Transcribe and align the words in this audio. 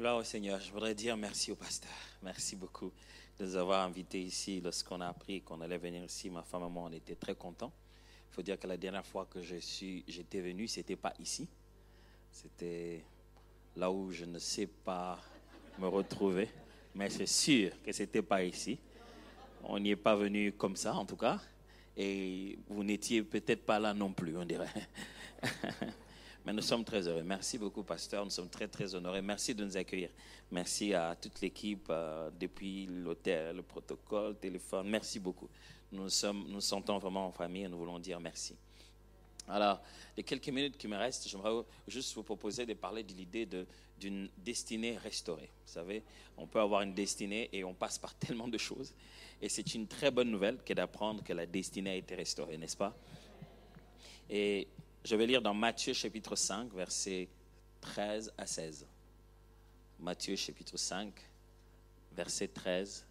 Gloire 0.00 0.16
au 0.16 0.24
Seigneur. 0.24 0.58
Je 0.58 0.72
voudrais 0.72 0.94
dire 0.94 1.14
merci 1.14 1.52
au 1.52 1.56
pasteur. 1.56 1.90
Merci 2.22 2.56
beaucoup 2.56 2.90
de 3.38 3.44
nous 3.44 3.54
avoir 3.54 3.84
invités 3.84 4.22
ici. 4.22 4.58
Lorsqu'on 4.58 4.98
a 5.02 5.08
appris 5.08 5.42
qu'on 5.42 5.60
allait 5.60 5.76
venir 5.76 6.02
ici, 6.02 6.30
ma 6.30 6.42
femme 6.42 6.62
et 6.62 6.70
moi, 6.70 6.84
on 6.90 6.92
était 6.94 7.16
très 7.16 7.34
contents. 7.34 7.70
Il 8.30 8.34
faut 8.34 8.40
dire 8.40 8.58
que 8.58 8.66
la 8.66 8.78
dernière 8.78 9.04
fois 9.04 9.26
que 9.26 9.42
je 9.42 9.56
suis, 9.56 10.02
j'étais 10.08 10.40
venu, 10.40 10.68
c'était 10.68 10.96
pas 10.96 11.12
ici. 11.18 11.46
C'était 12.32 13.04
là 13.76 13.90
où 13.90 14.10
je 14.10 14.24
ne 14.24 14.38
sais 14.38 14.68
pas 14.68 15.20
me 15.78 15.86
retrouver. 15.86 16.48
Mais 16.94 17.10
c'est 17.10 17.26
sûr 17.28 17.70
que 17.84 17.92
c'était 17.92 18.22
pas 18.22 18.42
ici. 18.42 18.78
On 19.64 19.78
n'y 19.78 19.90
est 19.90 19.96
pas 19.96 20.16
venu 20.16 20.52
comme 20.52 20.76
ça, 20.76 20.94
en 20.94 21.04
tout 21.04 21.16
cas. 21.16 21.38
Et 21.94 22.58
vous 22.70 22.84
n'étiez 22.84 23.22
peut-être 23.22 23.66
pas 23.66 23.78
là 23.78 23.92
non 23.92 24.14
plus, 24.14 24.34
on 24.34 24.46
dirait. 24.46 24.72
Mais 26.44 26.52
nous 26.52 26.62
sommes 26.62 26.84
très 26.84 27.06
heureux. 27.06 27.22
Merci 27.22 27.58
beaucoup, 27.58 27.82
pasteur. 27.82 28.24
Nous 28.24 28.30
sommes 28.30 28.48
très, 28.48 28.66
très 28.66 28.94
honorés. 28.94 29.20
Merci 29.20 29.54
de 29.54 29.64
nous 29.64 29.76
accueillir. 29.76 30.08
Merci 30.50 30.94
à 30.94 31.14
toute 31.14 31.40
l'équipe 31.40 31.86
euh, 31.90 32.30
depuis 32.38 32.86
l'hôtel, 32.86 33.56
le 33.56 33.62
protocole, 33.62 34.30
le 34.30 34.34
téléphone. 34.36 34.88
Merci 34.88 35.20
beaucoup. 35.20 35.48
Nous 35.92 36.08
sommes, 36.08 36.46
nous 36.48 36.60
sentons 36.60 36.98
vraiment 36.98 37.26
en 37.26 37.32
famille 37.32 37.64
et 37.64 37.68
nous 37.68 37.78
voulons 37.78 37.98
dire 37.98 38.18
merci. 38.20 38.56
Alors, 39.48 39.80
les 40.16 40.22
quelques 40.22 40.48
minutes 40.48 40.78
qui 40.78 40.86
me 40.88 40.96
restent, 40.96 41.28
j'aimerais 41.28 41.64
juste 41.88 42.14
vous 42.14 42.22
proposer 42.22 42.64
de 42.64 42.74
parler 42.74 43.02
de 43.02 43.12
l'idée 43.12 43.48
d'une 43.98 44.28
destinée 44.38 44.96
restaurée. 44.96 45.50
Vous 45.66 45.72
savez, 45.72 46.02
on 46.38 46.46
peut 46.46 46.60
avoir 46.60 46.82
une 46.82 46.94
destinée 46.94 47.50
et 47.52 47.64
on 47.64 47.74
passe 47.74 47.98
par 47.98 48.14
tellement 48.18 48.48
de 48.48 48.58
choses. 48.58 48.94
Et 49.42 49.48
c'est 49.48 49.74
une 49.74 49.86
très 49.86 50.10
bonne 50.10 50.30
nouvelle 50.30 50.58
que 50.64 50.72
d'apprendre 50.72 51.22
que 51.24 51.32
la 51.32 51.46
destinée 51.46 51.90
a 51.90 51.96
été 51.96 52.14
restaurée, 52.14 52.56
n'est-ce 52.56 52.76
pas? 52.76 52.96
Et 54.28 54.68
je 55.04 55.16
vais 55.16 55.26
lire 55.26 55.42
dans 55.42 55.54
Matthieu 55.54 55.92
chapitre 55.92 56.36
5, 56.36 56.72
versets 56.72 57.28
13 57.80 58.32
à 58.36 58.46
16. 58.46 58.86
Matthieu 59.98 60.36
chapitre 60.36 60.76
5, 60.76 61.12
versets 62.12 62.48
13 62.48 63.06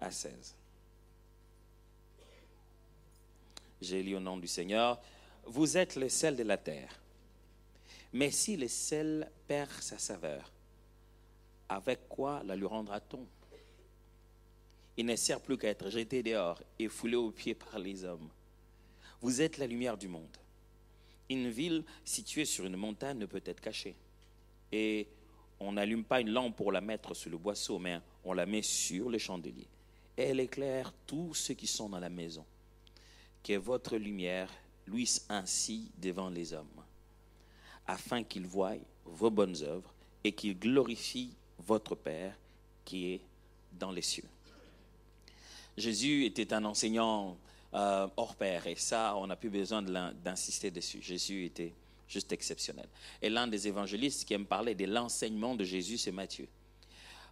à 0.00 0.10
16. 0.10 0.54
J'ai 3.80 4.02
lu 4.02 4.16
au 4.16 4.20
nom 4.20 4.36
du 4.36 4.48
Seigneur, 4.48 5.00
vous 5.46 5.76
êtes 5.76 5.96
le 5.96 6.08
sel 6.08 6.36
de 6.36 6.42
la 6.42 6.56
terre. 6.56 7.00
Mais 8.12 8.30
si 8.30 8.56
le 8.56 8.68
sel 8.68 9.30
perd 9.46 9.70
sa 9.70 9.98
saveur, 9.98 10.50
avec 11.68 12.08
quoi 12.08 12.42
la 12.44 12.56
lui 12.56 12.66
rendra-t-on? 12.66 13.26
Il 14.96 15.06
ne 15.06 15.14
sert 15.14 15.40
plus 15.40 15.56
qu'à 15.56 15.68
être 15.68 15.90
jeté 15.90 16.22
dehors 16.22 16.60
et 16.78 16.88
foulé 16.88 17.14
aux 17.14 17.30
pieds 17.30 17.54
par 17.54 17.78
les 17.78 18.04
hommes. 18.04 18.28
Vous 19.20 19.40
êtes 19.40 19.58
la 19.58 19.66
lumière 19.66 19.96
du 19.96 20.08
monde. 20.08 20.36
Une 21.28 21.50
ville 21.50 21.84
située 22.04 22.44
sur 22.44 22.64
une 22.64 22.76
montagne 22.76 23.18
ne 23.18 23.26
peut 23.26 23.42
être 23.44 23.60
cachée. 23.60 23.94
Et 24.72 25.06
on 25.60 25.72
n'allume 25.72 26.04
pas 26.04 26.20
une 26.20 26.30
lampe 26.30 26.56
pour 26.56 26.72
la 26.72 26.80
mettre 26.80 27.14
sur 27.14 27.30
le 27.30 27.36
boisseau, 27.36 27.78
mais 27.78 28.00
on 28.24 28.32
la 28.32 28.46
met 28.46 28.62
sur 28.62 29.10
le 29.10 29.18
chandelier. 29.18 29.66
Elle 30.16 30.40
éclaire 30.40 30.92
tous 31.06 31.34
ceux 31.34 31.54
qui 31.54 31.66
sont 31.66 31.88
dans 31.88 31.98
la 31.98 32.08
maison. 32.08 32.44
Que 33.42 33.54
votre 33.54 33.96
lumière 33.96 34.50
luise 34.86 35.24
ainsi 35.28 35.90
devant 35.98 36.30
les 36.30 36.52
hommes, 36.52 36.66
afin 37.86 38.22
qu'ils 38.22 38.46
voient 38.46 38.76
vos 39.04 39.30
bonnes 39.30 39.62
œuvres 39.62 39.92
et 40.24 40.32
qu'ils 40.32 40.58
glorifient 40.58 41.34
votre 41.58 41.94
Père 41.94 42.36
qui 42.84 43.12
est 43.12 43.20
dans 43.72 43.90
les 43.90 44.02
cieux. 44.02 44.28
Jésus 45.76 46.24
était 46.24 46.52
un 46.52 46.64
enseignant 46.64 47.36
euh, 47.74 48.08
hors 48.16 48.34
pair. 48.34 48.66
Et 48.66 48.76
ça, 48.76 49.14
on 49.16 49.26
n'a 49.26 49.36
plus 49.36 49.50
besoin 49.50 49.82
d'insister 49.82 50.70
dessus. 50.70 51.00
Jésus 51.02 51.44
était 51.44 51.74
juste 52.08 52.32
exceptionnel. 52.32 52.88
Et 53.20 53.28
l'un 53.28 53.46
des 53.46 53.68
évangélistes 53.68 54.24
qui 54.24 54.34
aime 54.34 54.46
parler 54.46 54.74
de 54.74 54.86
l'enseignement 54.86 55.54
de 55.54 55.64
Jésus, 55.64 55.98
c'est 55.98 56.12
Matthieu. 56.12 56.48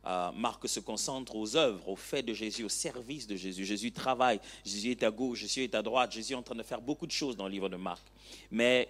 Euh, 0.06 0.30
Marc 0.32 0.68
se 0.68 0.78
concentre 0.78 1.34
aux 1.34 1.56
œuvres, 1.56 1.88
aux 1.88 1.96
faits 1.96 2.24
de 2.24 2.32
Jésus, 2.32 2.62
au 2.62 2.68
service 2.68 3.26
de 3.26 3.34
Jésus. 3.34 3.64
Jésus 3.64 3.90
travaille, 3.90 4.40
Jésus 4.64 4.92
est 4.92 5.02
à 5.02 5.10
gauche, 5.10 5.40
Jésus 5.40 5.64
est 5.64 5.74
à 5.74 5.82
droite, 5.82 6.12
Jésus 6.12 6.34
est 6.34 6.36
en 6.36 6.42
train 6.42 6.54
de 6.54 6.62
faire 6.62 6.80
beaucoup 6.80 7.06
de 7.06 7.12
choses 7.12 7.36
dans 7.36 7.46
le 7.46 7.50
livre 7.50 7.68
de 7.68 7.76
Marc. 7.76 8.02
Mais 8.50 8.88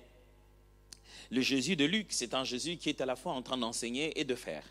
le 1.30 1.40
Jésus 1.40 1.74
de 1.74 1.84
Luc, 1.84 2.08
c'est 2.10 2.34
un 2.34 2.44
Jésus 2.44 2.76
qui 2.76 2.90
est 2.90 3.00
à 3.00 3.06
la 3.06 3.16
fois 3.16 3.32
en 3.32 3.40
train 3.40 3.56
d'enseigner 3.56 4.18
et 4.20 4.24
de 4.24 4.34
faire. 4.34 4.64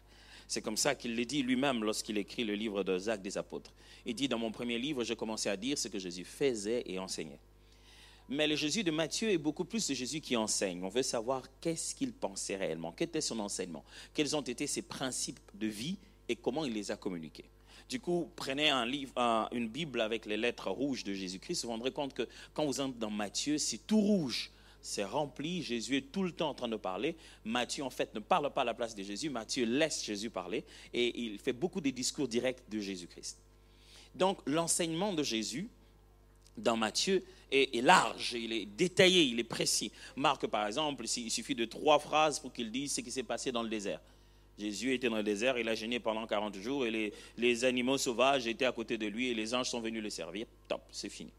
C'est 0.47 0.61
comme 0.61 0.77
ça 0.77 0.95
qu'il 0.95 1.15
le 1.15 1.25
dit 1.25 1.41
lui-même 1.43 1.83
lorsqu'il 1.83 2.17
écrit 2.17 2.43
le 2.43 2.53
livre 2.53 2.83
de 2.83 2.99
Jacques 2.99 3.21
des 3.21 3.37
Apôtres. 3.37 3.73
Il 4.05 4.15
dit, 4.15 4.27
dans 4.27 4.37
mon 4.37 4.51
premier 4.51 4.77
livre, 4.77 5.03
je 5.03 5.13
commençais 5.13 5.49
à 5.49 5.57
dire 5.57 5.77
ce 5.77 5.87
que 5.87 5.99
Jésus 5.99 6.25
faisait 6.25 6.83
et 6.85 6.99
enseignait. 6.99 7.39
Mais 8.27 8.47
le 8.47 8.55
Jésus 8.55 8.83
de 8.83 8.91
Matthieu 8.91 9.29
est 9.29 9.37
beaucoup 9.37 9.65
plus 9.65 9.87
le 9.89 9.95
Jésus 9.95 10.19
qui 10.19 10.35
enseigne. 10.35 10.83
On 10.83 10.89
veut 10.89 11.03
savoir 11.03 11.43
qu'est-ce 11.61 11.93
qu'il 11.93 12.11
pensait 12.11 12.55
réellement, 12.55 12.91
quel 12.91 13.07
était 13.07 13.21
son 13.21 13.39
enseignement, 13.39 13.83
quels 14.13 14.35
ont 14.35 14.41
été 14.41 14.65
ses 14.65 14.81
principes 14.81 15.39
de 15.53 15.67
vie 15.67 15.97
et 16.27 16.35
comment 16.35 16.65
il 16.65 16.73
les 16.73 16.89
a 16.89 16.97
communiqués. 16.97 17.45
Du 17.87 17.99
coup, 17.99 18.31
prenez 18.35 18.69
un 18.69 18.85
livre, 18.85 19.13
une 19.51 19.67
Bible 19.67 20.01
avec 20.01 20.25
les 20.25 20.37
lettres 20.37 20.71
rouges 20.71 21.03
de 21.03 21.13
Jésus-Christ, 21.13 21.61
vous 21.61 21.67
vous 21.67 21.73
rendrez 21.73 21.91
compte 21.91 22.15
que 22.15 22.27
quand 22.55 22.65
vous 22.65 22.79
entrez 22.79 22.97
dans 22.97 23.11
Matthieu, 23.11 23.59
c'est 23.59 23.85
tout 23.85 24.01
rouge 24.01 24.51
c'est 24.85 25.03
rempli. 25.03 25.63
Jésus 25.63 25.97
est 25.97 26.11
tout 26.11 26.21
le 26.21 26.31
temps 26.31 26.49
en 26.49 26.53
train 26.53 26.67
de 26.67 26.75
parler. 26.75 27.15
Matthieu, 27.43 27.83
en 27.83 27.89
fait, 27.89 28.13
ne 28.13 28.19
parle 28.19 28.51
pas 28.53 28.61
à 28.61 28.65
la 28.65 28.75
place 28.75 28.93
de 28.93 29.01
Jésus. 29.01 29.29
Matthieu 29.29 29.65
laisse 29.65 30.05
Jésus 30.05 30.29
parler 30.29 30.63
et 30.93 31.19
il 31.19 31.39
fait 31.39 31.53
beaucoup 31.53 31.81
des 31.81 31.91
discours 31.91 32.27
directs 32.27 32.61
de 32.69 32.79
Jésus-Christ. 32.79 33.39
Donc, 34.13 34.37
l'enseignement 34.45 35.11
de 35.11 35.23
Jésus 35.23 35.67
dans 36.55 36.77
Matthieu 36.77 37.23
est, 37.51 37.83
large, 37.83 38.33
il 38.33 38.53
est 38.53 38.65
détaillé, 38.65 39.23
il 39.23 39.39
est 39.39 39.43
précis. 39.43 39.91
Marc, 40.15 40.45
par 40.47 40.67
exemple, 40.67 41.03
il 41.17 41.31
suffit 41.31 41.55
de 41.55 41.65
trois 41.65 41.97
phrases 41.99 42.39
pour 42.39 42.53
qu'il 42.53 42.71
dise 42.71 42.93
ce 42.93 43.01
qui 43.01 43.11
s'est 43.11 43.23
passé 43.23 43.51
dans 43.51 43.63
le 43.63 43.69
désert. 43.69 43.99
Jésus 44.59 44.93
était 44.93 45.09
dans 45.09 45.17
le 45.17 45.23
désert, 45.23 45.57
il 45.57 45.67
a 45.67 45.75
gêné 45.75 45.99
pendant 45.99 46.27
40 46.27 46.57
jours 46.59 46.85
et 46.85 46.91
les, 46.91 47.13
les 47.37 47.65
animaux 47.65 47.97
sauvages 47.97 48.47
étaient 48.47 48.65
à 48.65 48.71
côté 48.71 48.97
de 48.97 49.07
lui 49.07 49.29
et 49.29 49.33
les 49.33 49.53
anges 49.53 49.69
sont 49.69 49.81
venus 49.81 50.03
le 50.03 50.09
servir. 50.09 50.45
Top, 50.67 50.81
c'est 50.91 51.09
fini. 51.09 51.31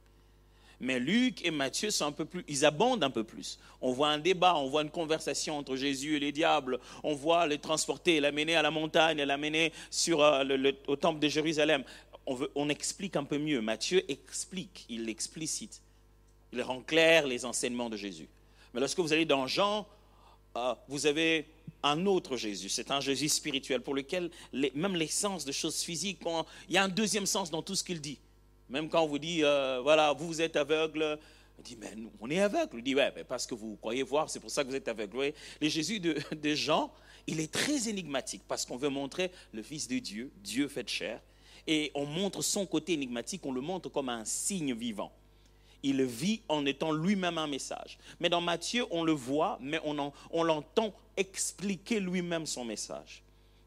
Mais 0.80 0.98
Luc 0.98 1.44
et 1.44 1.50
Matthieu 1.50 1.90
sont 1.90 2.06
un 2.06 2.12
peu 2.12 2.26
plus, 2.26 2.44
ils 2.48 2.64
abondent 2.64 3.02
un 3.02 3.10
peu 3.10 3.24
plus. 3.24 3.58
On 3.80 3.92
voit 3.92 4.08
un 4.08 4.18
débat, 4.18 4.56
on 4.56 4.68
voit 4.68 4.82
une 4.82 4.90
conversation 4.90 5.56
entre 5.56 5.76
Jésus 5.76 6.16
et 6.16 6.20
les 6.20 6.32
diables. 6.32 6.78
On 7.02 7.14
voit 7.14 7.46
les 7.46 7.58
transporter, 7.58 8.20
l'amener 8.20 8.56
à 8.56 8.62
la 8.62 8.70
montagne, 8.70 9.22
l'amener 9.22 9.72
sur 9.90 10.22
euh, 10.22 10.44
au 10.86 10.96
temple 10.96 11.18
de 11.18 11.28
Jérusalem. 11.28 11.82
On, 12.26 12.68
explique 12.68 13.14
un 13.16 13.24
peu 13.24 13.38
mieux. 13.38 13.60
Matthieu 13.60 14.02
explique, 14.10 14.84
il 14.88 15.08
explicite, 15.08 15.80
il 16.52 16.60
rend 16.60 16.80
clair 16.80 17.26
les 17.26 17.44
enseignements 17.44 17.88
de 17.88 17.96
Jésus. 17.96 18.28
Mais 18.74 18.80
lorsque 18.80 18.98
vous 18.98 19.12
allez 19.12 19.24
dans 19.24 19.46
Jean, 19.46 19.86
euh, 20.56 20.74
vous 20.88 21.06
avez 21.06 21.46
un 21.84 22.04
autre 22.04 22.36
Jésus. 22.36 22.68
C'est 22.68 22.90
un 22.90 23.00
Jésus 23.00 23.28
spirituel 23.28 23.80
pour 23.80 23.94
lequel 23.94 24.30
même 24.52 24.96
l'essence 24.96 25.44
de 25.44 25.52
choses 25.52 25.80
physiques, 25.80 26.20
il 26.68 26.74
y 26.74 26.78
a 26.78 26.82
un 26.82 26.88
deuxième 26.88 27.26
sens 27.26 27.50
dans 27.50 27.62
tout 27.62 27.76
ce 27.76 27.84
qu'il 27.84 28.00
dit. 28.00 28.18
Même 28.68 28.88
quand 28.88 29.02
on 29.02 29.06
vous 29.06 29.18
dit, 29.18 29.44
euh, 29.44 29.80
voilà, 29.82 30.12
vous, 30.12 30.40
êtes 30.40 30.56
aveugle, 30.56 31.18
on 31.58 31.62
dit, 31.62 31.76
mais 31.76 31.94
nous, 31.96 32.10
on 32.20 32.30
est 32.30 32.40
aveugle. 32.40 32.78
On 32.78 32.82
dit, 32.82 32.94
ouais, 32.94 33.12
parce 33.28 33.46
que 33.46 33.54
vous 33.54 33.76
croyez 33.76 34.02
voir, 34.02 34.28
c'est 34.28 34.40
pour 34.40 34.50
ça 34.50 34.64
que 34.64 34.68
vous 34.68 34.74
êtes 34.74 34.88
aveugle. 34.88 35.32
Le 35.60 35.68
Jésus 35.68 36.00
de, 36.00 36.54
Jean, 36.54 36.92
il 37.26 37.40
est 37.40 37.52
très 37.52 37.88
énigmatique 37.88 38.42
parce 38.46 38.64
qu'on 38.64 38.76
veut 38.76 38.88
montrer 38.88 39.30
le 39.52 39.62
Fils 39.62 39.88
de 39.88 39.98
Dieu, 39.98 40.32
Dieu 40.42 40.68
fait 40.68 40.88
chair. 40.88 41.20
Et 41.66 41.90
on 41.94 42.06
montre 42.06 42.42
son 42.42 42.66
côté 42.66 42.92
énigmatique, 42.92 43.44
on 43.44 43.52
le 43.52 43.60
montre 43.60 43.88
comme 43.88 44.08
un 44.08 44.24
signe 44.24 44.74
vivant. 44.74 45.12
Il 45.82 46.02
vit 46.04 46.42
en 46.48 46.64
étant 46.64 46.92
lui-même 46.92 47.38
un 47.38 47.46
message. 47.46 47.98
Mais 48.18 48.28
dans 48.28 48.40
Matthieu, 48.40 48.84
on 48.90 49.04
le 49.04 49.12
voit, 49.12 49.58
mais 49.60 49.80
on 49.84 50.42
l'entend 50.42 50.94
expliquer 51.16 52.00
lui-même 52.00 52.46
son 52.46 52.64
message. 52.64 53.22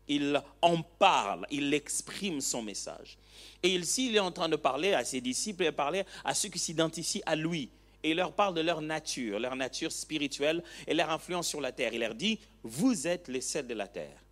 Il 0.09 0.41
en 0.61 0.81
parle, 0.81 1.45
il 1.51 1.73
exprime 1.73 2.41
son 2.41 2.61
message. 2.61 3.17
Et 3.63 3.69
ici, 3.69 4.07
il 4.09 4.15
est 4.15 4.19
en 4.19 4.31
train 4.31 4.49
de 4.49 4.55
parler 4.55 4.93
à 4.93 5.05
ses 5.05 5.21
disciples 5.21 5.63
et 5.63 5.71
parler 5.71 6.03
à 6.25 6.33
ceux 6.33 6.49
qui 6.49 6.59
s'identifient 6.59 7.21
à 7.25 7.35
lui. 7.35 7.69
Et 8.03 8.11
il 8.11 8.17
leur 8.17 8.33
parle 8.33 8.55
de 8.55 8.61
leur 8.61 8.81
nature, 8.81 9.39
leur 9.39 9.55
nature 9.55 9.91
spirituelle 9.91 10.63
et 10.87 10.93
leur 10.93 11.09
influence 11.09 11.47
sur 11.47 11.61
la 11.61 11.71
terre. 11.71 11.93
Il 11.93 11.99
leur 11.99 12.15
dit, 12.15 12.39
vous 12.63 13.07
êtes 13.07 13.27
les 13.27 13.41
sels 13.41 13.67
de 13.67 13.73
la 13.73 13.87
terre. 13.87 14.23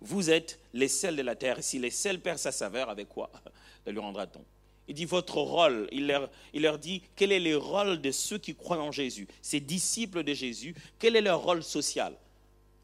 vous 0.00 0.30
êtes 0.30 0.58
les 0.72 0.88
sels 0.88 1.16
de 1.16 1.22
la 1.22 1.36
terre. 1.36 1.62
Si 1.62 1.78
les 1.78 1.90
sels 1.90 2.20
perdent 2.20 2.38
sa 2.38 2.52
saveur, 2.52 2.90
avec 2.90 3.08
quoi 3.08 3.30
le 3.86 3.92
lui 3.92 4.00
rendra-t-on? 4.00 4.44
Il 4.88 4.94
dit 4.94 5.04
votre 5.04 5.38
rôle. 5.38 5.88
Leur, 5.92 6.28
il 6.52 6.62
leur 6.62 6.78
dit 6.78 7.02
quel 7.16 7.32
est 7.32 7.40
le 7.40 7.56
rôle 7.56 8.00
de 8.00 8.10
ceux 8.10 8.38
qui 8.38 8.54
croient 8.54 8.82
en 8.82 8.92
Jésus, 8.92 9.28
ces 9.40 9.60
disciples 9.60 10.22
de 10.22 10.34
Jésus. 10.34 10.74
Quel 10.98 11.16
est 11.16 11.20
leur 11.20 11.40
rôle 11.40 11.62
social? 11.62 12.14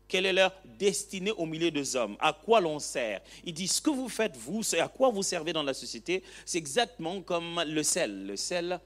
Quelle 0.08 0.24
est 0.24 0.32
leur 0.32 0.52
destinée 0.64 1.32
au 1.32 1.44
milieu 1.44 1.70
des 1.70 1.94
hommes? 1.94 2.16
À 2.18 2.32
quoi 2.32 2.60
l'on 2.60 2.78
sert? 2.78 3.20
Il 3.44 3.52
dit 3.52 3.68
ce 3.68 3.80
que 3.80 3.90
vous 3.90 4.08
faites, 4.08 4.36
vous, 4.36 4.62
à 4.80 4.88
quoi 4.88 5.10
vous 5.10 5.22
servez 5.22 5.52
dans 5.52 5.62
la 5.62 5.74
société, 5.74 6.22
c'est 6.46 6.58
exactement 6.58 7.20
comme 7.20 7.62
le 7.66 7.82
sel. 7.82 8.26
Le 8.26 8.36
sel, 8.36 8.80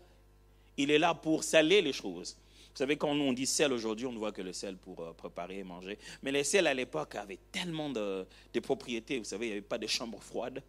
il 0.76 0.90
est 0.90 0.98
là 0.98 1.14
pour 1.14 1.44
saler 1.44 1.80
les 1.80 1.92
choses. 1.92 2.36
Vous 2.72 2.78
savez, 2.78 2.96
quand 2.96 3.10
on 3.10 3.32
dit 3.32 3.46
sel 3.46 3.72
aujourd'hui, 3.72 4.06
on 4.06 4.12
ne 4.12 4.18
voit 4.18 4.32
que 4.32 4.42
le 4.42 4.52
sel 4.52 4.76
pour 4.76 5.00
euh, 5.00 5.12
préparer 5.12 5.58
et 5.58 5.64
manger. 5.64 5.98
Mais 6.22 6.32
les 6.32 6.42
sels 6.42 6.66
à 6.66 6.74
l'époque 6.74 7.14
avaient 7.14 7.38
tellement 7.52 7.90
de, 7.90 8.26
propriétés. 8.62 9.18
Vous 9.18 9.24
savez, 9.24 9.46
il 9.46 9.48
n'y 9.50 9.52
avait 9.58 9.60
pas 9.60 9.78
de 9.78 9.86
chambre 9.86 10.20
froide. 10.20 10.62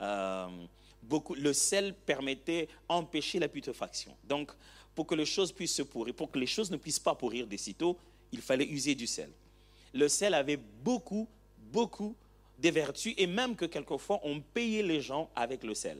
Euh, 0.00 0.48
beaucoup, 1.02 1.34
le 1.34 1.52
sel 1.52 1.94
permettait 1.94 2.68
d'empêcher 2.88 3.38
la 3.38 3.48
putréfaction. 3.48 4.14
Donc, 4.24 4.50
pour 4.96 5.06
que 5.06 5.14
les 5.14 5.26
choses 5.26 5.52
puissent 5.52 5.76
se 5.76 5.82
pourrir, 5.82 6.14
pour 6.14 6.30
que 6.30 6.38
les 6.38 6.46
choses 6.46 6.70
ne 6.70 6.76
puissent 6.76 6.98
pas 6.98 7.14
pourrir 7.14 7.46
des 7.46 7.56
sitôt, 7.56 7.96
il 8.32 8.40
fallait 8.40 8.66
user 8.66 8.96
du 8.96 9.06
sel 9.06 9.30
le 9.94 10.08
sel 10.08 10.34
avait 10.34 10.58
beaucoup, 10.58 11.28
beaucoup 11.72 12.14
de 12.58 12.68
vertus 12.68 13.14
et 13.16 13.26
même 13.26 13.56
que 13.56 13.64
quelquefois 13.64 14.20
on 14.22 14.40
payait 14.40 14.82
les 14.82 15.00
gens 15.00 15.30
avec 15.34 15.64
le 15.64 15.74
sel. 15.74 15.98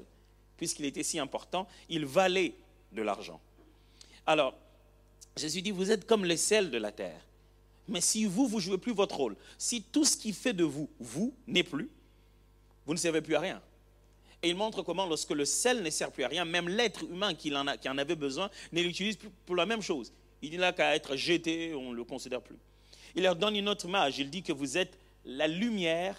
Puisqu'il 0.57 0.85
était 0.85 1.03
si 1.03 1.19
important, 1.19 1.67
il 1.89 2.05
valait 2.05 2.55
de 2.93 3.03
l'argent. 3.03 3.41
Alors, 4.27 4.55
Jésus 5.37 5.63
dit, 5.63 5.71
vous 5.71 5.91
êtes 5.91 6.07
comme 6.07 6.25
le 6.25 6.37
sel 6.37 6.71
de 6.71 6.79
la 6.79 6.93
terre. 6.93 7.21
Mais 7.89 8.01
si 8.01 8.25
vous, 8.25 8.47
vous 8.47 8.61
jouez 8.61 8.79
plus 8.79 8.93
votre 8.95 9.17
rôle, 9.17 9.37
si 9.59 9.83
tout 9.83 10.05
ce 10.05 10.17
qui 10.17 10.33
fait 10.33 10.53
de 10.53 10.65
vous, 10.65 10.89
vous, 11.01 11.35
n'est 11.47 11.65
plus, 11.65 11.91
vous 12.87 12.95
ne 12.95 12.99
servez 12.99 13.21
plus 13.21 13.35
à 13.35 13.41
rien. 13.41 13.63
Et 14.43 14.51
il 14.51 14.57
montre 14.57 14.83
comment, 14.83 15.07
lorsque 15.07 15.31
le 15.31 15.45
sel 15.45 15.83
ne 15.83 15.91
sert 15.91 16.13
plus 16.13 16.25
à 16.25 16.29
rien, 16.29 16.45
même 16.45 16.69
l'être 16.69 17.05
humain 17.05 17.35
qui 17.35 17.55
en, 17.55 17.65
qui 17.77 17.89
en 17.89 17.99
avait 17.99 18.17
besoin 18.17 18.51
ne 18.73 18.81
l'utilise 18.83 19.17
plus 19.17 19.31
pour 19.45 19.57
la 19.57 19.67
même 19.67 19.83
chose. 19.83 20.13
Il 20.41 20.59
n'a 20.59 20.73
qu'à 20.73 20.95
être 20.95 21.17
jeté, 21.17 21.75
on 21.75 21.91
ne 21.91 21.97
le 21.97 22.05
considère 22.05 22.43
plus. 22.43 22.57
Il 23.15 23.23
leur 23.23 23.37
donne 23.37 23.57
une 23.57 23.69
autre 23.69 23.87
image. 23.87 24.19
Il 24.19 24.31
dit 24.31 24.43
que 24.43 24.53
vous 24.53 24.77
êtes 24.77 24.99
la 25.25 25.47
lumière 25.47 26.17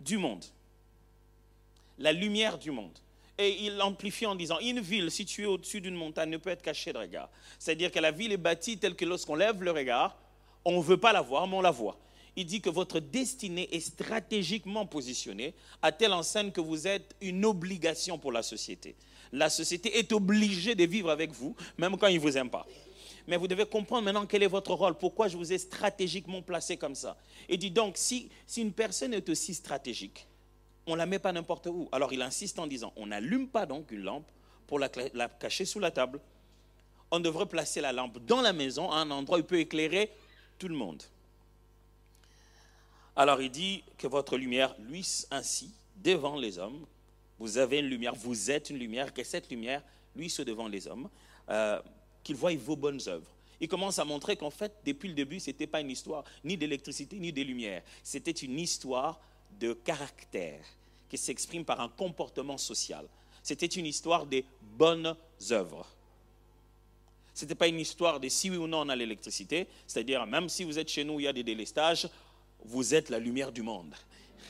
du 0.00 0.18
monde. 0.18 0.44
La 1.98 2.12
lumière 2.12 2.58
du 2.58 2.70
monde. 2.70 2.96
Et 3.38 3.64
il 3.66 3.80
amplifie 3.80 4.26
en 4.26 4.34
disant, 4.34 4.58
une 4.58 4.80
ville 4.80 5.10
située 5.10 5.46
au-dessus 5.46 5.80
d'une 5.80 5.94
montagne 5.94 6.30
ne 6.30 6.38
peut 6.38 6.50
être 6.50 6.62
cachée 6.62 6.92
de 6.92 6.98
regard. 6.98 7.28
C'est-à-dire 7.58 7.92
que 7.92 8.00
la 8.00 8.10
ville 8.10 8.32
est 8.32 8.36
bâtie 8.36 8.78
telle 8.78 8.96
que 8.96 9.04
lorsqu'on 9.04 9.36
lève 9.36 9.62
le 9.62 9.70
regard, 9.70 10.16
on 10.64 10.78
ne 10.78 10.82
veut 10.82 10.96
pas 10.96 11.12
la 11.12 11.20
voir, 11.20 11.46
mais 11.46 11.56
on 11.56 11.60
la 11.60 11.70
voit. 11.70 11.98
Il 12.34 12.46
dit 12.46 12.60
que 12.60 12.70
votre 12.70 12.98
destinée 13.00 13.68
est 13.72 13.80
stratégiquement 13.80 14.86
positionnée 14.86 15.54
à 15.82 15.92
telle 15.92 16.12
enseigne 16.12 16.50
que 16.50 16.60
vous 16.60 16.86
êtes 16.86 17.14
une 17.20 17.44
obligation 17.44 18.18
pour 18.18 18.32
la 18.32 18.42
société. 18.42 18.96
La 19.32 19.50
société 19.50 19.98
est 19.98 20.12
obligée 20.12 20.74
de 20.74 20.84
vivre 20.84 21.10
avec 21.10 21.30
vous, 21.32 21.54
même 21.76 21.96
quand 21.96 22.06
ils 22.08 22.16
ne 22.16 22.20
vous 22.20 22.36
aiment 22.36 22.50
pas 22.50 22.66
mais 23.28 23.36
vous 23.36 23.46
devez 23.46 23.66
comprendre 23.66 24.04
maintenant 24.06 24.24
quel 24.24 24.42
est 24.42 24.48
votre 24.48 24.72
rôle, 24.72 24.94
pourquoi 24.94 25.28
je 25.28 25.36
vous 25.36 25.52
ai 25.52 25.58
stratégiquement 25.58 26.40
placé 26.40 26.78
comme 26.78 26.94
ça. 26.94 27.14
Et 27.50 27.58
dit 27.58 27.70
donc, 27.70 27.98
si, 27.98 28.30
si 28.46 28.62
une 28.62 28.72
personne 28.72 29.12
est 29.12 29.28
aussi 29.28 29.52
stratégique, 29.52 30.26
on 30.86 30.92
ne 30.92 30.96
la 30.96 31.04
met 31.04 31.18
pas 31.18 31.30
n'importe 31.30 31.66
où. 31.66 31.90
Alors 31.92 32.14
il 32.14 32.22
insiste 32.22 32.58
en 32.58 32.66
disant, 32.66 32.90
on 32.96 33.08
n'allume 33.08 33.46
pas 33.46 33.66
donc 33.66 33.92
une 33.92 34.00
lampe 34.00 34.26
pour 34.66 34.78
la, 34.78 34.88
cacher 34.88 35.66
sous 35.66 35.78
la 35.78 35.90
table. 35.90 36.20
On 37.10 37.20
devrait 37.20 37.44
placer 37.44 37.82
la 37.82 37.92
lampe 37.92 38.18
dans 38.24 38.40
la 38.40 38.54
maison, 38.54 38.90
à 38.90 38.96
un 38.96 39.10
endroit 39.10 39.36
où 39.36 39.40
il 39.40 39.46
peut 39.46 39.60
éclairer 39.60 40.10
tout 40.58 40.68
le 40.68 40.74
monde. 40.74 41.02
Alors 43.14 43.42
il 43.42 43.50
dit 43.50 43.84
que 43.98 44.06
votre 44.06 44.38
lumière 44.38 44.74
luise 44.78 45.28
ainsi 45.30 45.70
devant 45.96 46.36
les 46.36 46.58
hommes. 46.58 46.86
Vous 47.38 47.58
avez 47.58 47.80
une 47.80 47.88
lumière, 47.88 48.14
vous 48.14 48.50
êtes 48.50 48.70
une 48.70 48.78
lumière, 48.78 49.12
que 49.12 49.22
cette 49.22 49.50
lumière 49.50 49.82
luise 50.16 50.38
devant 50.38 50.66
les 50.66 50.88
hommes. 50.88 51.10
Euh, 51.50 51.78
qu'il 52.28 52.36
voient 52.36 52.54
vos 52.56 52.76
bonnes 52.76 53.00
œuvres. 53.06 53.30
Il 53.58 53.68
commence 53.68 53.98
à 53.98 54.04
montrer 54.04 54.36
qu'en 54.36 54.50
fait, 54.50 54.70
depuis 54.84 55.08
le 55.08 55.14
début, 55.14 55.40
ce 55.40 55.46
n'était 55.46 55.66
pas 55.66 55.80
une 55.80 55.88
histoire 55.88 56.24
ni 56.44 56.58
d'électricité 56.58 57.18
ni 57.18 57.32
de 57.32 57.40
lumière. 57.40 57.82
C'était 58.02 58.32
une 58.32 58.58
histoire 58.58 59.18
de 59.58 59.72
caractère 59.72 60.62
qui 61.08 61.16
s'exprime 61.16 61.64
par 61.64 61.80
un 61.80 61.88
comportement 61.88 62.58
social. 62.58 63.06
C'était 63.42 63.64
une 63.64 63.86
histoire 63.86 64.26
des 64.26 64.44
bonnes 64.76 65.16
œuvres. 65.50 65.86
Ce 67.32 67.46
n'était 67.46 67.54
pas 67.54 67.68
une 67.68 67.80
histoire 67.80 68.20
de 68.20 68.28
si 68.28 68.50
oui 68.50 68.58
ou 68.58 68.66
non 68.66 68.82
on 68.82 68.90
a 68.90 68.96
l'électricité, 68.96 69.66
c'est-à-dire 69.86 70.26
même 70.26 70.50
si 70.50 70.64
vous 70.64 70.78
êtes 70.78 70.90
chez 70.90 71.04
nous, 71.04 71.20
il 71.20 71.22
y 71.22 71.28
a 71.28 71.32
des 71.32 71.44
délestages, 71.44 72.10
vous 72.62 72.94
êtes 72.94 73.08
la 73.08 73.18
lumière 73.18 73.52
du 73.52 73.62
monde. 73.62 73.94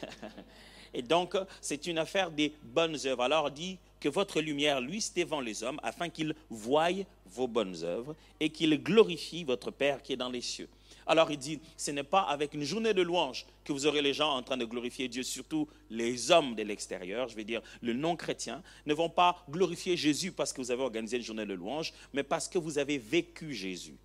Et 0.94 1.02
donc, 1.02 1.36
c'est 1.60 1.86
une 1.86 1.98
affaire 1.98 2.32
des 2.32 2.52
bonnes 2.60 2.98
œuvres. 3.06 3.22
Alors, 3.22 3.52
dit 3.52 3.78
que 4.00 4.08
votre 4.08 4.40
lumière 4.40 4.80
luise 4.80 5.12
devant 5.14 5.40
les 5.40 5.62
hommes 5.62 5.80
afin 5.82 6.08
qu'ils 6.08 6.34
voient 6.50 6.88
vos 7.26 7.46
bonnes 7.46 7.82
œuvres 7.82 8.14
et 8.40 8.50
qu'ils 8.50 8.82
glorifient 8.82 9.44
votre 9.44 9.70
Père 9.70 10.02
qui 10.02 10.12
est 10.12 10.16
dans 10.16 10.30
les 10.30 10.40
cieux. 10.40 10.68
Alors 11.06 11.30
il 11.30 11.38
dit, 11.38 11.58
ce 11.76 11.90
n'est 11.90 12.02
pas 12.02 12.20
avec 12.20 12.52
une 12.52 12.64
journée 12.64 12.92
de 12.92 13.00
louange 13.00 13.46
que 13.64 13.72
vous 13.72 13.86
aurez 13.86 14.02
les 14.02 14.12
gens 14.12 14.30
en 14.30 14.42
train 14.42 14.58
de 14.58 14.66
glorifier 14.66 15.08
Dieu, 15.08 15.22
surtout 15.22 15.66
les 15.90 16.30
hommes 16.30 16.54
de 16.54 16.62
l'extérieur, 16.62 17.28
je 17.28 17.34
veux 17.34 17.44
dire 17.44 17.62
le 17.80 17.94
non-chrétien, 17.94 18.62
ne 18.84 18.94
vont 18.94 19.08
pas 19.08 19.44
glorifier 19.50 19.96
Jésus 19.96 20.32
parce 20.32 20.52
que 20.52 20.60
vous 20.60 20.70
avez 20.70 20.82
organisé 20.82 21.16
une 21.16 21.22
journée 21.22 21.46
de 21.46 21.54
louange, 21.54 21.94
mais 22.12 22.22
parce 22.22 22.46
que 22.46 22.58
vous 22.58 22.78
avez 22.78 22.98
vécu 22.98 23.54
Jésus, 23.54 23.96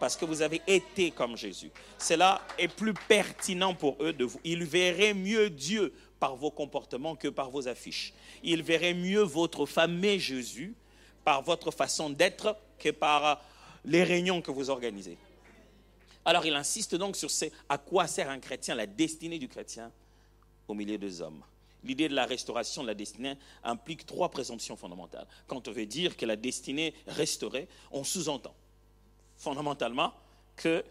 parce 0.00 0.16
que 0.16 0.24
vous 0.24 0.40
avez 0.40 0.62
été 0.66 1.10
comme 1.10 1.36
Jésus. 1.36 1.70
Cela 1.98 2.40
est 2.58 2.68
plus 2.68 2.94
pertinent 2.94 3.74
pour 3.74 3.96
eux 4.00 4.14
de 4.14 4.24
vous. 4.24 4.40
Ils 4.42 4.64
verraient 4.64 5.14
mieux 5.14 5.50
Dieu 5.50 5.92
par 6.18 6.36
vos 6.36 6.50
comportements 6.50 7.16
que 7.16 7.28
par 7.28 7.50
vos 7.50 7.68
affiches. 7.68 8.12
Ils 8.42 8.62
verraient 8.62 8.94
mieux 8.94 9.22
votre 9.22 9.66
fameux 9.66 10.18
Jésus 10.18 10.74
par 11.24 11.42
votre 11.42 11.70
façon 11.70 12.10
d'être 12.10 12.56
que 12.78 12.90
par 12.90 13.42
les 13.84 14.04
réunions 14.04 14.42
que 14.42 14.50
vous 14.50 14.70
organisez. 14.70 15.16
Alors 16.24 16.44
il 16.44 16.54
insiste 16.54 16.94
donc 16.94 17.16
sur 17.16 17.30
ce, 17.30 17.46
à 17.68 17.78
quoi 17.78 18.06
sert 18.06 18.28
un 18.28 18.38
chrétien, 18.38 18.74
la 18.74 18.86
destinée 18.86 19.38
du 19.38 19.48
chrétien 19.48 19.90
au 20.66 20.74
milieu 20.74 20.98
des 20.98 21.22
hommes. 21.22 21.42
L'idée 21.84 22.08
de 22.08 22.14
la 22.14 22.26
restauration 22.26 22.82
de 22.82 22.88
la 22.88 22.94
destinée 22.94 23.36
implique 23.62 24.04
trois 24.04 24.30
présomptions 24.30 24.76
fondamentales. 24.76 25.26
Quand 25.46 25.68
on 25.68 25.72
veut 25.72 25.86
dire 25.86 26.16
que 26.16 26.26
la 26.26 26.36
destinée 26.36 26.92
restaurée, 27.06 27.68
on 27.92 28.04
sous-entend 28.04 28.54
fondamentalement 29.36 30.12
que 30.56 30.84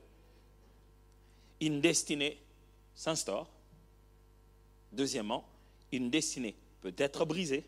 une 1.60 1.82
destinée 1.82 2.42
s'instaure 2.96 3.50
Deuxièmement, 4.98 5.46
une 5.92 6.10
destinée 6.10 6.56
peut 6.82 6.94
être 6.98 7.24
brisée. 7.24 7.64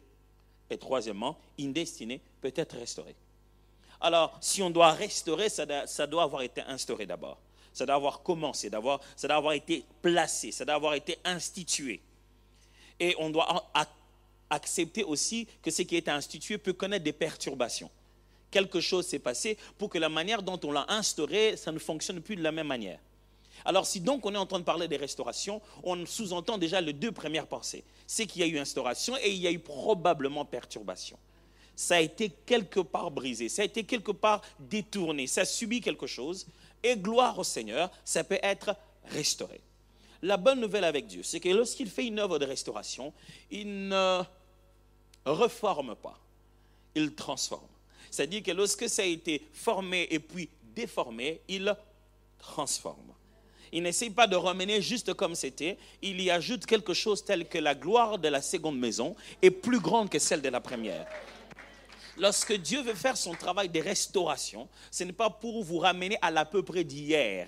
Et 0.71 0.77
troisièmement, 0.77 1.37
une 1.57 1.71
destinée 1.71 2.21
peut 2.41 2.51
être 2.55 2.75
restaurée. 2.75 3.15
Alors, 4.01 4.37
si 4.41 4.61
on 4.63 4.69
doit 4.71 4.91
restaurer, 4.91 5.47
ça 5.49 5.65
doit, 5.65 6.23
avoir 6.23 6.41
été 6.41 6.61
instauré 6.61 7.05
d'abord. 7.05 7.37
Ça 7.71 7.85
doit 7.85 7.95
avoir 7.95 8.23
commencé, 8.23 8.69
ça 8.69 8.79
doit 9.27 9.35
avoir 9.35 9.53
été 9.53 9.83
placé, 10.01 10.51
ça 10.51 10.65
doit 10.65 10.75
avoir 10.75 10.95
été 10.95 11.17
institué. 11.23 12.01
Et 12.99 13.15
on 13.19 13.29
doit 13.29 13.69
accepter 14.49 15.03
aussi 15.03 15.47
que 15.61 15.69
ce 15.69 15.83
qui 15.83 15.95
est 15.95 16.09
institué 16.09 16.57
peut 16.57 16.73
connaître 16.73 17.03
des 17.03 17.13
perturbations. 17.13 17.91
Quelque 18.49 18.81
chose 18.81 19.05
s'est 19.05 19.19
passé 19.19 19.57
pour 19.77 19.89
que 19.89 19.99
la 19.99 20.09
manière 20.09 20.41
dont 20.41 20.59
on 20.63 20.71
l'a 20.71 20.85
instauré, 20.89 21.55
ça 21.57 21.71
ne 21.71 21.79
fonctionne 21.79 22.21
plus 22.21 22.35
de 22.35 22.41
la 22.41 22.51
même 22.51 22.67
manière. 22.67 22.99
Alors 23.65 23.85
si 23.85 23.99
donc 23.99 24.25
on 24.25 24.33
est 24.33 24.37
en 24.37 24.45
train 24.45 24.59
de 24.59 24.63
parler 24.63 24.87
des 24.87 24.97
restaurations, 24.97 25.61
on 25.83 26.05
sous-entend 26.05 26.57
déjà 26.57 26.81
les 26.81 26.93
deux 26.93 27.11
premières 27.11 27.47
pensées. 27.47 27.83
C'est 28.07 28.25
qu'il 28.25 28.41
y 28.41 28.43
a 28.43 28.47
eu 28.47 28.59
instauration 28.59 29.15
et 29.17 29.31
il 29.31 29.37
y 29.37 29.47
a 29.47 29.51
eu 29.51 29.59
probablement 29.59 30.45
perturbation. 30.45 31.17
Ça 31.75 31.95
a 31.95 32.01
été 32.01 32.29
quelque 32.45 32.81
part 32.81 33.11
brisé, 33.11 33.47
ça 33.47 33.61
a 33.61 33.65
été 33.65 33.83
quelque 33.83 34.11
part 34.11 34.41
détourné, 34.59 35.27
ça 35.27 35.41
a 35.41 35.45
subi 35.45 35.81
quelque 35.81 36.07
chose. 36.07 36.45
Et 36.83 36.95
gloire 36.95 37.37
au 37.39 37.43
Seigneur, 37.43 37.89
ça 38.05 38.23
peut 38.23 38.39
être 38.41 38.75
restauré. 39.05 39.61
La 40.21 40.37
bonne 40.37 40.59
nouvelle 40.59 40.83
avec 40.83 41.07
Dieu, 41.07 41.23
c'est 41.23 41.39
que 41.39 41.49
lorsqu'il 41.49 41.89
fait 41.89 42.05
une 42.05 42.19
œuvre 42.19 42.39
de 42.39 42.45
restauration, 42.45 43.13
il 43.51 43.87
ne 43.87 44.21
reforme 45.25 45.95
pas, 45.95 46.19
il 46.95 47.13
transforme. 47.13 47.67
C'est-à-dire 48.11 48.43
que 48.43 48.51
lorsque 48.51 48.89
ça 48.89 49.03
a 49.03 49.05
été 49.05 49.41
formé 49.53 50.07
et 50.09 50.19
puis 50.19 50.49
déformé, 50.75 51.41
il 51.47 51.75
transforme. 52.37 53.13
Il 53.71 53.83
n'essaye 53.83 54.09
pas 54.09 54.27
de 54.27 54.35
ramener 54.35 54.81
juste 54.81 55.13
comme 55.13 55.35
c'était. 55.35 55.77
Il 56.01 56.21
y 56.21 56.31
ajoute 56.31 56.65
quelque 56.65 56.93
chose 56.93 57.23
tel 57.23 57.47
que 57.47 57.57
la 57.57 57.75
gloire 57.75 58.17
de 58.17 58.27
la 58.27 58.41
seconde 58.41 58.79
maison 58.79 59.15
est 59.41 59.51
plus 59.51 59.79
grande 59.79 60.09
que 60.09 60.19
celle 60.19 60.41
de 60.41 60.49
la 60.49 60.59
première. 60.59 61.05
Lorsque 62.17 62.53
Dieu 62.53 62.81
veut 62.81 62.95
faire 62.95 63.15
son 63.15 63.33
travail 63.33 63.69
de 63.69 63.79
restauration, 63.79 64.67
ce 64.91 65.03
n'est 65.03 65.13
pas 65.13 65.29
pour 65.29 65.63
vous 65.63 65.77
ramener 65.79 66.17
à 66.21 66.31
l'à 66.31 66.45
peu 66.45 66.63
près 66.63 66.83
d'hier. 66.83 67.47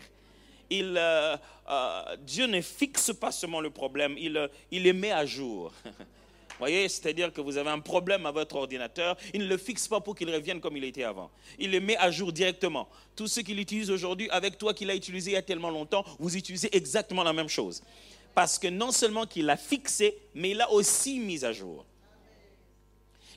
Il, 0.70 0.96
euh, 0.98 1.36
euh, 1.70 2.16
Dieu 2.22 2.46
ne 2.46 2.62
fixe 2.62 3.12
pas 3.14 3.32
seulement 3.32 3.60
le 3.60 3.70
problème, 3.70 4.16
il, 4.18 4.50
il 4.72 4.84
le 4.84 4.94
met 4.94 5.12
à 5.12 5.26
jour. 5.26 5.74
voyez, 6.62 6.88
c'est-à-dire 6.90 7.34
que 7.34 7.42
vous 7.42 7.58
avez 7.58 7.70
un 7.70 7.80
problème 7.80 8.26
à 8.26 8.32
votre 8.32 8.56
ordinateur, 8.56 9.18
il 9.34 9.42
ne 9.42 9.48
le 9.48 9.58
fixe 9.58 9.88
pas 9.88 10.00
pour 10.00 10.16
qu'il 10.16 10.34
revienne 10.34 10.62
comme 10.62 10.78
il 10.78 10.84
était 10.84 11.04
avant. 11.04 11.32
Il 11.60 11.72
le 11.72 11.80
met 11.80 11.98
à 11.98 12.12
jour 12.12 12.32
directement. 12.32 12.88
Tout 13.16 13.28
ce 13.28 13.42
qu'il 13.42 13.60
utilise 13.60 13.92
aujourd'hui, 13.92 14.30
avec 14.30 14.58
toi 14.58 14.74
qui 14.74 14.86
l'a 14.86 14.96
utilisé 14.96 15.32
il 15.32 15.34
y 15.34 15.38
a 15.38 15.42
tellement 15.42 15.70
longtemps, 15.70 16.06
vous 16.20 16.38
utilisez 16.38 16.76
exactement 16.76 17.24
la 17.24 17.34
même 17.34 17.50
chose. 17.50 17.84
Parce 18.34 18.58
que 18.58 18.68
non 18.68 18.92
seulement 18.92 19.26
qu'il 19.26 19.46
l'a 19.46 19.58
fixé, 19.58 20.18
mais 20.34 20.52
il 20.52 20.58
l'a 20.58 20.72
aussi 20.72 21.20
mis 21.20 21.44
à 21.44 21.52
jour. 21.52 21.86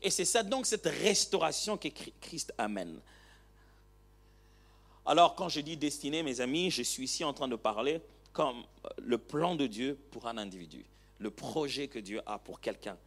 Et 0.02 0.10
c'est 0.10 0.26
ça 0.26 0.42
donc 0.42 0.66
cette 0.66 0.86
restauration 0.86 1.76
que 1.76 1.88
Christ 2.20 2.52
amène. 2.58 3.00
Alors 5.06 5.34
quand 5.34 5.48
je 5.48 5.60
dis 5.60 5.76
destinée, 5.76 6.22
mes 6.22 6.40
amis, 6.40 6.70
je 6.70 6.82
suis 6.82 7.04
ici 7.04 7.24
en 7.24 7.32
train 7.32 7.48
de 7.48 7.56
parler 7.56 8.00
comme 8.32 8.64
le 8.98 9.16
plan 9.16 9.54
de 9.54 9.66
Dieu 9.66 9.98
pour 10.10 10.26
un 10.26 10.36
individu, 10.36 10.84
le 11.18 11.30
projet 11.30 11.88
que 11.88 11.98
Dieu 11.98 12.20
a 12.26 12.38
pour 12.38 12.60
quelqu'un. 12.60 12.98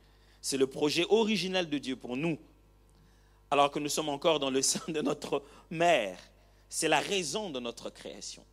C'est 0.48 0.56
le 0.56 0.68
projet 0.68 1.06
originel 1.10 1.70
de 1.70 1.77
Dieu 1.77 1.98
pour 1.98 2.16
nous, 2.16 2.39
alors 3.51 3.70
que 3.70 3.80
nous 3.80 3.89
sommes 3.89 4.08
encore 4.08 4.39
dans 4.39 4.50
le 4.50 4.62
sein 4.62 4.80
de 4.88 5.01
notre 5.01 5.44
mère. 5.70 6.18
C'est 6.70 6.88
la 6.88 7.01
raison 7.01 7.50
de 7.50 7.60
notre 7.60 7.89
création. 7.89 8.46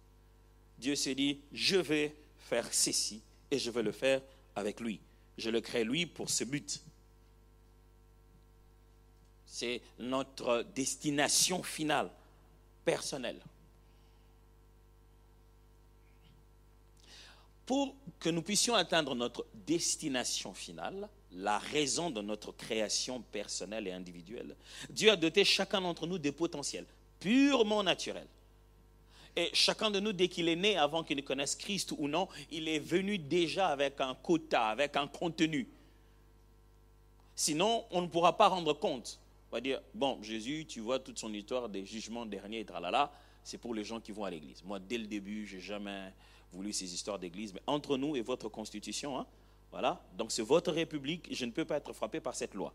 Dieu 0.77 0.97
s'est 0.97 1.15
dit, 1.15 1.39
je 1.53 1.77
vais 1.77 2.13
faire 2.37 2.67
ceci 2.75 3.23
et 3.49 3.61
je 3.61 3.71
vais 3.71 3.85
le 3.85 3.93
faire 3.93 4.21
avec 4.57 4.81
lui. 4.81 4.99
Je 5.39 5.51
le 5.51 5.61
crée 5.61 5.85
lui 5.85 6.05
pour 6.05 6.31
ce 6.31 6.43
but. 6.43 6.83
C'est 9.47 9.81
notre 10.01 10.67
destination 10.75 11.63
finale, 11.63 12.11
personnelle. 12.85 13.41
Pour 17.65 17.95
que 18.19 18.31
nous 18.31 18.43
puissions 18.43 18.75
atteindre 18.75 19.15
notre 19.15 19.47
destination 19.65 20.55
finale, 20.55 21.09
la 21.35 21.59
raison 21.59 22.11
de 22.11 22.21
notre 22.21 22.53
création 22.53 23.21
personnelle 23.33 23.89
et 23.89 23.93
individuelle, 23.93 24.55
Dieu 24.91 25.11
a 25.11 25.17
doté 25.17 25.45
chacun 25.45 25.81
d'entre 25.81 26.07
nous 26.07 26.19
des 26.19 26.33
potentiels 26.33 26.87
purement 27.21 27.83
naturels. 27.83 28.29
Et 29.37 29.51
chacun 29.53 29.91
de 29.91 29.99
nous, 29.99 30.13
dès 30.13 30.29
qu'il 30.29 30.49
est 30.49 30.57
né, 30.57 30.77
avant 30.77 31.03
qu'il 31.03 31.17
ne 31.17 31.23
connaisse 31.23 31.57
Christ 31.57 31.93
ou 31.99 32.07
non, 32.07 32.29
il 32.53 32.69
est 32.69 32.79
venu 32.79 33.19
déjà 33.19 33.69
avec 33.69 34.01
un 34.01 34.15
quota, 34.15 34.69
avec 34.69 34.97
un 34.97 35.09
contenu. 35.09 35.69
Sinon, 37.35 37.85
on 37.91 38.03
ne 38.03 38.07
pourra 38.07 38.37
pas 38.37 38.49
rendre 38.49 38.73
compte 38.75 39.19
va 39.55 39.61
dire, 39.61 39.81
bon, 39.95 40.21
Jésus, 40.21 40.67
tu 40.67 40.81
vois 40.81 40.99
toute 40.99 41.19
son 41.19 41.33
histoire 41.33 41.69
des 41.69 41.85
jugements 41.87 42.27
derniers, 42.27 42.61
et 42.61 42.65
tralala, 42.65 43.13
c'est 43.45 43.59
pour 43.59 43.73
les 43.73 43.85
gens 43.85 44.01
qui 44.01 44.11
vont 44.11 44.25
à 44.25 44.31
l'église. 44.31 44.63
Moi, 44.65 44.81
dès 44.81 44.99
le 44.99 45.07
début, 45.07 45.47
j'ai 45.47 45.61
jamais 45.61 46.13
voulu 46.53 46.73
ces 46.73 46.93
histoires 46.93 47.21
d'église, 47.21 47.55
mais 47.55 47.61
entre 47.69 47.97
nous 47.97 48.17
et 48.17 48.21
votre 48.21 48.49
constitution, 48.49 49.19
hein, 49.19 49.27
voilà, 49.75 50.01
donc 50.17 50.31
c'est 50.31 50.41
votre 50.43 50.71
république, 50.71 51.27
je 51.33 51.45
ne 51.45 51.51
peux 51.51 51.65
pas 51.65 51.79
être 51.79 51.93
frappé 51.93 52.21
par 52.21 52.37
cette 52.37 52.55
loi. 52.55 52.73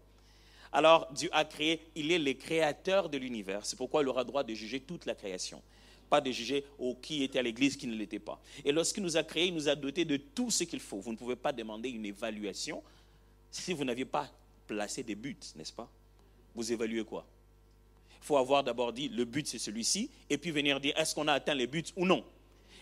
Alors, 0.73 1.07
Dieu 1.13 1.29
a 1.31 1.45
créé, 1.45 1.79
il 1.95 2.11
est 2.11 2.19
le 2.19 2.33
créateur 2.33 3.07
de 3.07 3.17
l'univers, 3.17 3.65
c'est 3.65 3.77
pourquoi 3.77 4.01
il 4.01 4.09
aura 4.09 4.25
droit 4.25 4.43
de 4.43 4.53
juger 4.53 4.81
toute 4.81 5.05
la 5.05 5.15
création 5.15 5.61
pas 6.09 6.19
de 6.19 6.31
juger 6.31 6.65
au 6.77 6.95
qui 6.95 7.23
était 7.23 7.39
à 7.39 7.43
l'église, 7.43 7.77
qui 7.77 7.87
ne 7.87 7.95
l'était 7.95 8.19
pas. 8.19 8.41
Et 8.65 8.71
lorsqu'il 8.71 9.03
nous 9.03 9.15
a 9.15 9.23
créé, 9.23 9.45
il 9.45 9.53
nous 9.53 9.69
a 9.69 9.75
doté 9.75 10.03
de 10.05 10.17
tout 10.17 10.49
ce 10.49 10.63
qu'il 10.63 10.79
faut. 10.79 10.97
Vous 10.97 11.11
ne 11.11 11.17
pouvez 11.17 11.35
pas 11.35 11.53
demander 11.53 11.89
une 11.89 12.05
évaluation 12.05 12.81
si 13.51 13.73
vous 13.73 13.85
n'aviez 13.85 14.05
pas 14.05 14.27
placé 14.65 15.03
des 15.03 15.15
buts, 15.15 15.37
n'est-ce 15.55 15.71
pas? 15.71 15.87
Vous 16.55 16.71
évaluez 16.71 17.03
quoi? 17.03 17.25
Il 18.21 18.25
faut 18.25 18.37
avoir 18.37 18.63
d'abord 18.63 18.91
dit 18.91 19.07
le 19.07 19.23
but 19.23 19.47
c'est 19.47 19.59
celui-ci, 19.59 20.09
et 20.29 20.37
puis 20.37 20.51
venir 20.51 20.79
dire 20.79 20.93
est-ce 20.97 21.13
qu'on 21.15 21.27
a 21.27 21.33
atteint 21.33 21.53
les 21.53 21.67
buts 21.67 21.85
ou 21.95 22.05
non? 22.05 22.25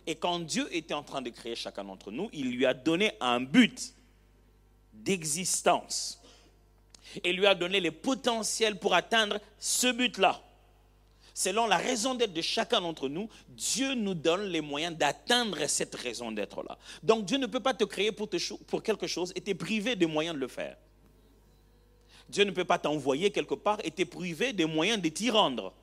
Et 0.08 0.16
quand 0.16 0.40
Dieu 0.40 0.74
était 0.74 0.94
en 0.94 1.04
train 1.04 1.22
de 1.22 1.30
créer 1.30 1.56
chacun 1.56 1.84
d'entre 1.84 2.12
nous, 2.12 2.30
il 2.32 2.50
lui 2.52 2.66
a 2.66 2.74
donné 2.74 3.12
un 3.20 3.42
but 3.42 3.94
d'existence. 5.04 6.22
Et 7.24 7.34
lui 7.34 7.48
a 7.48 7.56
donné 7.56 7.80
les 7.80 7.92
potentiels 7.92 8.78
pour 8.78 8.94
atteindre 8.94 9.40
ce 9.60 9.92
but-là. 9.92 10.42
Selon 11.38 11.68
la 11.68 11.78
raison 11.78 12.16
d'être 12.16 12.34
de 12.34 12.42
chacun 12.42 12.82
d'entre 12.82 13.10
nous, 13.10 13.30
Dieu 13.50 13.94
nous 13.94 14.16
donne 14.16 14.46
les 14.46 14.60
moyens 14.60 14.98
d'atteindre 14.98 15.68
cette 15.68 15.94
raison 15.94 16.32
d'être-là. 16.32 16.80
Donc 17.04 17.26
Dieu 17.26 17.38
ne 17.38 17.46
peut 17.46 17.60
pas 17.60 17.76
te 17.76 17.84
créer 17.84 18.12
pour, 18.12 18.28
quelque 18.82 19.06
chose 19.06 19.32
et 19.36 19.42
te 19.42 19.54
priver 19.54 19.96
des 19.96 20.08
moyens 20.08 20.36
de 20.36 20.40
le 20.40 20.48
faire. 20.48 20.76
Dieu 22.28 22.44
ne 22.44 22.50
peut 22.50 22.66
pas 22.66 22.80
t'envoyer 22.80 23.30
quelque 23.30 23.54
part 23.54 23.78
et 23.84 23.92
te 23.92 24.04
priver 24.04 24.52
des 24.52 24.66
moyens 24.66 25.00
de 25.00 25.10
t'y 25.10 25.30
rendre. 25.30 25.74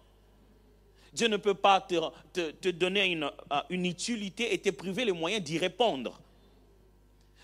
Dieu 1.12 1.28
ne 1.28 1.37
peut 1.37 1.54
pas 1.54 1.80
te, 1.80 2.71
donner 2.71 3.23
euh, 3.23 3.61
une, 3.71 3.87
utilité 3.87 4.52
et 4.52 4.59
te 4.59 4.71
priver 4.71 5.04
les 5.04 5.12
moyens 5.12 5.44
d'y 5.44 5.59
répondre. 5.59 6.21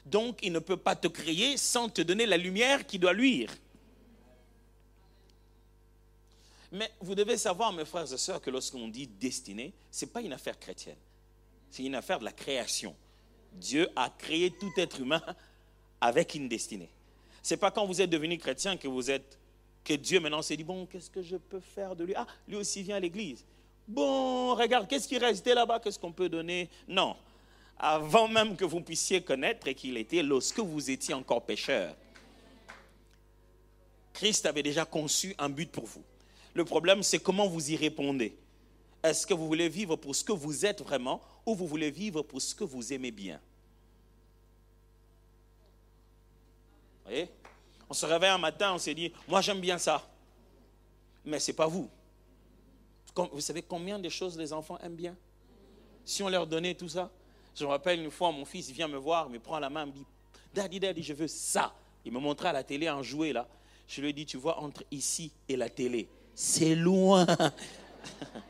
Donc, 0.06 0.38
il 0.42 0.52
ne 0.52 0.58
peut 0.58 0.76
pas 0.76 0.96
te 0.96 1.08
créer 1.08 1.56
sans 1.56 1.88
te 1.88 2.02
donner 2.02 2.26
la 2.26 2.36
lumière 2.36 2.86
qui 2.86 2.98
doit 2.98 3.12
luire. 3.12 3.50
Mais 6.72 6.90
vous 7.00 7.14
devez 7.14 7.36
savoir, 7.36 7.72
mes 7.72 7.84
frères 7.84 8.12
et 8.12 8.16
sœurs, 8.18 8.40
que 8.40 8.50
lorsqu'on 8.50 8.88
dit 8.88 9.06
destinée, 9.06 9.72
ce 9.90 10.04
n'est 10.04 10.10
pas 10.10 10.20
une 10.20 10.32
affaire 10.32 10.58
chrétienne. 10.58 10.96
C'est 11.70 11.84
une 11.84 11.94
affaire 11.94 12.18
de 12.18 12.24
la 12.24 12.32
création. 12.32 12.94
Dieu 13.52 13.88
a 13.96 14.10
créé 14.10 14.50
tout 14.50 14.72
être 14.76 15.00
humain 15.00 15.22
avec 16.00 16.34
une 16.34 16.48
destinée. 16.48 16.90
C'est 17.42 17.56
pas 17.56 17.70
quand 17.70 17.86
vous 17.86 18.00
êtes 18.00 18.10
devenu 18.10 18.38
chrétien 18.38 18.76
que 18.76 18.88
vous 18.88 19.10
êtes 19.10 19.38
que 19.82 19.94
Dieu 19.94 20.20
maintenant 20.20 20.42
s'est 20.42 20.56
dit 20.56 20.64
bon, 20.64 20.86
qu'est-ce 20.86 21.10
que 21.10 21.22
je 21.22 21.36
peux 21.36 21.60
faire 21.60 21.96
de 21.96 22.04
lui? 22.04 22.14
Ah, 22.14 22.26
lui 22.46 22.56
aussi 22.56 22.82
vient 22.82 22.96
à 22.96 23.00
l'église. 23.00 23.44
Bon, 23.88 24.54
regarde, 24.54 24.86
qu'est-ce 24.86 25.08
qui 25.08 25.18
restait 25.18 25.54
là-bas? 25.54 25.80
Qu'est-ce 25.80 25.98
qu'on 25.98 26.12
peut 26.12 26.28
donner? 26.28 26.68
Non. 26.86 27.16
Avant 27.82 28.28
même 28.28 28.56
que 28.56 28.66
vous 28.66 28.82
puissiez 28.82 29.22
connaître 29.22 29.70
qu'il 29.70 29.96
était 29.96 30.22
lorsque 30.22 30.58
vous 30.58 30.90
étiez 30.90 31.14
encore 31.14 31.46
pécheur. 31.46 31.96
Christ 34.12 34.44
avait 34.44 34.62
déjà 34.62 34.84
conçu 34.84 35.34
un 35.38 35.48
but 35.48 35.72
pour 35.72 35.86
vous. 35.86 36.04
Le 36.52 36.66
problème, 36.66 37.02
c'est 37.02 37.20
comment 37.20 37.48
vous 37.48 37.70
y 37.70 37.76
répondez. 37.76 38.36
Est-ce 39.02 39.26
que 39.26 39.32
vous 39.32 39.46
voulez 39.46 39.70
vivre 39.70 39.96
pour 39.96 40.14
ce 40.14 40.22
que 40.22 40.32
vous 40.32 40.66
êtes 40.66 40.82
vraiment 40.82 41.22
ou 41.46 41.54
vous 41.54 41.66
voulez 41.66 41.90
vivre 41.90 42.20
pour 42.20 42.42
ce 42.42 42.54
que 42.54 42.64
vous 42.64 42.92
aimez 42.92 43.12
bien? 43.12 43.40
On 47.88 47.94
se 47.94 48.04
réveille 48.04 48.28
un 48.28 48.38
matin, 48.38 48.74
on 48.74 48.78
s'est 48.78 48.94
dit, 48.94 49.10
moi 49.26 49.40
j'aime 49.40 49.60
bien 49.60 49.78
ça. 49.78 50.06
Mais 51.24 51.40
ce 51.40 51.50
n'est 51.50 51.56
pas 51.56 51.66
vous. 51.66 51.88
Vous 53.32 53.40
savez 53.40 53.62
combien 53.62 53.98
de 53.98 54.08
choses 54.10 54.36
les 54.36 54.52
enfants 54.52 54.76
aiment 54.78 54.96
bien? 54.96 55.16
Si 56.04 56.22
on 56.22 56.28
leur 56.28 56.46
donnait 56.46 56.74
tout 56.74 56.90
ça? 56.90 57.10
Je 57.60 57.66
me 57.66 57.72
rappelle 57.72 58.00
une 58.00 58.10
fois, 58.10 58.32
mon 58.32 58.46
fils 58.46 58.70
vient 58.70 58.88
me 58.88 58.96
voir, 58.96 59.28
me 59.28 59.38
prend 59.38 59.58
la 59.58 59.68
main, 59.68 59.84
me 59.84 59.92
dit, 59.92 60.06
Daddy, 60.54 60.80
Daddy, 60.80 61.02
je 61.02 61.12
veux 61.12 61.28
ça. 61.28 61.74
Il 62.06 62.12
me 62.12 62.18
montrait 62.18 62.48
à 62.48 62.52
la 62.54 62.64
télé 62.64 62.88
un 62.88 63.02
jouet 63.02 63.34
là. 63.34 63.46
Je 63.86 64.00
lui 64.00 64.08
ai 64.08 64.12
dit, 64.14 64.24
tu 64.24 64.38
vois, 64.38 64.60
entre 64.60 64.82
ici 64.90 65.30
et 65.46 65.56
la 65.56 65.68
télé, 65.68 66.08
c'est 66.34 66.74
loin. 66.74 67.26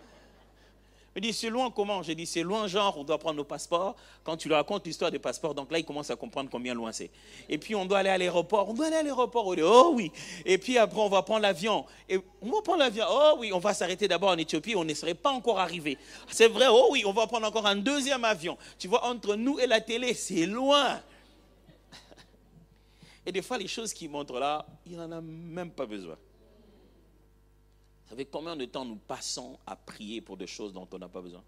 Il 1.16 1.22
dit, 1.22 1.32
c'est 1.32 1.50
loin 1.50 1.72
comment? 1.72 2.02
J'ai 2.04 2.14
dit, 2.14 2.24
c'est 2.24 2.42
loin, 2.42 2.68
genre, 2.68 2.96
on 2.96 3.02
doit 3.02 3.18
prendre 3.18 3.36
nos 3.36 3.44
passeports. 3.44 3.96
Quand 4.22 4.36
tu 4.36 4.46
lui 4.46 4.54
racontes 4.54 4.86
l'histoire 4.86 5.10
des 5.10 5.18
passeports, 5.18 5.54
donc 5.54 5.72
là, 5.72 5.78
il 5.78 5.84
commence 5.84 6.08
à 6.08 6.14
comprendre 6.14 6.48
combien 6.48 6.72
loin 6.72 6.92
c'est. 6.92 7.10
Et 7.48 7.58
puis, 7.58 7.74
on 7.74 7.84
doit 7.84 7.98
aller 7.98 8.10
à 8.10 8.16
l'aéroport. 8.16 8.68
On 8.68 8.74
doit 8.74 8.86
aller 8.86 8.96
à 8.96 9.02
l'aéroport. 9.02 9.52
oh 9.60 9.92
oui. 9.92 10.12
Et 10.44 10.56
puis 10.56 10.78
après, 10.78 11.00
on 11.00 11.08
va 11.08 11.22
prendre 11.22 11.40
l'avion. 11.40 11.84
Et 12.08 12.16
on 12.40 12.50
va 12.50 12.62
prendre 12.62 12.78
l'avion. 12.78 13.04
Oh 13.08 13.34
oui, 13.38 13.52
on 13.52 13.58
va 13.58 13.74
s'arrêter 13.74 14.06
d'abord 14.06 14.30
en 14.30 14.38
Éthiopie. 14.38 14.76
On 14.76 14.84
ne 14.84 14.94
serait 14.94 15.14
pas 15.14 15.30
encore 15.30 15.58
arrivé. 15.58 15.98
C'est 16.28 16.48
vrai, 16.48 16.66
oh 16.70 16.90
oui, 16.92 17.02
on 17.04 17.12
va 17.12 17.26
prendre 17.26 17.46
encore 17.46 17.66
un 17.66 17.76
deuxième 17.76 18.24
avion. 18.24 18.56
Tu 18.78 18.86
vois, 18.86 19.04
entre 19.04 19.34
nous 19.34 19.58
et 19.58 19.66
la 19.66 19.80
télé, 19.80 20.14
c'est 20.14 20.46
loin. 20.46 21.00
Et 23.26 23.32
des 23.32 23.42
fois, 23.42 23.58
les 23.58 23.68
choses 23.68 23.92
qui 23.92 24.08
montrent 24.08 24.38
là, 24.38 24.64
il 24.86 24.96
n'en 24.96 25.10
a 25.10 25.20
même 25.20 25.72
pas 25.72 25.86
besoin. 25.86 26.16
Vous 28.10 28.16
savez 28.16 28.24
combien 28.24 28.56
de 28.56 28.64
temps 28.64 28.84
nous 28.84 28.96
passons 28.96 29.56
à 29.64 29.76
prier 29.76 30.20
pour 30.20 30.36
des 30.36 30.48
choses 30.48 30.72
dont 30.72 30.88
on 30.90 30.98
n'a 30.98 31.08
pas 31.08 31.20
besoin? 31.20 31.44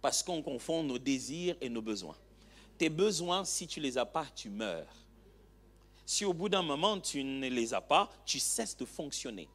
Parce 0.00 0.22
qu'on 0.22 0.40
confond 0.40 0.82
nos 0.82 0.98
désirs 0.98 1.54
et 1.60 1.68
nos 1.68 1.82
besoins. 1.82 2.16
Tes 2.78 2.88
besoins, 2.88 3.44
si 3.44 3.66
tu 3.66 3.80
ne 3.80 3.84
les 3.84 3.98
as 3.98 4.06
pas, 4.06 4.24
tu 4.34 4.48
meurs. 4.48 4.86
Si 6.06 6.24
au 6.24 6.32
bout 6.32 6.48
d'un 6.48 6.62
moment 6.62 6.98
tu 6.98 7.22
ne 7.22 7.46
les 7.46 7.74
as 7.74 7.82
pas, 7.82 8.10
tu 8.24 8.38
cesses 8.38 8.74
de 8.74 8.86
fonctionner. 8.86 9.50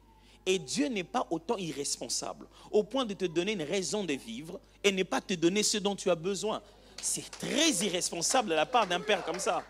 Et 0.46 0.60
Dieu 0.60 0.86
n'est 0.86 1.02
pas 1.02 1.26
autant 1.28 1.56
irresponsable 1.56 2.46
au 2.70 2.84
point 2.84 3.04
de 3.04 3.14
te 3.14 3.24
donner 3.24 3.54
une 3.54 3.62
raison 3.62 4.04
de 4.04 4.12
vivre 4.12 4.60
et 4.84 4.92
ne 4.92 5.02
pas 5.02 5.22
te 5.22 5.34
donner 5.34 5.64
ce 5.64 5.78
dont 5.78 5.96
tu 5.96 6.08
as 6.08 6.14
besoin. 6.14 6.62
C'est 7.02 7.28
très 7.32 7.72
irresponsable 7.84 8.50
de 8.50 8.54
la 8.54 8.66
part 8.66 8.86
d'un 8.86 9.00
père 9.00 9.24
comme 9.24 9.40
ça. 9.40 9.64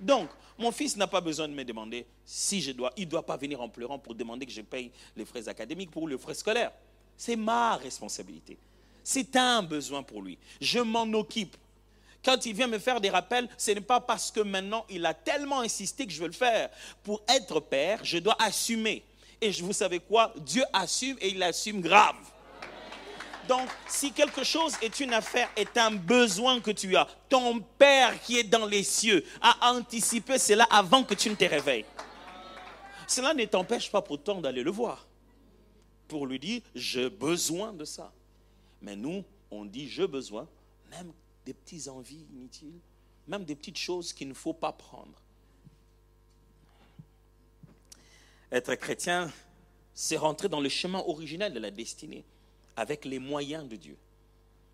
Donc, 0.00 0.30
mon 0.58 0.70
fils 0.72 0.96
n'a 0.96 1.06
pas 1.06 1.20
besoin 1.20 1.48
de 1.48 1.52
me 1.52 1.64
demander 1.64 2.06
si 2.24 2.60
je 2.60 2.72
dois. 2.72 2.92
Il 2.96 3.06
ne 3.06 3.10
doit 3.10 3.26
pas 3.26 3.36
venir 3.36 3.60
en 3.60 3.68
pleurant 3.68 3.98
pour 3.98 4.14
demander 4.14 4.46
que 4.46 4.52
je 4.52 4.62
paye 4.62 4.90
les 5.16 5.24
frais 5.24 5.48
académiques 5.48 5.90
pour 5.90 6.06
le 6.06 6.16
frais 6.16 6.34
scolaire. 6.34 6.72
C'est 7.16 7.36
ma 7.36 7.76
responsabilité. 7.76 8.56
C'est 9.02 9.36
un 9.36 9.62
besoin 9.62 10.02
pour 10.02 10.22
lui. 10.22 10.38
Je 10.60 10.78
m'en 10.78 11.04
occupe. 11.12 11.56
Quand 12.24 12.46
il 12.46 12.54
vient 12.54 12.68
me 12.68 12.78
faire 12.78 13.00
des 13.00 13.10
rappels, 13.10 13.48
ce 13.58 13.72
n'est 13.72 13.80
pas 13.82 14.00
parce 14.00 14.30
que 14.30 14.40
maintenant 14.40 14.86
il 14.88 15.04
a 15.04 15.12
tellement 15.12 15.60
insisté 15.60 16.06
que 16.06 16.12
je 16.12 16.20
veux 16.20 16.28
le 16.28 16.32
faire. 16.32 16.70
Pour 17.02 17.22
être 17.28 17.60
père, 17.60 18.00
je 18.02 18.18
dois 18.18 18.36
assumer. 18.40 19.04
Et 19.40 19.50
vous 19.50 19.74
savez 19.74 20.00
quoi? 20.00 20.32
Dieu 20.38 20.64
assume 20.72 21.16
et 21.20 21.28
il 21.28 21.42
assume 21.42 21.82
grave. 21.82 22.16
Donc, 23.48 23.68
si 23.86 24.12
quelque 24.12 24.42
chose 24.42 24.74
est 24.80 25.00
une 25.00 25.12
affaire, 25.12 25.48
est 25.56 25.76
un 25.76 25.90
besoin 25.90 26.60
que 26.60 26.70
tu 26.70 26.96
as, 26.96 27.06
ton 27.28 27.60
Père 27.60 28.20
qui 28.22 28.38
est 28.38 28.44
dans 28.44 28.66
les 28.66 28.82
cieux 28.82 29.24
a 29.40 29.72
anticipé 29.72 30.38
cela 30.38 30.64
avant 30.70 31.04
que 31.04 31.14
tu 31.14 31.28
ne 31.28 31.34
te 31.34 31.44
réveilles. 31.44 31.84
Cela 33.06 33.34
ne 33.34 33.44
t'empêche 33.44 33.90
pas 33.90 34.00
pourtant 34.00 34.40
d'aller 34.40 34.62
le 34.62 34.70
voir 34.70 35.06
pour 36.08 36.26
lui 36.26 36.38
dire, 36.38 36.62
j'ai 36.74 37.10
besoin 37.10 37.72
de 37.72 37.84
ça. 37.84 38.12
Mais 38.80 38.96
nous, 38.96 39.24
on 39.50 39.64
dit, 39.64 39.88
j'ai 39.88 40.06
besoin, 40.06 40.46
même 40.90 41.12
des 41.44 41.54
petites 41.54 41.88
envies 41.88 42.24
inutiles, 42.32 42.78
même 43.26 43.44
des 43.44 43.54
petites 43.54 43.78
choses 43.78 44.12
qu'il 44.12 44.28
ne 44.28 44.34
faut 44.34 44.52
pas 44.52 44.72
prendre. 44.72 45.20
Être 48.52 48.74
chrétien, 48.76 49.32
c'est 49.92 50.16
rentrer 50.16 50.48
dans 50.48 50.60
le 50.60 50.68
chemin 50.68 51.00
originel 51.00 51.52
de 51.52 51.58
la 51.58 51.70
destinée, 51.70 52.24
avec 52.76 53.04
les 53.04 53.18
moyens 53.18 53.68
de 53.68 53.76
Dieu, 53.76 53.96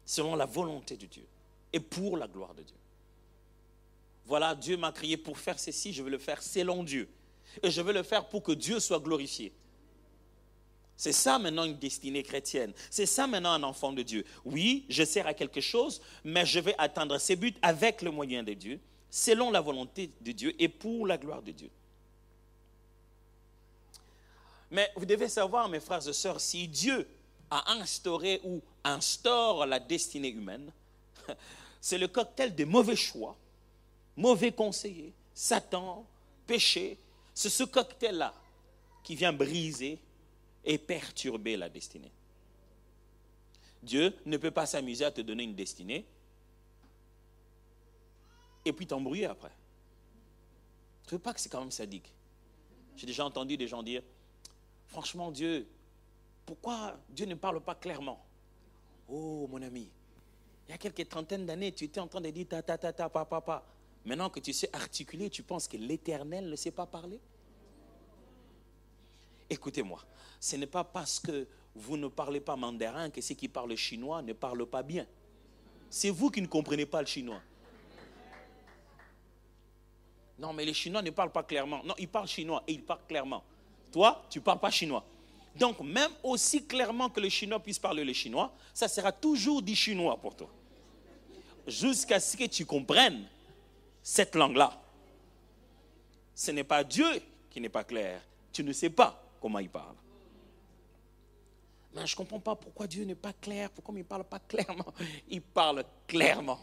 selon 0.05 0.35
la 0.37 0.47
volonté 0.47 0.97
de 0.97 1.07
Dieu 1.07 1.27
et 1.73 1.81
pour 1.81 2.17
la 2.17 2.27
gloire 2.27 2.55
de 2.55 2.63
Dieu. 2.63 2.77
Voilà, 4.27 4.55
Dieu 4.55 4.77
m'a 4.77 4.93
créé 4.93 5.17
pour 5.17 5.39
faire 5.39 5.59
ceci, 5.59 5.93
je 5.93 6.03
veux 6.03 6.11
le 6.11 6.19
faire 6.19 6.43
selon 6.43 6.85
Dieu. 6.85 7.09
Et 7.63 7.71
je 7.71 7.81
veux 7.81 7.93
le 7.93 8.03
faire 8.03 8.29
pour 8.29 8.43
que 8.43 8.53
Dieu 8.53 8.79
soit 8.79 9.01
glorifié. 9.01 9.53
C'est 10.97 11.13
ça 11.13 11.39
maintenant 11.39 11.65
une 11.65 11.79
destinée 11.79 12.23
chrétienne. 12.23 12.73
C'est 12.91 13.07
ça 13.07 13.27
maintenant 13.27 13.53
un 13.53 13.63
enfant 13.63 13.93
de 13.93 14.03
Dieu. 14.03 14.25
Oui, 14.45 14.85
je 14.89 15.03
sers 15.03 15.27
à 15.27 15.35
quelque 15.35 15.61
chose, 15.61 16.01
mais 16.23 16.45
je 16.45 16.61
vais 16.61 16.75
atteindre 16.79 17.19
ses 17.19 17.37
buts 17.37 17.55
avec 17.63 18.03
le 18.03 18.11
moyen 18.11 18.43
de 18.43 18.53
Dieu, 18.53 18.79
selon 19.11 19.51
la 19.51 19.61
volonté 19.61 20.13
de 20.21 20.33
Dieu 20.33 20.55
et 20.63 20.69
pour 20.69 21.07
la 21.07 21.19
gloire 21.19 21.43
de 21.43 21.53
Dieu. 21.53 21.71
Mais 24.71 24.91
vous 24.95 25.07
devez 25.07 25.29
savoir, 25.29 25.69
mes 25.69 25.81
frères 25.81 26.07
et 26.07 26.13
sœurs, 26.13 26.41
si 26.41 26.69
Dieu 26.69 27.09
a 27.51 27.73
instauré 27.73 28.41
ou 28.45 28.63
instaure 28.85 29.67
la 29.67 29.81
destinée 29.81 30.31
humaine, 30.31 30.73
c'est 31.81 31.99
le 31.99 32.09
cocktail 32.09 32.55
des 32.55 32.65
mauvais 32.65 32.97
choix, 32.97 33.37
mauvais 34.17 34.53
conseillers, 34.53 35.13
Satan, 35.35 36.07
péché. 36.47 36.99
C'est 37.35 37.51
ce 37.51 37.65
cocktail-là 37.65 38.35
qui 39.03 39.15
vient 39.15 39.33
briser 39.33 39.99
et 40.65 40.79
perturber 40.79 41.57
la 41.57 41.69
destinée. 41.69 42.13
Dieu 43.83 44.15
ne 44.27 44.37
peut 44.37 44.51
pas 44.51 44.67
s'amuser 44.67 45.05
à 45.05 45.11
te 45.11 45.23
donner 45.23 45.45
une 45.45 45.55
destinée 45.55 46.05
et 48.65 48.73
puis 48.73 48.87
t'embrouiller 48.87 49.27
après. 49.27 49.53
Tu 51.07 51.15
ne 51.15 51.19
veux 51.19 51.23
pas 51.23 51.33
que 51.33 51.41
c'est 51.41 51.49
quand 51.49 51.61
même 51.61 51.71
sadique? 51.71 52.13
J'ai 52.97 53.07
déjà 53.07 53.25
entendu 53.25 53.57
des 53.57 53.67
gens 53.67 53.83
dire, 53.83 54.03
franchement 54.89 55.31
Dieu, 55.31 55.67
pourquoi 56.51 56.99
Dieu 57.09 57.27
ne 57.27 57.37
parle 57.37 57.61
pas 57.61 57.77
clairement? 57.77 58.27
Oh 59.09 59.47
mon 59.49 59.63
ami, 59.63 59.89
il 60.67 60.73
y 60.73 60.75
a 60.75 60.79
quelques 60.79 61.09
trentaines 61.09 61.47
d'années, 61.47 61.71
tu 61.71 61.85
étais 61.85 62.01
en 62.01 62.09
train 62.09 62.21
de 62.21 62.29
dire 62.31 62.49
ta 62.49 62.61
ta 62.61 62.77
ta 62.77 62.93
ta 62.93 63.09
pa 63.09 63.25
pa. 63.25 63.65
Maintenant 64.05 64.29
que 64.31 64.41
tu 64.41 64.53
sais 64.53 64.69
articuler, 64.73 65.31
tu 65.31 65.45
penses 65.45 65.69
que 65.69 65.77
l'Éternel 65.77 66.51
ne 66.51 66.57
sait 66.57 66.73
pas 66.73 66.87
parler? 66.87 67.21
Écoutez-moi, 69.49 70.01
ce 70.41 70.57
n'est 70.57 70.67
pas 70.67 70.83
parce 70.83 71.21
que 71.21 71.47
vous 71.77 71.97
ne 71.97 72.09
parlez 72.09 72.41
pas 72.41 72.57
mandarin 72.57 73.11
que 73.11 73.21
ceux 73.21 73.37
qui 73.37 73.47
parlent 73.47 73.77
chinois 73.77 74.21
ne 74.21 74.33
parlent 74.33 74.67
pas 74.67 74.83
bien. 74.83 75.07
C'est 75.89 76.11
vous 76.11 76.31
qui 76.31 76.43
ne 76.43 76.49
comprenez 76.49 76.85
pas 76.85 77.01
le 77.01 77.07
chinois. 77.07 77.43
Non, 80.37 80.53
mais 80.53 80.65
les 80.65 80.75
Chinois 80.75 81.03
ne 81.03 81.11
parlent 81.11 81.31
pas 81.31 81.45
clairement. 81.45 81.85
Non, 81.85 81.95
ils 81.97 82.09
parlent 82.09 82.27
chinois 82.27 82.65
et 82.67 82.73
ils 82.73 82.83
parlent 82.83 83.07
clairement. 83.07 83.45
Toi, 83.93 84.25
tu 84.29 84.41
ne 84.41 84.43
parles 84.43 84.59
pas 84.59 84.71
chinois. 84.73 85.05
Donc, 85.57 85.81
même 85.81 86.11
aussi 86.23 86.65
clairement 86.65 87.09
que 87.09 87.21
les 87.21 87.31
Chinois 87.31 87.61
puissent 87.61 87.79
parler 87.79 88.05
le 88.05 88.13
chinois, 88.13 88.53
ça 88.73 88.89
sera 88.89 89.13
toujours 89.13 89.63
du 89.63 89.75
chinois 89.75 90.17
pour 90.17 90.37
toi. 90.37 90.51
Jusqu'à 91.67 92.21
ce 92.21 92.37
que 92.37 92.45
tu 92.45 92.65
comprennes 92.65 93.27
cette 94.03 94.35
langue-là. 94.35 94.81
Ce 96.35 96.51
n'est 96.51 96.65
pas 96.65 96.85
Dieu 96.85 97.07
qui 97.51 97.61
n'est 97.61 97.69
pas 97.69 97.85
clair. 97.85 98.21
Tu 98.53 98.65
ne 98.65 98.73
sais 98.73 98.91
pas 98.91 99.23
comment 99.41 99.59
il 99.59 99.69
parle. 99.69 99.95
Mais 101.95 102.07
je 102.07 102.15
ne 102.15 102.17
comprends 102.17 102.41
pas 102.41 102.55
pourquoi 102.55 102.87
Dieu 102.87 103.05
n'est 103.05 103.15
pas 103.15 103.33
clair, 103.33 103.69
pourquoi 103.71 103.95
il 103.95 103.99
ne 103.99 104.05
parle 104.05 104.25
pas 104.25 104.39
clairement. 104.39 104.95
Il 105.29 105.43
parle 105.43 105.85
clairement. 106.07 106.61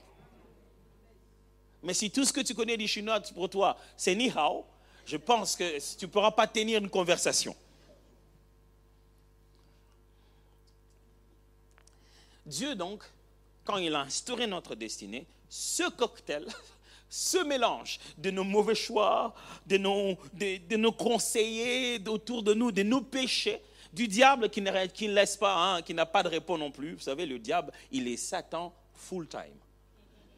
Mais 1.84 1.94
si 1.94 2.10
tout 2.10 2.24
ce 2.24 2.32
que 2.32 2.42
tu 2.42 2.54
connais 2.54 2.78
du 2.78 2.88
chinois 2.88 3.20
pour 3.36 3.50
toi, 3.50 3.78
c'est 3.96 4.16
ni 4.16 4.30
hao, 4.30 4.66
je 5.06 5.18
pense 5.18 5.56
que 5.56 5.80
tu 5.98 6.06
ne 6.06 6.12
pourras 6.12 6.32
pas 6.32 6.48
tenir 6.48 6.80
une 6.80 6.90
conversation. 6.90 7.56
Dieu, 12.48 12.76
donc, 12.76 13.04
quand 13.64 13.78
il 13.78 13.94
a 13.94 14.02
instauré 14.02 14.48
notre 14.48 14.74
destinée, 14.76 15.28
ce 15.50 15.90
cocktail, 15.90 16.46
ce 17.10 17.38
mélange 17.44 18.00
de 18.18 18.32
nos 18.32 18.44
mauvais 18.44 18.76
choix, 18.76 19.34
de 19.66 19.78
nos, 19.78 20.18
de, 20.34 20.78
nos 20.78 20.92
conseillers 20.92 22.02
autour 22.08 22.44
de 22.44 22.54
nous, 22.54 22.72
de 22.72 22.84
nos 22.84 23.02
péchés, 23.02 23.62
du 23.94 24.08
diable 24.08 24.50
qui 24.50 24.62
ne, 24.62 24.72
laisse 25.14 25.38
pas, 25.38 25.56
hein, 25.56 25.82
qui 25.82 25.94
n'a 25.94 26.06
pas 26.06 26.24
de 26.24 26.30
repos 26.30 26.58
non 26.58 26.72
plus. 26.72 26.94
Vous 26.94 27.02
savez, 27.02 27.26
le 27.26 27.40
diable, 27.40 27.72
il 27.92 28.08
est 28.08 28.18
Satan 28.18 28.74
full-time. 28.94 29.56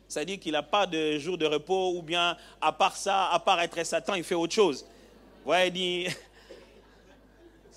C'est-à-dire 0.07 0.39
qu'il 0.39 0.53
n'a 0.53 0.63
pas 0.63 0.87
de 0.87 1.19
jour 1.19 1.37
de 1.37 1.45
repos 1.45 1.93
ou 1.95 2.01
bien, 2.01 2.35
à 2.59 2.71
part 2.71 2.97
ça, 2.97 3.29
à 3.29 3.39
part 3.39 3.61
être 3.61 3.83
Satan, 3.83 4.15
il 4.15 4.23
fait 4.23 4.35
autre 4.35 4.53
chose. 4.53 4.85
Ouais, 5.45 5.67
il 5.67 5.71
dit, 5.71 6.07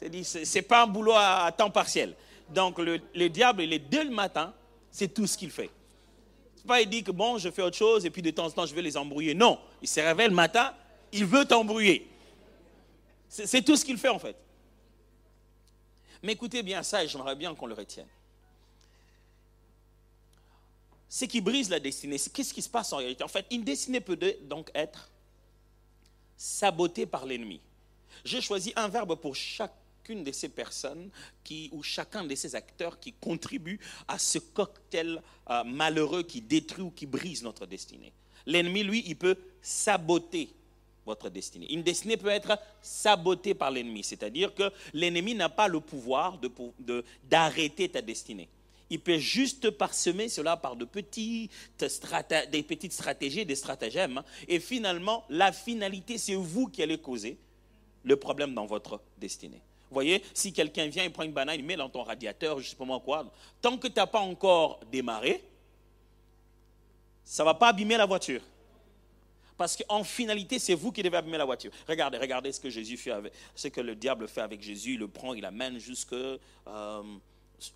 c'est 0.25 0.63
pas 0.63 0.85
un 0.85 0.87
boulot 0.87 1.13
à, 1.15 1.53
temps 1.57 1.71
partiel. 1.71 2.15
Donc 2.53 2.79
le, 2.79 3.01
le, 3.15 3.29
diable, 3.29 3.63
il 3.63 3.73
est 3.73 3.79
dès 3.79 4.05
le 4.05 4.11
matin, 4.11 4.53
c'est 4.91 5.13
tout 5.13 5.27
ce 5.27 5.37
qu'il 5.37 5.51
fait. 5.51 5.71
C'est 6.57 6.67
pas 6.67 6.81
il 6.81 6.89
dit 6.89 7.03
que 7.03 7.11
bon, 7.11 7.39
je 7.39 7.51
fais 7.51 7.63
autre 7.63 7.77
chose 7.77 8.05
et 8.07 8.11
puis 8.11 8.23
de 8.23 8.31
temps 8.31 8.47
en 8.47 8.51
temps 8.51 8.67
je 8.67 8.75
vais 8.75 8.83
les 8.83 8.97
embrouiller. 8.97 9.35
Non, 9.35 9.59
il 9.81 9.89
se 9.89 10.01
réveille 10.01 10.29
le 10.29 10.35
matin, 10.35 10.75
il 11.13 11.25
veut 11.25 11.45
t'embrouiller. 11.45 12.09
C'est 13.29 13.63
tout 13.63 13.77
ce 13.77 13.85
qu'il 13.85 13.97
fait 13.97 14.09
en 14.09 14.19
fait. 14.19 14.37
Mais 16.23 16.33
écoutez 16.33 16.63
bien 16.63 16.83
ça 16.83 17.03
et 17.03 17.09
j'aimerais 17.09 17.35
bien 17.35 17.55
qu'on 17.55 17.67
le 17.67 17.75
retienne. 17.75 18.07
Ce 21.09 21.25
qui 21.25 21.41
brise 21.41 21.69
la 21.69 21.81
destinée, 21.81 22.19
qu'est-ce 22.19 22.55
qui 22.55 22.63
se 22.63 22.69
passe 22.69 22.93
en 22.93 22.99
réalité? 22.99 23.25
En 23.25 23.29
fait, 23.29 23.45
une 23.51 23.65
destinée 23.65 24.01
peut 24.01 24.19
donc 24.43 24.71
être 24.75 25.11
sabotée 26.37 27.07
par 27.07 27.27
l'ennemi. 27.27 27.61
J'ai 28.25 28.41
choisi 28.41 28.73
un 28.77 28.89
verbe 28.89 29.17
pour 29.17 29.35
chacune 30.03 30.25
de 30.25 30.33
ces 30.33 30.49
personnes 30.49 31.11
qui, 31.45 31.69
ou 31.73 31.83
chacun 31.83 32.25
de 32.25 32.35
ces 32.35 32.57
acteurs 32.57 32.99
qui 32.99 33.13
contribuent 33.13 33.79
à 34.09 34.19
ce 34.19 34.39
cocktail 34.39 35.23
euh, 35.49 35.65
malheureux 35.65 36.25
qui 36.25 36.41
détruit 36.41 36.83
ou 36.83 36.91
qui 36.91 37.07
brise 37.07 37.43
notre 37.43 37.67
destinée. 37.67 38.13
L'ennemi, 38.47 38.83
lui, 38.83 39.05
il 39.07 39.17
peut 39.17 39.37
saboter 39.61 40.51
votre 41.07 41.29
destinée. 41.31 41.73
Une 41.73 41.85
destinée 41.85 42.17
peut 42.17 42.29
être 42.29 42.59
sabotée 42.81 43.55
par 43.55 43.71
l'ennemi, 43.71 44.03
c'est-à-dire 44.03 44.55
que 44.55 44.73
l'ennemi 44.93 45.37
n'a 45.37 45.49
pas 45.49 45.69
le 45.69 45.79
pouvoir 45.79 46.39
d'arrêter 47.29 47.87
de, 47.87 47.93
ta 47.93 48.03
destinée. 48.03 48.49
Il 48.91 49.01
peut 49.01 49.19
juste 49.19 49.71
parsemer 49.71 50.29
cela 50.29 50.57
par 50.57 50.75
de 50.75 50.85
petites, 50.85 51.51
des 52.51 52.63
petites 52.65 52.93
stratégies, 52.93 53.47
des 53.47 53.55
stratagèmes. 53.55 54.19
Hein. 54.19 54.25
Et 54.49 54.59
finalement, 54.59 55.25
la 55.29 55.53
finalité, 55.53 56.19
c'est 56.19 56.35
vous 56.35 56.67
qui 56.67 56.83
allez 56.83 56.99
causer 56.99 57.39
le 58.05 58.17
problème 58.17 58.53
dans 58.55 58.67
votre 58.67 59.01
destinée. 59.19 59.63
Vous 59.93 59.97
voyez, 59.97 60.23
si 60.33 60.55
quelqu'un 60.55 60.87
vient 60.87 61.05
et 61.05 61.11
prend 61.11 61.23
une 61.23 61.35
banane, 61.35 61.57
il 61.59 61.67
met 61.67 61.77
dans 61.77 61.91
ton 61.91 62.03
radiateur, 62.03 62.59
je 62.61 62.65
ne 62.65 62.71
sais 62.71 62.77
pas 62.77 63.01
quoi, 63.01 63.31
tant 63.61 63.77
que 63.77 63.89
tu 63.89 63.93
n'as 63.97 64.07
pas 64.07 64.21
encore 64.21 64.81
démarré, 64.91 65.45
ça 67.23 67.43
ne 67.43 67.49
va 67.49 67.53
pas 67.53 67.69
abîmer 67.69 67.99
la 67.99 68.07
voiture. 68.07 68.41
Parce 69.59 69.77
qu'en 69.77 70.03
finalité, 70.03 70.59
c'est 70.59 70.73
vous 70.73 70.93
qui 70.93 71.03
devez 71.03 71.19
abîmer 71.19 71.37
la 71.37 71.45
voiture. 71.45 71.71
Regardez, 71.87 72.17
regardez 72.17 72.53
ce 72.53 72.59
que 72.59 72.71
Jésus 72.71 72.97
fait 72.97 73.13
ce 73.55 73.69
que 73.69 73.83
le 73.83 73.95
diable 73.95 74.27
fait 74.27 74.41
avec 74.41 74.63
Jésus. 74.63 74.95
Il 74.95 75.01
le 75.01 75.09
prend, 75.09 75.35
il 75.35 75.43
l'amène 75.43 75.79
jusqu'au 75.79 76.39
euh, 76.69 77.03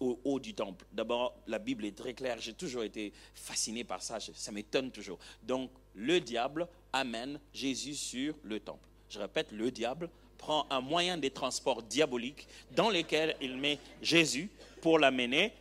haut 0.00 0.40
du 0.40 0.54
temple. 0.54 0.86
D'abord, 0.92 1.34
la 1.46 1.58
Bible 1.58 1.84
est 1.84 1.94
très 1.94 2.14
claire. 2.14 2.38
J'ai 2.40 2.54
toujours 2.54 2.82
été 2.82 3.12
fasciné 3.34 3.84
par 3.84 4.00
ça. 4.00 4.16
Ça 4.20 4.52
m'étonne 4.52 4.90
toujours. 4.90 5.18
Donc, 5.42 5.70
le 5.94 6.18
diable 6.18 6.66
amène 6.94 7.38
Jésus 7.52 7.94
sur 7.94 8.34
le 8.42 8.58
temple. 8.58 8.88
Je 9.10 9.18
répète, 9.18 9.52
le 9.52 9.70
diable 9.70 10.08
prend 10.36 10.66
un 10.70 10.80
moyen 10.80 11.18
de 11.18 11.28
transport 11.28 11.82
diabolique 11.82 12.46
dans 12.74 12.90
lequel 12.90 13.36
il 13.40 13.56
met 13.56 13.78
Jésus 14.02 14.50
pour 14.80 14.98
l'amener 14.98 15.52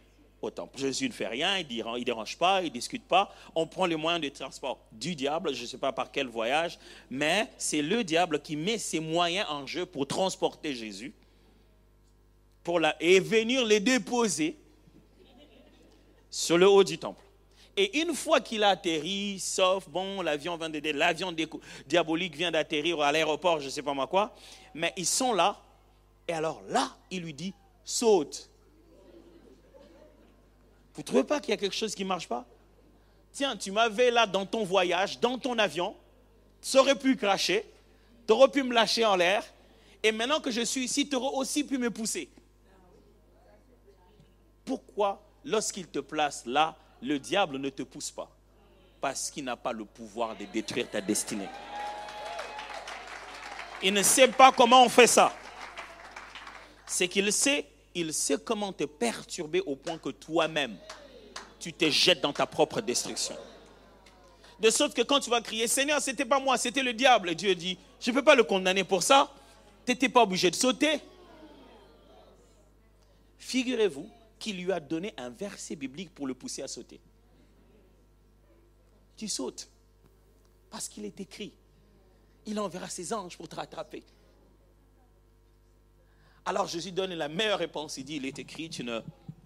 Jésus 0.76 1.08
ne 1.08 1.14
fait 1.14 1.28
rien, 1.28 1.58
il 1.58 1.78
ne 1.78 2.04
dérange 2.04 2.38
pas, 2.38 2.62
il 2.62 2.66
ne 2.66 2.70
discute 2.70 3.04
pas. 3.04 3.34
On 3.56 3.68
prend 3.68 3.86
les 3.86 3.96
moyens 3.96 4.24
de 4.24 4.30
transport 4.30 4.80
du 4.92 5.16
diable, 5.16 5.54
je 5.54 5.62
ne 5.62 5.68
sais 5.68 5.78
pas 5.78 5.92
par 5.92 6.12
quel 6.12 6.28
voyage, 6.28 6.78
mais 7.10 7.48
c'est 7.58 7.82
le 7.82 8.04
diable 8.04 8.42
qui 8.42 8.56
met 8.56 8.78
ses 8.78 9.00
moyens 9.00 9.48
en 9.50 9.66
jeu 9.66 9.86
pour 9.86 10.08
transporter 10.08 10.74
Jésus 10.74 11.14
pour 12.64 12.80
et 13.00 13.20
venir 13.20 13.64
les 13.64 13.80
déposer 13.80 14.58
sur 16.32 16.58
le 16.58 16.68
haut 16.68 16.84
du 16.84 16.98
temple. 16.98 17.24
Et 17.78 18.00
une 18.00 18.14
fois 18.14 18.40
qu'il 18.40 18.64
a 18.64 18.70
atterri, 18.70 19.38
sauf, 19.40 19.90
bon, 19.90 20.22
l'avion 20.22 20.56
vient 20.56 20.70
de, 20.70 20.92
l'avion 20.92 21.36
diabolique 21.86 22.36
vient 22.36 22.52
d'atterrir 22.52 23.02
à 23.02 23.12
l'aéroport, 23.12 23.60
je 23.60 23.66
ne 23.66 23.70
sais 23.70 23.82
pas 23.82 23.94
moi 23.94 24.08
quoi, 24.08 24.34
mais 24.74 24.94
ils 24.96 25.06
sont 25.06 25.34
là, 25.34 25.62
et 26.28 26.34
alors 26.34 26.62
là, 26.70 26.96
il 27.12 27.24
lui 27.24 27.34
dit, 27.34 27.54
saute. 27.84 28.50
Vous 30.94 31.02
ne 31.02 31.06
trouvez 31.06 31.26
pas 31.26 31.42
qu'il 31.42 31.50
y 31.50 31.54
a 31.54 31.58
quelque 31.58 31.76
chose 31.76 31.94
qui 31.94 32.04
ne 32.04 32.08
marche 32.08 32.30
pas? 32.30 32.46
Tiens, 33.34 33.58
tu 33.58 33.72
m'avais 33.72 34.10
là 34.10 34.26
dans 34.26 34.46
ton 34.46 34.64
voyage, 34.64 35.20
dans 35.20 35.38
ton 35.38 35.60
avion, 35.60 35.94
tu 36.62 36.78
aurais 36.78 36.96
pu 36.96 37.18
cracher, 37.18 37.70
tu 38.26 38.32
aurais 38.32 38.48
pu 38.48 38.64
me 38.64 38.74
lâcher 38.74 39.04
en 39.04 39.18
l'air, 39.18 39.44
et 40.02 40.14
maintenant 40.14 40.40
que 40.40 40.52
je 40.52 40.62
suis 40.62 40.86
ici, 40.86 41.10
tu 41.10 41.18
aurais 41.18 41.36
aussi 41.36 41.66
pu 41.66 41.78
me 41.78 41.92
pousser. 41.92 42.30
Pourquoi, 44.64 45.22
lorsqu'il 45.44 45.88
te 45.88 46.00
place 46.00 46.46
là, 46.46 46.78
le 47.02 47.20
diable 47.20 47.58
ne 47.58 47.70
te 47.70 47.84
pousse 47.84 48.12
pas 48.12 48.30
parce 49.02 49.30
qu'il 49.30 49.44
n'a 49.44 49.56
pas 49.56 49.72
le 49.72 49.86
pouvoir 49.86 50.36
de 50.36 50.46
détruire 50.46 50.90
ta 50.90 51.02
destinée. 51.02 51.48
Il 53.84 53.94
ne 53.94 54.02
sait 54.02 54.28
pas 54.28 54.52
comment 54.52 54.84
on 54.84 54.90
fait 54.90 55.06
ça. 55.06 55.32
C'est 56.88 57.08
qu'il 57.08 57.32
sait, 57.32 57.68
il 57.94 58.14
sait 58.14 58.38
comment 58.44 58.74
te 58.74 58.86
perturber 58.86 59.62
au 59.66 59.76
point 59.76 59.98
que 59.98 60.10
toi-même, 60.10 60.76
tu 61.60 61.72
te 61.72 61.90
jettes 61.90 62.22
dans 62.22 62.34
ta 62.34 62.48
propre 62.48 62.82
destruction. 62.82 63.36
De 64.60 64.70
sorte 64.70 64.96
que 64.96 65.02
quand 65.02 65.20
tu 65.20 65.30
vas 65.30 65.42
crier, 65.42 65.68
Seigneur, 65.68 66.02
ce 66.02 66.10
n'était 66.10 66.26
pas 66.26 66.40
moi, 66.40 66.58
c'était 66.58 66.82
le 66.82 66.94
diable. 66.94 67.36
Dieu 67.36 67.54
dit, 67.54 67.78
je 68.00 68.10
ne 68.10 68.16
peux 68.16 68.24
pas 68.24 68.36
le 68.36 68.44
condamner 68.44 68.84
pour 68.84 69.04
ça. 69.04 69.32
Tu 69.86 69.92
n'étais 69.92 70.10
pas 70.10 70.24
obligé 70.24 70.50
de 70.50 70.56
sauter. 70.56 71.00
Figurez-vous 73.38 74.10
qu'il 74.40 74.64
lui 74.64 74.72
a 74.72 74.80
donné 74.80 75.14
un 75.18 75.30
verset 75.30 75.76
biblique 75.76 76.14
pour 76.14 76.28
le 76.28 76.34
pousser 76.34 76.62
à 76.62 76.68
sauter. 76.68 77.00
Tu 79.18 79.28
sautes. 79.28 79.70
Parce 80.70 80.90
qu'il 80.90 81.06
est 81.06 81.20
écrit. 81.20 81.54
Il 82.46 82.60
enverra 82.60 82.90
ses 82.90 83.14
anges 83.14 83.38
pour 83.38 83.48
te 83.48 83.56
rattraper. 83.56 84.04
Alors 86.46 86.68
Jésus 86.68 86.92
donne 86.92 87.14
la 87.14 87.28
meilleure 87.28 87.60
réponse. 87.60 87.98
Il 87.98 88.04
dit, 88.04 88.18
il 88.18 88.26
est 88.26 88.38
écrit, 88.38 88.70
tu 88.70 88.84
ne 88.84 89.00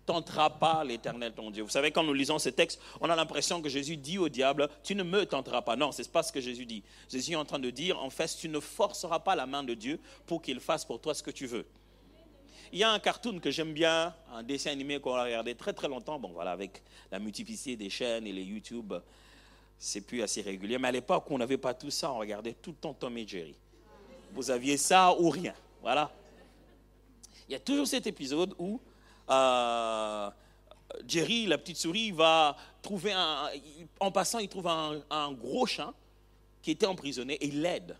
tenteras 0.05 0.49
pas 0.49 0.83
l'éternel 0.83 1.33
ton 1.33 1.51
Dieu. 1.51 1.63
Vous 1.63 1.69
savez, 1.69 1.91
quand 1.91 2.03
nous 2.03 2.13
lisons 2.13 2.39
ce 2.39 2.49
texte, 2.49 2.81
on 2.99 3.09
a 3.09 3.15
l'impression 3.15 3.61
que 3.61 3.69
Jésus 3.69 3.95
dit 3.95 4.17
au 4.17 4.27
diable, 4.27 4.67
tu 4.83 4.95
ne 4.95 5.03
me 5.03 5.25
tenteras 5.25 5.61
pas. 5.61 5.75
Non, 5.75 5.91
ce 5.91 6.01
n'est 6.01 6.07
pas 6.07 6.23
ce 6.23 6.31
que 6.33 6.41
Jésus 6.41 6.65
dit. 6.65 6.83
Jésus 7.07 7.33
est 7.33 7.35
en 7.35 7.45
train 7.45 7.59
de 7.59 7.69
dire, 7.69 8.01
en 8.03 8.09
fait, 8.09 8.35
tu 8.35 8.49
ne 8.49 8.59
forceras 8.59 9.19
pas 9.19 9.35
la 9.35 9.45
main 9.45 9.63
de 9.63 9.75
Dieu 9.75 9.99
pour 10.25 10.41
qu'il 10.41 10.59
fasse 10.59 10.83
pour 10.83 10.99
toi 10.99 11.13
ce 11.13 11.21
que 11.21 11.31
tu 11.31 11.45
veux. 11.45 11.65
Il 12.71 12.79
y 12.79 12.83
a 12.83 12.91
un 12.91 12.99
cartoon 12.99 13.39
que 13.39 13.49
j'aime 13.49 13.73
bien, 13.73 14.13
un 14.31 14.43
dessin 14.43 14.71
animé 14.71 14.99
qu'on 14.99 15.15
a 15.15 15.23
regardé 15.23 15.55
très 15.55 15.73
très 15.73 15.87
longtemps. 15.87 16.19
Bon, 16.19 16.29
voilà, 16.29 16.51
avec 16.51 16.83
la 17.11 17.19
multiplicité 17.19 17.75
des 17.75 17.89
chaînes 17.89 18.27
et 18.27 18.31
les 18.31 18.43
YouTube, 18.43 18.93
c'est 19.77 20.01
plus 20.01 20.21
assez 20.21 20.41
régulier. 20.41 20.77
Mais 20.77 20.89
à 20.89 20.91
l'époque, 20.91 21.25
on 21.31 21.37
n'avait 21.37 21.57
pas 21.57 21.73
tout 21.73 21.89
ça, 21.89 22.11
on 22.11 22.19
regardait 22.19 22.53
tout 22.53 22.71
le 22.71 22.75
temps 22.75 22.93
Tom 22.93 23.17
et 23.17 23.27
Jerry. 23.27 23.55
Vous 24.33 24.51
aviez 24.51 24.77
ça 24.77 25.15
ou 25.19 25.29
rien. 25.29 25.53
Voilà. 25.81 26.11
Il 27.47 27.53
y 27.53 27.55
a 27.55 27.59
toujours 27.59 27.87
cet 27.87 28.05
épisode 28.05 28.53
où 28.59 28.79
euh, 29.29 30.29
Jerry, 31.07 31.45
la 31.45 31.57
petite 31.57 31.77
souris, 31.77 32.11
va 32.11 32.55
trouver 32.81 33.13
un. 33.13 33.49
En 33.99 34.11
passant, 34.11 34.39
il 34.39 34.49
trouve 34.49 34.67
un, 34.67 35.31
gros 35.31 35.65
chien 35.65 35.93
qui 36.61 36.71
était 36.71 36.85
emprisonné 36.85 37.33
et 37.35 37.47
il 37.47 37.61
l'aide. 37.61 37.97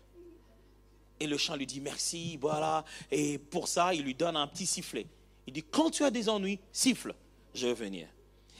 Et 1.20 1.26
le 1.26 1.36
chien 1.36 1.56
lui 1.56 1.66
dit 1.66 1.80
merci, 1.80 2.36
voilà. 2.38 2.84
Et 3.10 3.38
pour 3.38 3.68
ça, 3.68 3.94
il 3.94 4.02
lui 4.02 4.14
donne 4.14 4.36
un 4.36 4.46
petit 4.46 4.66
sifflet. 4.66 5.06
Il 5.46 5.52
dit 5.52 5.62
Quand 5.70 5.90
tu 5.90 6.02
as 6.02 6.10
des 6.10 6.28
ennuis, 6.28 6.58
siffle, 6.72 7.14
je 7.54 7.66
vais 7.66 7.74
venir. 7.74 8.08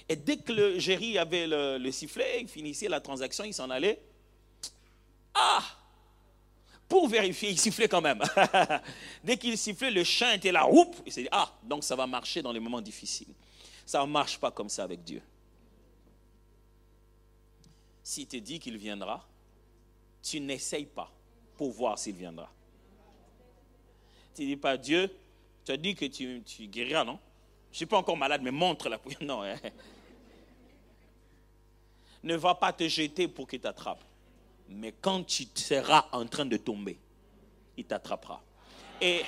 Et 0.09 0.17
dès 0.17 0.37
que 0.37 0.53
le 0.53 0.79
Jerry 0.79 1.19
avait 1.19 1.47
le, 1.47 1.79
le 1.79 1.93
sifflet, 1.93 2.43
il 2.43 2.49
finissait 2.49 2.89
la 2.89 3.01
transaction, 3.01 3.45
il 3.45 3.55
s'en 3.55 3.71
allait. 3.71 4.01
Ah 5.35 5.63
pour 6.91 7.07
vérifier, 7.07 7.51
il 7.51 7.59
sifflait 7.59 7.87
quand 7.87 8.01
même. 8.01 8.21
Dès 9.25 9.37
qu'il 9.37 9.57
sifflait, 9.57 9.93
le 9.93 10.03
chien 10.03 10.33
était 10.33 10.51
là, 10.51 10.69
oup, 10.69 10.97
il 11.07 11.13
s'est 11.13 11.23
dit, 11.23 11.29
ah, 11.31 11.57
donc 11.63 11.85
ça 11.85 11.95
va 11.95 12.05
marcher 12.09 12.43
dans 12.43 12.51
les 12.51 12.59
moments 12.59 12.81
difficiles. 12.81 13.33
Ça 13.87 14.01
ne 14.01 14.11
marche 14.11 14.39
pas 14.39 14.51
comme 14.51 14.69
ça 14.69 14.83
avec 14.83 15.05
Dieu. 15.05 15.23
S'il 18.03 18.27
te 18.27 18.37
dit 18.39 18.59
qu'il 18.59 18.77
viendra, 18.77 19.25
tu 20.21 20.41
n'essayes 20.41 20.87
pas 20.87 21.13
pour 21.61 21.73
voir 21.73 21.99
s'il 21.99 22.15
viendra. 22.15 22.51
Tu 24.35 24.47
dis 24.47 24.57
pas, 24.57 24.79
Dieu, 24.79 25.15
tu 25.63 25.73
as 25.73 25.77
dit 25.77 25.95
que 25.95 26.07
tu, 26.07 26.41
tu 26.43 26.67
guériras, 26.69 27.05
non? 27.05 27.19
Je 27.71 27.75
ne 27.75 27.77
suis 27.77 27.85
pas 27.85 27.99
encore 27.99 28.17
malade, 28.17 28.41
mais 28.43 28.51
montre 28.51 28.89
la 28.89 28.97
prière. 28.97 29.19
Non. 29.27 29.43
Hein. 29.43 29.57
Ne 32.23 32.35
va 32.35 32.55
pas 32.55 32.73
te 32.73 32.89
jeter 32.89 33.29
pour 33.29 33.47
qu'il 33.47 33.61
t'attrape. 33.61 34.03
Mais 34.71 34.95
quand 35.03 35.23
tu 35.25 35.45
seras 35.55 36.09
en 36.13 36.25
train 36.25 36.47
de 36.47 36.57
tomber, 36.57 36.99
il 37.77 37.85
t'attrapera. 37.85 38.43
Et 38.99 39.21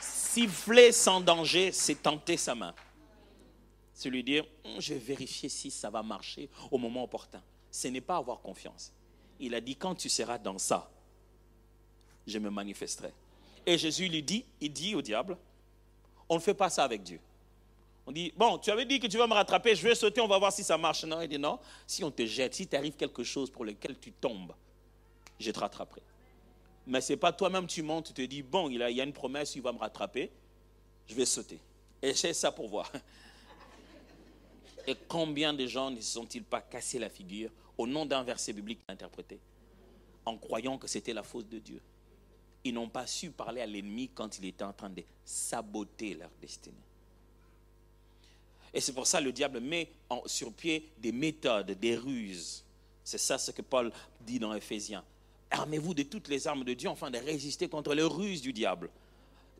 siffler 0.00 0.92
sans 0.92 1.20
danger, 1.20 1.72
c'est 1.72 1.96
tenter 1.96 2.38
sa 2.38 2.54
main. 2.54 2.74
C'est 3.92 4.08
lui 4.08 4.24
dire, 4.24 4.46
hum, 4.64 4.80
je 4.80 4.94
vais 4.94 5.00
vérifier 5.00 5.50
si 5.50 5.70
ça 5.70 5.90
va 5.90 6.02
marcher 6.02 6.48
au 6.70 6.78
moment 6.78 7.04
opportun. 7.04 7.42
Ce 7.70 7.88
n'est 7.88 8.00
pas 8.00 8.16
avoir 8.16 8.40
confiance. 8.40 8.94
Il 9.38 9.54
a 9.54 9.60
dit, 9.60 9.76
quand 9.76 9.94
tu 9.94 10.08
seras 10.08 10.38
dans 10.38 10.56
ça, 10.56 10.88
je 12.26 12.38
me 12.38 12.50
manifesterai. 12.50 13.12
Et 13.66 13.78
Jésus 13.78 14.08
lui 14.08 14.22
dit, 14.22 14.44
il 14.60 14.72
dit 14.72 14.94
au 14.94 15.02
diable, 15.02 15.36
on 16.28 16.36
ne 16.36 16.40
fait 16.40 16.54
pas 16.54 16.70
ça 16.70 16.84
avec 16.84 17.02
Dieu. 17.02 17.20
On 18.06 18.12
dit, 18.12 18.32
bon, 18.36 18.58
tu 18.58 18.70
avais 18.70 18.84
dit 18.84 18.98
que 18.98 19.06
tu 19.06 19.16
vas 19.16 19.26
me 19.26 19.34
rattraper, 19.34 19.76
je 19.76 19.82
vais 19.86 19.94
sauter, 19.94 20.20
on 20.20 20.26
va 20.26 20.38
voir 20.38 20.52
si 20.52 20.64
ça 20.64 20.76
marche. 20.76 21.04
Non, 21.04 21.20
il 21.20 21.28
dit 21.28 21.38
non, 21.38 21.58
si 21.86 22.02
on 22.02 22.10
te 22.10 22.26
jette, 22.26 22.54
si 22.54 22.66
t'arrive 22.66 22.94
quelque 22.94 23.22
chose 23.22 23.50
pour 23.50 23.64
lequel 23.64 23.98
tu 23.98 24.10
tombes, 24.12 24.52
je 25.38 25.50
te 25.50 25.58
rattraperai. 25.58 26.02
Mais 26.86 27.00
ce 27.00 27.12
n'est 27.12 27.16
pas 27.16 27.32
toi-même, 27.32 27.66
tu 27.66 27.82
montes, 27.82 28.06
tu 28.06 28.12
te 28.12 28.22
dis, 28.22 28.42
bon, 28.42 28.68
il, 28.68 28.78
y 28.78 29.00
a 29.00 29.04
une 29.04 29.12
promesse, 29.12 29.54
il 29.54 29.62
va 29.62 29.72
me 29.72 29.78
rattraper, 29.78 30.30
je 31.06 31.14
vais 31.14 31.26
sauter. 31.26 31.60
Et 32.00 32.12
c'est 32.14 32.32
ça 32.32 32.50
pour 32.50 32.68
voir. 32.68 32.90
Et 34.86 34.96
combien 35.06 35.52
de 35.52 35.64
gens 35.66 35.92
ne 35.92 36.00
sont-ils 36.00 36.42
pas 36.42 36.60
cassés 36.60 36.98
la 36.98 37.08
figure 37.08 37.50
au 37.78 37.86
nom 37.86 38.04
d'un 38.04 38.24
verset 38.24 38.52
biblique 38.52 38.80
interprété 38.88 39.38
en 40.24 40.36
croyant 40.36 40.76
que 40.76 40.88
c'était 40.88 41.12
la 41.12 41.22
faute 41.22 41.48
de 41.48 41.60
Dieu? 41.60 41.80
Ils 42.64 42.74
n'ont 42.74 42.88
pas 42.88 43.06
su 43.06 43.30
parler 43.30 43.60
à 43.60 43.66
l'ennemi 43.66 44.10
quand 44.14 44.38
il 44.38 44.44
était 44.46 44.64
en 44.64 44.72
train 44.72 44.90
de 44.90 45.02
saboter 45.24 46.14
leur 46.14 46.30
destinée. 46.40 46.76
Et 48.74 48.80
c'est 48.80 48.92
pour 48.92 49.06
ça 49.06 49.18
que 49.18 49.24
le 49.24 49.32
diable 49.32 49.60
met 49.60 49.90
sur 50.26 50.52
pied 50.52 50.88
des 50.98 51.12
méthodes, 51.12 51.72
des 51.72 51.96
ruses. 51.96 52.64
C'est 53.04 53.18
ça 53.18 53.36
ce 53.36 53.50
que 53.50 53.62
Paul 53.62 53.92
dit 54.20 54.38
dans 54.38 54.54
Ephésiens. 54.54 55.04
Armez-vous 55.50 55.92
de 55.92 56.04
toutes 56.04 56.28
les 56.28 56.46
armes 56.46 56.64
de 56.64 56.72
Dieu 56.72 56.88
afin 56.88 57.10
de 57.10 57.18
résister 57.18 57.68
contre 57.68 57.94
les 57.94 58.02
ruses 58.02 58.40
du 58.40 58.52
diable. 58.52 58.88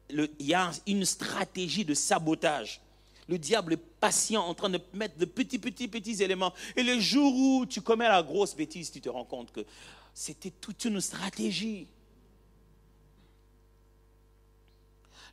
il 0.09 0.29
y 0.41 0.55
a 0.55 0.71
une 0.87 1.05
stratégie 1.05 1.85
de 1.85 1.95
sabotage. 1.95 2.81
Le 3.29 3.39
diable 3.39 3.75
est 3.75 3.85
patient 4.01 4.43
en 4.43 4.55
train 4.55 4.71
de 4.71 4.81
mettre 4.95 5.17
de 5.17 5.25
petits, 5.25 5.59
petits, 5.59 5.89
petits 5.89 6.23
éléments. 6.23 6.53
Et 6.77 6.83
le 6.83 6.99
jour 6.99 7.35
où 7.35 7.67
tu 7.67 7.81
commets 7.81 8.09
la 8.09 8.23
grosse 8.23 8.57
bêtise, 8.57 8.91
tu 8.91 9.01
te 9.01 9.09
rends 9.09 9.25
compte 9.25 9.53
que 9.53 9.65
c'était 10.15 10.51
toute 10.51 10.85
une 10.85 11.01
stratégie. 11.01 11.87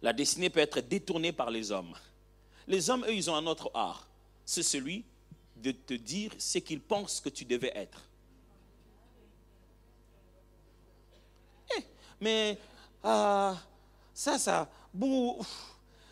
La 0.02 0.14
destinée 0.14 0.50
peut 0.50 0.60
être 0.60 0.80
détournée 0.80 1.32
par 1.32 1.50
les 1.50 1.72
hommes. 1.72 1.94
Les 2.68 2.90
hommes, 2.90 3.04
eux, 3.06 3.14
ils 3.14 3.30
ont 3.30 3.36
un 3.36 3.48
autre 3.48 3.72
art. 3.74 4.08
C'est 4.46 4.64
celui 4.64 5.04
de 5.58 5.72
te 5.72 5.94
dire 5.94 6.32
ce 6.38 6.60
qu'ils 6.60 6.82
pensent 6.82 7.20
que 7.20 7.30
tu 7.30 7.46
devais 7.46 7.72
être. 7.76 8.02
Eh, 11.78 11.84
mais 12.22 12.58
ah, 13.04 13.58
ça, 14.14 14.40
ça, 14.40 14.70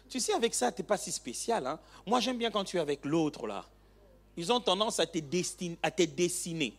tu 0.09 0.19
sais, 0.19 0.33
avec 0.33 0.53
ça, 0.53 0.71
tu 0.71 0.81
n'es 0.81 0.87
pas 0.87 0.97
si 0.97 1.11
spécial. 1.11 1.65
Hein? 1.65 1.79
Moi, 2.05 2.19
j'aime 2.19 2.37
bien 2.37 2.51
quand 2.51 2.63
tu 2.63 2.77
es 2.77 2.79
avec 2.79 3.05
l'autre, 3.05 3.47
là. 3.47 3.65
Ils 4.35 4.51
ont 4.51 4.59
tendance 4.59 4.99
à 4.99 5.07
te, 5.07 5.19
à 5.81 5.91
te 5.91 6.03
dessiner. 6.03 6.73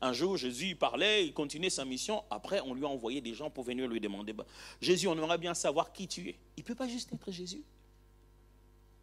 Un 0.00 0.12
jour, 0.12 0.36
Jésus 0.36 0.76
parlait, 0.76 1.26
il 1.26 1.32
continuait 1.32 1.70
sa 1.70 1.84
mission. 1.84 2.22
Après, 2.30 2.60
on 2.60 2.74
lui 2.74 2.84
a 2.84 2.88
envoyé 2.88 3.20
des 3.20 3.34
gens 3.34 3.50
pour 3.50 3.64
venir 3.64 3.88
lui 3.88 4.00
demander 4.00 4.32
bah, 4.32 4.46
Jésus, 4.80 5.08
on 5.08 5.14
aimerait 5.14 5.38
bien 5.38 5.54
savoir 5.54 5.92
qui 5.92 6.06
tu 6.06 6.28
es. 6.28 6.38
Il 6.56 6.60
ne 6.60 6.66
peut 6.66 6.74
pas 6.74 6.88
juste 6.88 7.12
être 7.12 7.30
Jésus 7.30 7.64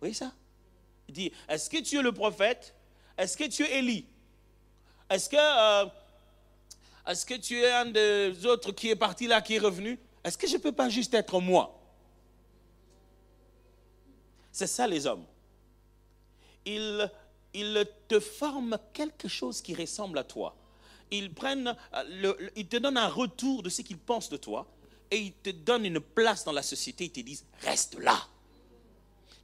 voyez 0.05 0.13
ça? 0.13 0.33
Il 1.07 1.13
dit, 1.13 1.31
est-ce 1.47 1.69
que 1.69 1.77
tu 1.77 1.97
es 1.97 2.01
le 2.01 2.11
prophète? 2.11 2.75
Est-ce 3.17 3.37
que 3.37 3.45
tu 3.45 3.63
es 3.63 3.79
Élie? 3.79 4.05
Est-ce 5.09 5.29
que, 5.29 5.35
euh, 5.37 5.89
que 7.27 7.35
tu 7.35 7.59
es 7.59 7.71
un 7.71 7.85
des 7.85 8.45
autres 8.45 8.71
qui 8.71 8.89
est 8.89 8.95
parti 8.95 9.27
là, 9.27 9.41
qui 9.41 9.55
est 9.55 9.59
revenu? 9.59 9.99
Est-ce 10.23 10.37
que 10.37 10.47
je 10.47 10.57
ne 10.57 10.61
peux 10.61 10.71
pas 10.71 10.89
juste 10.89 11.13
être 11.13 11.39
moi? 11.39 11.79
C'est 14.51 14.67
ça 14.67 14.87
les 14.87 15.05
hommes. 15.05 15.25
Ils, 16.65 17.11
ils 17.53 17.87
te 18.07 18.19
forment 18.19 18.77
quelque 18.93 19.27
chose 19.27 19.61
qui 19.61 19.75
ressemble 19.75 20.17
à 20.17 20.23
toi. 20.23 20.55
Le, 21.11 22.51
ils 22.55 22.67
te 22.67 22.77
donnent 22.77 22.97
un 22.97 23.07
retour 23.07 23.63
de 23.63 23.69
ce 23.69 23.81
qu'ils 23.81 23.97
pensent 23.97 24.29
de 24.29 24.37
toi 24.37 24.65
et 25.11 25.17
ils 25.17 25.33
te 25.33 25.49
donnent 25.49 25.85
une 25.85 25.99
place 25.99 26.43
dans 26.43 26.51
la 26.51 26.63
société. 26.63 27.05
Ils 27.05 27.11
te 27.11 27.19
disent, 27.19 27.45
reste 27.61 27.97
là. 27.99 28.27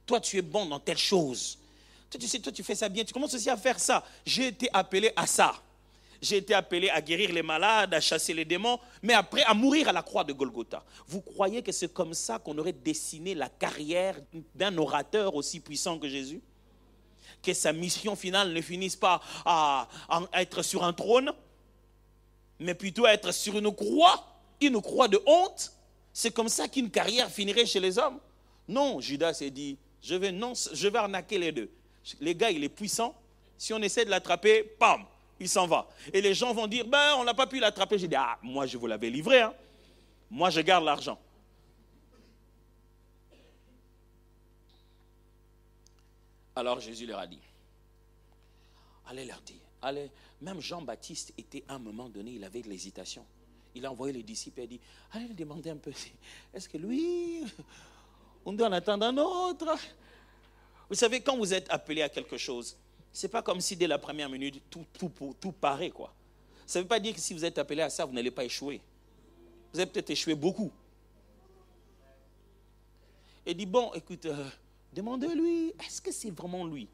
Toi, 0.04 0.20
tu 0.20 0.36
es 0.38 0.42
bon 0.42 0.66
dans 0.66 0.80
telle 0.80 0.98
chose. 0.98 1.58
Toi, 2.10 2.20
tu 2.20 2.26
sais, 2.26 2.40
toi, 2.40 2.52
tu 2.52 2.62
fais 2.62 2.74
ça 2.74 2.88
bien. 2.88 3.04
Tu 3.04 3.12
commences 3.12 3.34
aussi 3.34 3.48
à 3.48 3.56
faire 3.56 3.78
ça. 3.78 4.04
J'ai 4.26 4.48
été 4.48 4.68
appelé 4.72 5.12
à 5.16 5.26
ça. 5.26 5.54
J'ai 6.20 6.36
été 6.36 6.54
appelé 6.54 6.88
à 6.88 7.00
guérir 7.00 7.32
les 7.32 7.42
malades, 7.42 7.94
à 7.94 8.00
chasser 8.00 8.32
les 8.32 8.44
démons, 8.44 8.78
mais 9.02 9.12
après 9.12 9.42
à 9.42 9.54
mourir 9.54 9.88
à 9.88 9.92
la 9.92 10.02
croix 10.02 10.22
de 10.22 10.32
Golgotha. 10.32 10.84
Vous 11.08 11.20
croyez 11.20 11.62
que 11.62 11.72
c'est 11.72 11.92
comme 11.92 12.14
ça 12.14 12.38
qu'on 12.38 12.56
aurait 12.58 12.72
dessiné 12.72 13.34
la 13.34 13.48
carrière 13.48 14.20
d'un 14.54 14.78
orateur 14.78 15.34
aussi 15.34 15.58
puissant 15.58 15.98
que 15.98 16.08
Jésus? 16.08 16.40
Que 17.42 17.52
sa 17.52 17.72
mission 17.72 18.14
finale 18.14 18.52
ne 18.52 18.60
finisse 18.60 18.94
pas 18.94 19.20
à 19.44 19.88
être 20.34 20.62
sur 20.62 20.84
un 20.84 20.92
trône, 20.92 21.32
mais 22.62 22.74
plutôt 22.74 23.06
être 23.06 23.32
sur 23.32 23.58
une 23.58 23.74
croix, 23.74 24.26
une 24.60 24.80
croix 24.80 25.08
de 25.08 25.20
honte 25.26 25.72
C'est 26.12 26.30
comme 26.30 26.48
ça 26.48 26.68
qu'une 26.68 26.90
carrière 26.90 27.30
finirait 27.30 27.66
chez 27.66 27.80
les 27.80 27.98
hommes 27.98 28.18
Non, 28.68 29.00
Judas 29.00 29.34
s'est 29.34 29.50
dit, 29.50 29.78
je 30.02 30.14
vais, 30.14 30.32
non, 30.32 30.52
je 30.54 30.88
vais 30.88 30.98
arnaquer 30.98 31.38
les 31.38 31.52
deux. 31.52 31.70
Les 32.20 32.34
gars, 32.34 32.50
il 32.50 32.62
est 32.64 32.68
puissant. 32.68 33.14
Si 33.56 33.72
on 33.72 33.78
essaie 33.78 34.04
de 34.04 34.10
l'attraper, 34.10 34.62
pam, 34.62 35.04
il 35.38 35.48
s'en 35.48 35.66
va. 35.66 35.88
Et 36.12 36.20
les 36.20 36.34
gens 36.34 36.52
vont 36.52 36.66
dire, 36.66 36.86
ben, 36.86 37.14
on 37.18 37.24
n'a 37.24 37.34
pas 37.34 37.46
pu 37.46 37.60
l'attraper. 37.60 37.98
J'ai 37.98 38.08
dit, 38.08 38.16
ah, 38.16 38.38
moi, 38.42 38.66
je 38.66 38.76
vous 38.76 38.86
l'avais 38.86 39.10
livré. 39.10 39.40
Hein. 39.40 39.54
Moi, 40.30 40.50
je 40.50 40.60
garde 40.60 40.84
l'argent. 40.84 41.18
Alors 46.54 46.80
Jésus 46.80 47.06
leur 47.06 47.18
a 47.18 47.26
dit, 47.26 47.40
allez 49.06 49.24
leur 49.24 49.40
dire, 49.40 49.56
allez. 49.82 50.10
Même 50.40 50.60
Jean-Baptiste 50.60 51.32
était 51.36 51.64
à 51.68 51.74
un 51.74 51.78
moment 51.78 52.08
donné, 52.08 52.32
il 52.32 52.44
avait 52.44 52.62
de 52.62 52.68
l'hésitation. 52.68 53.24
Il 53.74 53.86
a 53.86 53.90
envoyé 53.92 54.12
les 54.12 54.22
disciples 54.22 54.60
et 54.60 54.66
dit, 54.66 54.80
allez 55.12 55.26
lui 55.26 55.34
demander 55.34 55.70
un 55.70 55.76
peu, 55.76 55.92
est-ce 56.54 56.68
que 56.68 56.78
lui, 56.78 57.44
on 58.44 58.52
doit 58.52 58.68
en 58.68 58.72
attendre 58.72 59.06
un 59.06 59.16
autre? 59.18 59.76
Vous 60.88 60.94
savez, 60.94 61.20
quand 61.20 61.36
vous 61.36 61.52
êtes 61.52 61.70
appelé 61.70 62.02
à 62.02 62.08
quelque 62.08 62.36
chose, 62.36 62.76
c'est 63.12 63.28
pas 63.28 63.42
comme 63.42 63.60
si 63.60 63.76
dès 63.76 63.86
la 63.86 63.98
première 63.98 64.28
minute, 64.28 64.62
tout, 64.70 64.86
tout, 64.98 65.12
tout 65.40 65.52
paraît, 65.52 65.90
quoi. 65.90 66.14
Ça 66.66 66.78
ne 66.78 66.84
veut 66.84 66.88
pas 66.88 67.00
dire 67.00 67.14
que 67.14 67.20
si 67.20 67.34
vous 67.34 67.44
êtes 67.44 67.58
appelé 67.58 67.82
à 67.82 67.90
ça, 67.90 68.04
vous 68.04 68.12
n'allez 68.12 68.30
pas 68.30 68.44
échouer. 68.44 68.80
Vous 69.72 69.80
avez 69.80 69.90
peut-être 69.90 70.10
échoué 70.10 70.34
beaucoup. 70.34 70.70
Et 73.44 73.54
dit, 73.54 73.66
bon, 73.66 73.92
écoute, 73.94 74.26
euh, 74.26 74.48
demandez-lui, 74.92 75.74
est-ce 75.84 76.00
que 76.00 76.12
c'est 76.12 76.30
vraiment 76.30 76.64
lui? 76.66 76.88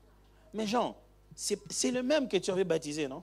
Mais 0.54 0.66
Jean, 0.66 0.96
c'est 1.40 1.92
le 1.92 2.02
même 2.02 2.28
que 2.28 2.36
tu 2.36 2.50
avais 2.50 2.64
baptisé, 2.64 3.06
non? 3.06 3.22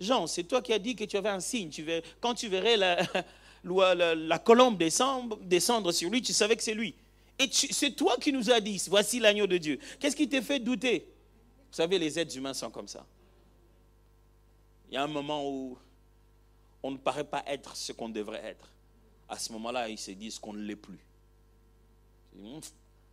Jean, 0.00 0.26
c'est 0.26 0.42
toi 0.42 0.60
qui 0.60 0.72
as 0.72 0.80
dit 0.80 0.96
que 0.96 1.04
tu 1.04 1.16
avais 1.16 1.28
un 1.28 1.38
signe. 1.38 1.70
Tu 1.70 1.86
quand 2.20 2.34
tu 2.34 2.48
verrais 2.48 2.76
la, 2.76 3.06
la, 4.14 4.38
colombe 4.40 4.76
descendre, 4.76 5.92
sur 5.92 6.10
lui, 6.10 6.22
tu 6.22 6.32
savais 6.32 6.56
que 6.56 6.62
c'est 6.62 6.74
lui. 6.74 6.94
Et 7.38 7.48
c'est 7.52 7.92
toi 7.92 8.16
qui 8.20 8.32
nous 8.32 8.50
as 8.50 8.60
dit, 8.60 8.82
voici 8.88 9.20
l'agneau 9.20 9.46
de 9.46 9.58
Dieu. 9.58 9.78
Qu'est-ce 10.00 10.16
qui 10.16 10.28
t'a 10.28 10.42
fait 10.42 10.58
douter? 10.58 11.06
Vous 11.70 11.76
savez, 11.76 12.00
les 12.00 12.18
êtres 12.18 12.36
humains 12.36 12.52
sont 12.52 12.70
comme 12.70 12.88
ça. 12.88 13.06
Il 14.90 14.94
y 14.94 14.96
a 14.96 15.04
un 15.04 15.06
moment 15.06 15.48
où 15.48 15.78
on 16.82 16.90
ne 16.90 16.96
paraît 16.96 17.24
pas 17.24 17.44
être 17.46 17.76
ce 17.76 17.92
qu'on 17.92 18.08
devrait 18.08 18.44
être. 18.44 18.72
À 19.28 19.38
ce 19.38 19.52
moment-là, 19.52 19.88
ils 19.88 19.98
se 19.98 20.10
disent 20.10 20.40
qu'on 20.40 20.54
ne 20.54 20.62
l'est 20.62 20.74
plus. 20.74 20.98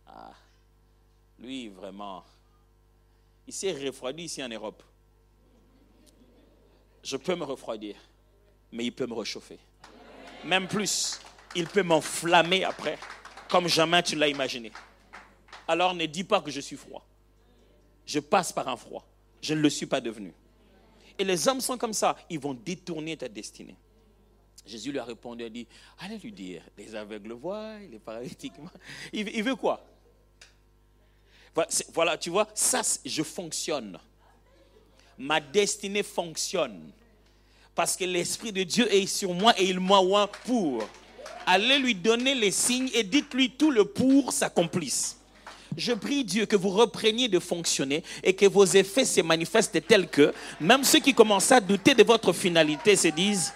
Ah, 0.08 0.32
lui, 1.38 1.68
vraiment, 1.68 2.24
il 3.48 3.54
s'est 3.54 3.72
refroidi 3.72 4.24
ici 4.24 4.44
en 4.44 4.48
Europe. 4.48 4.82
Je 7.02 7.16
peux 7.16 7.34
me 7.34 7.44
refroidir, 7.44 7.96
mais 8.70 8.84
il 8.84 8.92
peut 8.92 9.06
me 9.06 9.14
réchauffer. 9.14 9.58
Même 10.44 10.68
plus, 10.68 11.18
il 11.56 11.66
peut 11.66 11.82
m'enflammer 11.82 12.64
après, 12.64 12.98
comme 13.48 13.66
jamais 13.66 14.02
tu 14.02 14.16
l'as 14.16 14.28
imaginé. 14.28 14.70
Alors 15.66 15.94
ne 15.94 16.04
dis 16.04 16.24
pas 16.24 16.42
que 16.42 16.50
je 16.50 16.60
suis 16.60 16.76
froid. 16.76 17.06
Je 18.04 18.20
passe 18.20 18.52
par 18.52 18.68
un 18.68 18.76
froid. 18.76 19.06
Je 19.40 19.54
ne 19.54 19.60
le 19.60 19.70
suis 19.70 19.86
pas 19.86 20.02
devenu. 20.02 20.34
Et 21.18 21.24
les 21.24 21.48
hommes 21.48 21.62
sont 21.62 21.78
comme 21.78 21.94
ça. 21.94 22.16
Ils 22.28 22.38
vont 22.38 22.54
détourner 22.54 23.16
ta 23.16 23.28
destinée. 23.28 23.76
Jésus 24.66 24.92
lui 24.92 24.98
a 24.98 25.04
répondu, 25.04 25.42
il 25.44 25.46
a 25.46 25.50
dit, 25.50 25.66
allez 26.00 26.18
lui 26.18 26.32
dire, 26.32 26.62
les 26.76 26.94
aveugles 26.94 27.32
voient, 27.32 27.78
les 27.78 27.98
paralytiques. 27.98 28.52
Il, 29.14 29.26
il 29.28 29.42
veut 29.42 29.56
quoi? 29.56 29.82
Voilà, 31.92 32.16
tu 32.16 32.30
vois, 32.30 32.48
ça, 32.54 32.82
je 33.04 33.22
fonctionne. 33.22 33.98
Ma 35.18 35.40
destinée 35.40 36.02
fonctionne. 36.02 36.90
Parce 37.74 37.96
que 37.96 38.04
l'Esprit 38.04 38.52
de 38.52 38.62
Dieu 38.62 38.92
est 38.92 39.06
sur 39.06 39.34
moi 39.34 39.54
et 39.58 39.64
il 39.64 39.80
m'a 39.80 40.00
pour. 40.44 40.88
Allez 41.46 41.78
lui 41.78 41.94
donner 41.94 42.34
les 42.34 42.50
signes 42.50 42.90
et 42.92 43.02
dites-lui 43.02 43.50
tout 43.50 43.70
le 43.70 43.84
pour 43.84 44.32
s'accomplisse. 44.32 45.16
Je 45.76 45.92
prie 45.92 46.24
Dieu 46.24 46.46
que 46.46 46.56
vous 46.56 46.70
repreniez 46.70 47.28
de 47.28 47.38
fonctionner 47.38 48.02
et 48.22 48.34
que 48.34 48.46
vos 48.46 48.64
effets 48.64 49.04
se 49.04 49.20
manifestent 49.20 49.86
tels 49.86 50.08
que 50.08 50.34
même 50.60 50.82
ceux 50.82 50.98
qui 50.98 51.14
commencent 51.14 51.52
à 51.52 51.60
douter 51.60 51.94
de 51.94 52.02
votre 52.02 52.32
finalité 52.32 52.96
se 52.96 53.08
disent, 53.08 53.52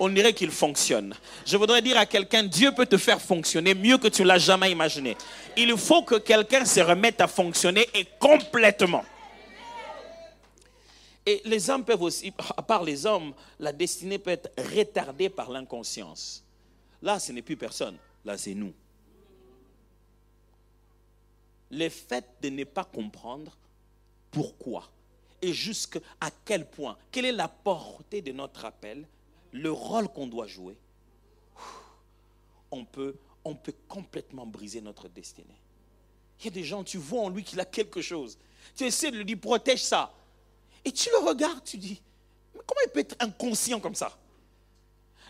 on 0.00 0.08
dirait 0.08 0.32
qu'il 0.32 0.50
fonctionne. 0.50 1.14
Je 1.46 1.56
voudrais 1.58 1.82
dire 1.82 1.98
à 1.98 2.06
quelqu'un, 2.06 2.42
Dieu 2.42 2.72
peut 2.72 2.86
te 2.86 2.96
faire 2.96 3.20
fonctionner 3.20 3.74
mieux 3.74 3.98
que 3.98 4.08
tu 4.08 4.24
l'as 4.24 4.38
jamais 4.38 4.72
imaginé. 4.72 5.16
Il 5.56 5.76
faut 5.76 6.02
que 6.02 6.16
quelqu'un 6.16 6.64
se 6.64 6.80
remette 6.80 7.20
à 7.20 7.28
fonctionner 7.28 7.86
et 7.94 8.06
complètement. 8.18 9.04
Et 11.26 11.42
les 11.44 11.68
hommes 11.68 11.84
peuvent 11.84 12.00
aussi, 12.00 12.32
à 12.56 12.62
part 12.62 12.82
les 12.82 13.04
hommes, 13.04 13.34
la 13.58 13.72
destinée 13.72 14.18
peut 14.18 14.30
être 14.30 14.50
retardée 14.74 15.28
par 15.28 15.50
l'inconscience. 15.50 16.42
Là, 17.02 17.18
ce 17.18 17.30
n'est 17.32 17.42
plus 17.42 17.56
personne. 17.56 17.96
Là, 18.24 18.38
c'est 18.38 18.54
nous. 18.54 18.72
Le 21.70 21.88
fait 21.90 22.24
de 22.40 22.48
ne 22.48 22.64
pas 22.64 22.84
comprendre 22.84 23.54
pourquoi 24.30 24.88
et 25.42 25.52
jusqu'à 25.52 26.00
quel 26.44 26.66
point, 26.66 26.96
quelle 27.10 27.26
est 27.26 27.32
la 27.32 27.48
portée 27.48 28.22
de 28.22 28.32
notre 28.32 28.64
appel, 28.64 29.06
le 29.52 29.70
rôle 29.70 30.08
qu'on 30.08 30.26
doit 30.26 30.46
jouer, 30.46 30.76
on 32.70 32.84
peut, 32.84 33.16
on 33.44 33.54
peut 33.54 33.74
complètement 33.88 34.46
briser 34.46 34.80
notre 34.80 35.08
destinée. 35.08 35.60
Il 36.40 36.46
y 36.46 36.48
a 36.48 36.52
des 36.52 36.64
gens, 36.64 36.84
tu 36.84 36.98
vois 36.98 37.22
en 37.22 37.28
lui 37.28 37.44
qu'il 37.44 37.60
a 37.60 37.64
quelque 37.64 38.00
chose. 38.00 38.38
Tu 38.74 38.84
essaies 38.84 39.10
de 39.10 39.18
lui 39.18 39.24
dire, 39.24 39.38
protège 39.38 39.82
ça. 39.82 40.12
Et 40.84 40.92
tu 40.92 41.10
le 41.10 41.26
regardes, 41.26 41.62
tu 41.64 41.76
dis, 41.76 42.00
mais 42.54 42.60
comment 42.66 42.80
il 42.86 42.90
peut 42.90 43.00
être 43.00 43.16
inconscient 43.20 43.80
comme 43.80 43.94
ça? 43.94 44.16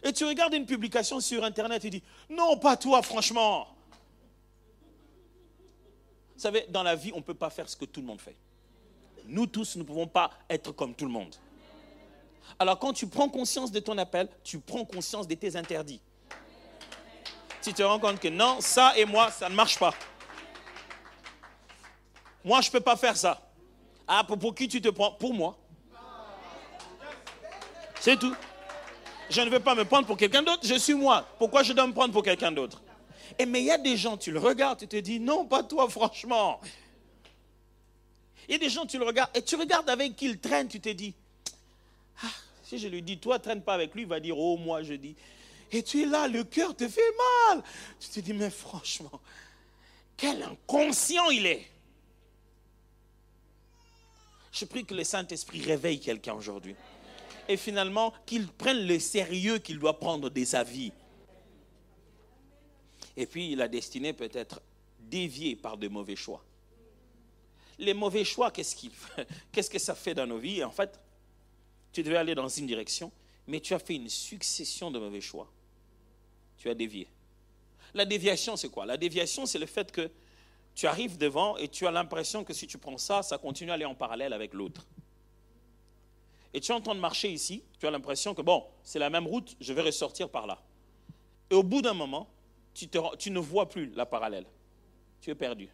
Et 0.02 0.12
tu 0.12 0.24
regardes 0.24 0.54
une 0.54 0.66
publication 0.66 1.20
sur 1.20 1.44
Internet 1.44 1.85
et 1.85 1.90
tu 1.90 1.98
dis, 1.98 2.02
non, 2.28 2.56
pas 2.59 2.76
toi, 2.76 3.02
franchement. 3.02 3.68
Vous 6.35 6.40
savez, 6.40 6.64
dans 6.68 6.83
la 6.83 6.94
vie, 6.94 7.12
on 7.12 7.18
ne 7.18 7.22
peut 7.22 7.35
pas 7.35 7.50
faire 7.50 7.68
ce 7.68 7.76
que 7.76 7.85
tout 7.85 8.00
le 8.00 8.06
monde 8.06 8.20
fait. 8.20 8.37
Nous 9.26 9.46
tous, 9.46 9.76
nous 9.76 9.83
ne 9.83 9.87
pouvons 9.87 10.06
pas 10.06 10.30
être 10.48 10.72
comme 10.72 10.94
tout 10.94 11.04
le 11.04 11.11
monde. 11.11 11.35
Alors 12.59 12.79
quand 12.79 12.93
tu 12.93 13.07
prends 13.07 13.29
conscience 13.29 13.71
de 13.71 13.81
ton 13.81 13.97
appel, 13.99 14.29
tu 14.45 14.59
prends 14.59 14.85
conscience 14.85 15.27
de 15.27 15.35
tes 15.35 15.57
interdits. 15.57 16.01
Tu 17.63 17.73
te 17.73 17.83
rends 17.83 17.99
compte 17.99 18.21
que 18.21 18.29
non, 18.29 18.61
ça 18.61 18.97
et 18.97 19.05
moi, 19.05 19.31
ça 19.31 19.49
ne 19.49 19.55
marche 19.55 19.79
pas. 19.79 19.95
Moi, 22.45 22.61
je 22.63 22.69
ne 22.69 22.73
peux 22.73 22.81
pas 22.81 22.97
faire 22.97 23.17
ça. 23.17 23.41
Ah, 24.09 24.25
pour, 24.25 24.55
qui 24.55 24.67
tu 24.67 24.81
te 24.81 24.89
prends? 24.89 25.13
Pour 25.13 25.35
moi. 25.35 25.57
C'est 28.01 28.19
tout. 28.19 28.35
Je 29.29 29.41
ne 29.43 29.51
veux 29.51 29.61
pas 29.61 29.75
me 29.75 29.85
prendre 29.85 30.07
pour 30.07 30.17
quelqu'un 30.17 30.43
d'autre, 30.43 30.63
je 30.65 30.75
suis 30.75 30.95
moi. 30.95 31.27
Pourquoi 31.39 31.63
je 31.63 31.73
dois 31.73 31.87
me 31.87 31.93
prendre 31.93 32.13
pour 32.13 32.23
quelqu'un 32.23 32.51
d'autre? 32.51 32.83
Et 33.39 33.47
mais 33.47 33.61
il 33.61 33.67
y 33.67 33.71
a 33.71 33.79
des 33.79 33.97
gens, 33.97 34.17
tu 34.17 34.33
le 34.33 34.41
regardes, 34.41 34.81
tu 34.81 34.89
te 34.89 34.97
dis, 34.97 35.21
non, 35.21 35.45
pas 35.45 35.63
toi, 35.63 35.89
franchement. 35.89 36.61
Il 38.49 38.53
y 38.53 38.55
a 38.57 38.59
des 38.59 38.71
gens, 38.71 38.87
tu 38.87 38.99
le 38.99 39.05
regardes, 39.05 39.31
et 39.35 39.43
tu 39.43 39.55
regardes 39.55 39.89
avec 39.89 40.17
qui 40.17 40.25
il 40.27 40.41
traîne, 40.41 40.67
tu 40.67 40.81
te 40.81 40.89
dis, 40.89 41.15
ah, 42.22 42.33
si 42.62 42.78
je 42.78 42.88
lui 42.88 43.02
dis, 43.02 43.18
toi, 43.18 43.38
traîne 43.38 43.62
pas 43.62 43.74
avec 43.74 43.94
lui, 43.94 44.02
il 44.02 44.09
va 44.09 44.20
dire, 44.20 44.38
oh, 44.38 44.56
moi, 44.56 44.83
je 44.83 44.94
dis. 44.94 45.16
Et 45.72 45.83
tu 45.83 46.02
es 46.02 46.06
là, 46.06 46.26
le 46.28 46.44
cœur 46.44 46.74
te 46.74 46.88
fait 46.88 47.14
mal. 47.48 47.62
Tu 47.98 48.09
te 48.09 48.20
dis, 48.20 48.33
mais 48.33 48.50
franchement, 48.50 49.20
quel 50.16 50.42
inconscient 50.42 51.30
il 51.30 51.46
est. 51.46 51.66
Je 54.52 54.64
prie 54.64 54.85
que 54.85 54.94
le 54.94 55.04
Saint-Esprit 55.04 55.62
réveille 55.62 56.00
quelqu'un 56.00 56.35
aujourd'hui. 56.35 56.74
Et 57.48 57.56
finalement, 57.56 58.12
qu'il 58.26 58.48
prenne 58.48 58.87
le 58.87 58.98
sérieux 58.98 59.59
qu'il 59.59 59.78
doit 59.78 59.98
prendre 59.98 60.28
de 60.28 60.44
sa 60.44 60.64
vie. 60.64 60.92
Et 63.16 63.26
puis, 63.26 63.54
la 63.54 63.68
destinée 63.68 64.12
peut 64.12 64.30
être 64.33 64.61
déviée 64.98 65.56
par 65.56 65.76
de 65.76 65.88
mauvais 65.88 66.16
choix. 66.16 66.44
Les 67.78 67.94
mauvais 67.94 68.24
choix, 68.24 68.50
qu'est-ce, 68.50 68.76
qu'est-ce 69.52 69.70
que 69.70 69.78
ça 69.78 69.94
fait 69.94 70.14
dans 70.14 70.26
nos 70.26 70.38
vies? 70.38 70.62
En 70.62 70.70
fait, 70.70 70.98
tu 71.92 72.03
devais 72.03 72.16
aller 72.16 72.35
dans 72.35 72.48
une 72.48 72.66
direction, 72.66 73.11
mais 73.46 73.61
tu 73.61 73.74
as 73.74 73.79
fait 73.79 73.94
une 73.94 74.09
succession 74.09 74.90
de 74.90 74.98
mauvais 74.98 75.20
choix. 75.20 75.50
Tu 76.57 76.68
as 76.68 76.74
dévié. 76.74 77.09
La 77.94 78.05
déviation, 78.05 78.57
c'est 78.57 78.68
quoi? 78.68 78.87
La 78.87 78.96
déviation, 78.96 79.46
c'est 79.46 79.59
le 79.59 79.66
fait 79.66 79.90
que 79.90 80.11
tu 80.74 80.87
arrives 80.87 81.18
devant 81.18 81.57
et 81.57 81.68
tu 81.68 81.87
as 81.87 81.90
l'impression 81.90 82.44
que 82.44 82.53
si 82.53 82.66
tu 82.66 82.79
prends 82.79 82.98
ça, 82.98 83.22
ça 83.22 83.38
continue 83.38 83.70
à 83.70 83.74
aller 83.74 83.85
en 83.85 83.94
parallèle 83.94 84.33
avec 84.33 84.55
l'autre. 84.55 84.87
Et 86.53 86.61
tu 86.61 86.72
es 86.72 86.74
en 86.74 86.81
train 86.81 86.94
de 86.94 87.00
marcher 87.00 87.31
ici, 87.31 87.62
tu 87.79 87.87
as 87.87 87.90
l'impression 87.90 88.35
que, 88.35 88.42
bon, 88.42 88.64
c'est 88.83 88.98
la 88.98 89.11
même 89.11 89.26
route, 89.26 89.57
je 89.61 89.72
vais 89.72 89.83
ressortir 89.83 90.29
par 90.29 90.46
là. 90.46 90.62
Et 91.50 91.55
au 91.55 91.62
bout 91.62 91.83
d'un 91.83 91.94
moment, 91.94 92.29
tu, 92.74 92.88
tu, 93.18 93.31
ne 93.31 93.38
vois 93.38 93.68
plus 93.68 93.90
la 93.94 94.07
parallèle. 94.07 94.46
Tu 95.20 95.31
es 95.31 95.35
perdu. 95.35 95.68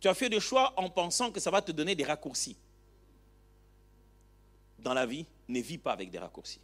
Tu 0.00 0.08
as 0.08 0.14
fait 0.14 0.28
des 0.28 0.40
choix 0.40 0.72
en 0.76 0.88
pensant 0.88 1.30
que 1.30 1.40
ça 1.40 1.50
va 1.50 1.62
te 1.62 1.72
donner 1.72 1.94
des 1.94 2.04
raccourcis 2.04 2.56
dans 4.84 4.94
la 4.94 5.06
vie, 5.06 5.26
ne 5.48 5.60
vis 5.60 5.78
pas 5.78 5.92
avec 5.92 6.10
des 6.10 6.18
raccourcis. 6.18 6.60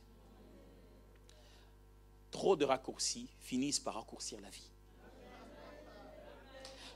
Trop 2.30 2.54
de 2.54 2.64
raccourcis 2.64 3.26
finissent 3.40 3.80
par 3.80 3.94
raccourcir 3.94 4.38
la 4.40 4.50
vie. 4.50 4.70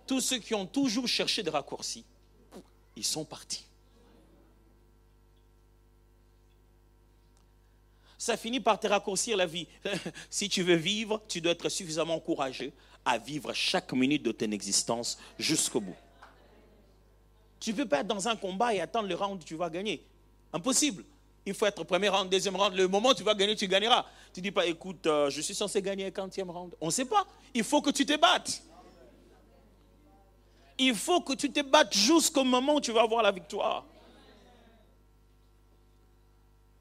Tous 0.06 0.20
ceux 0.20 0.38
qui 0.38 0.54
ont 0.54 0.66
toujours 0.66 1.08
cherché 1.08 1.42
des 1.42 1.50
raccourcis, 1.50 2.04
ils 2.94 3.04
sont 3.04 3.24
partis. 3.24 3.64
Ça 8.18 8.36
finit 8.36 8.60
par 8.60 8.78
te 8.78 8.86
raccourcir 8.86 9.36
la 9.36 9.46
vie. 9.46 9.66
si 10.30 10.48
tu 10.48 10.62
veux 10.62 10.76
vivre, 10.76 11.22
tu 11.26 11.40
dois 11.40 11.52
être 11.52 11.68
suffisamment 11.68 12.20
courageux 12.20 12.72
à 13.04 13.18
vivre 13.18 13.52
chaque 13.54 13.92
minute 13.92 14.22
de 14.22 14.32
ton 14.32 14.50
existence 14.50 15.18
jusqu'au 15.38 15.80
bout. 15.80 15.96
Tu 17.60 17.72
ne 17.72 17.76
peux 17.76 17.88
pas 17.88 18.00
être 18.00 18.06
dans 18.06 18.28
un 18.28 18.36
combat 18.36 18.74
et 18.74 18.80
attendre 18.80 19.08
le 19.08 19.14
round 19.14 19.42
où 19.42 19.44
tu 19.44 19.56
vas 19.56 19.70
gagner. 19.70 20.06
Impossible. 20.52 21.04
Il 21.46 21.54
faut 21.54 21.66
être 21.66 21.84
premier 21.84 22.08
round, 22.08 22.30
deuxième 22.30 22.56
round. 22.56 22.74
Le 22.74 22.88
moment 22.88 23.10
où 23.10 23.14
tu 23.14 23.22
vas 23.22 23.34
gagner, 23.34 23.54
tu 23.54 23.68
gagneras. 23.68 24.06
Tu 24.32 24.40
ne 24.40 24.44
dis 24.44 24.50
pas, 24.50 24.66
écoute, 24.66 25.06
euh, 25.06 25.28
je 25.28 25.40
suis 25.40 25.54
censé 25.54 25.82
gagner 25.82 26.06
un 26.06 26.10
quantième 26.10 26.50
round. 26.50 26.74
On 26.80 26.86
ne 26.86 26.90
sait 26.90 27.04
pas. 27.04 27.26
Il 27.52 27.64
faut 27.64 27.82
que 27.82 27.90
tu 27.90 28.06
te 28.06 28.16
battes. 28.16 28.62
Il 30.78 30.94
faut 30.94 31.20
que 31.20 31.34
tu 31.34 31.50
te 31.52 31.60
battes 31.60 31.94
jusqu'au 31.94 32.44
moment 32.44 32.76
où 32.76 32.80
tu 32.80 32.92
vas 32.92 33.02
avoir 33.02 33.22
la 33.22 33.30
victoire. 33.30 33.84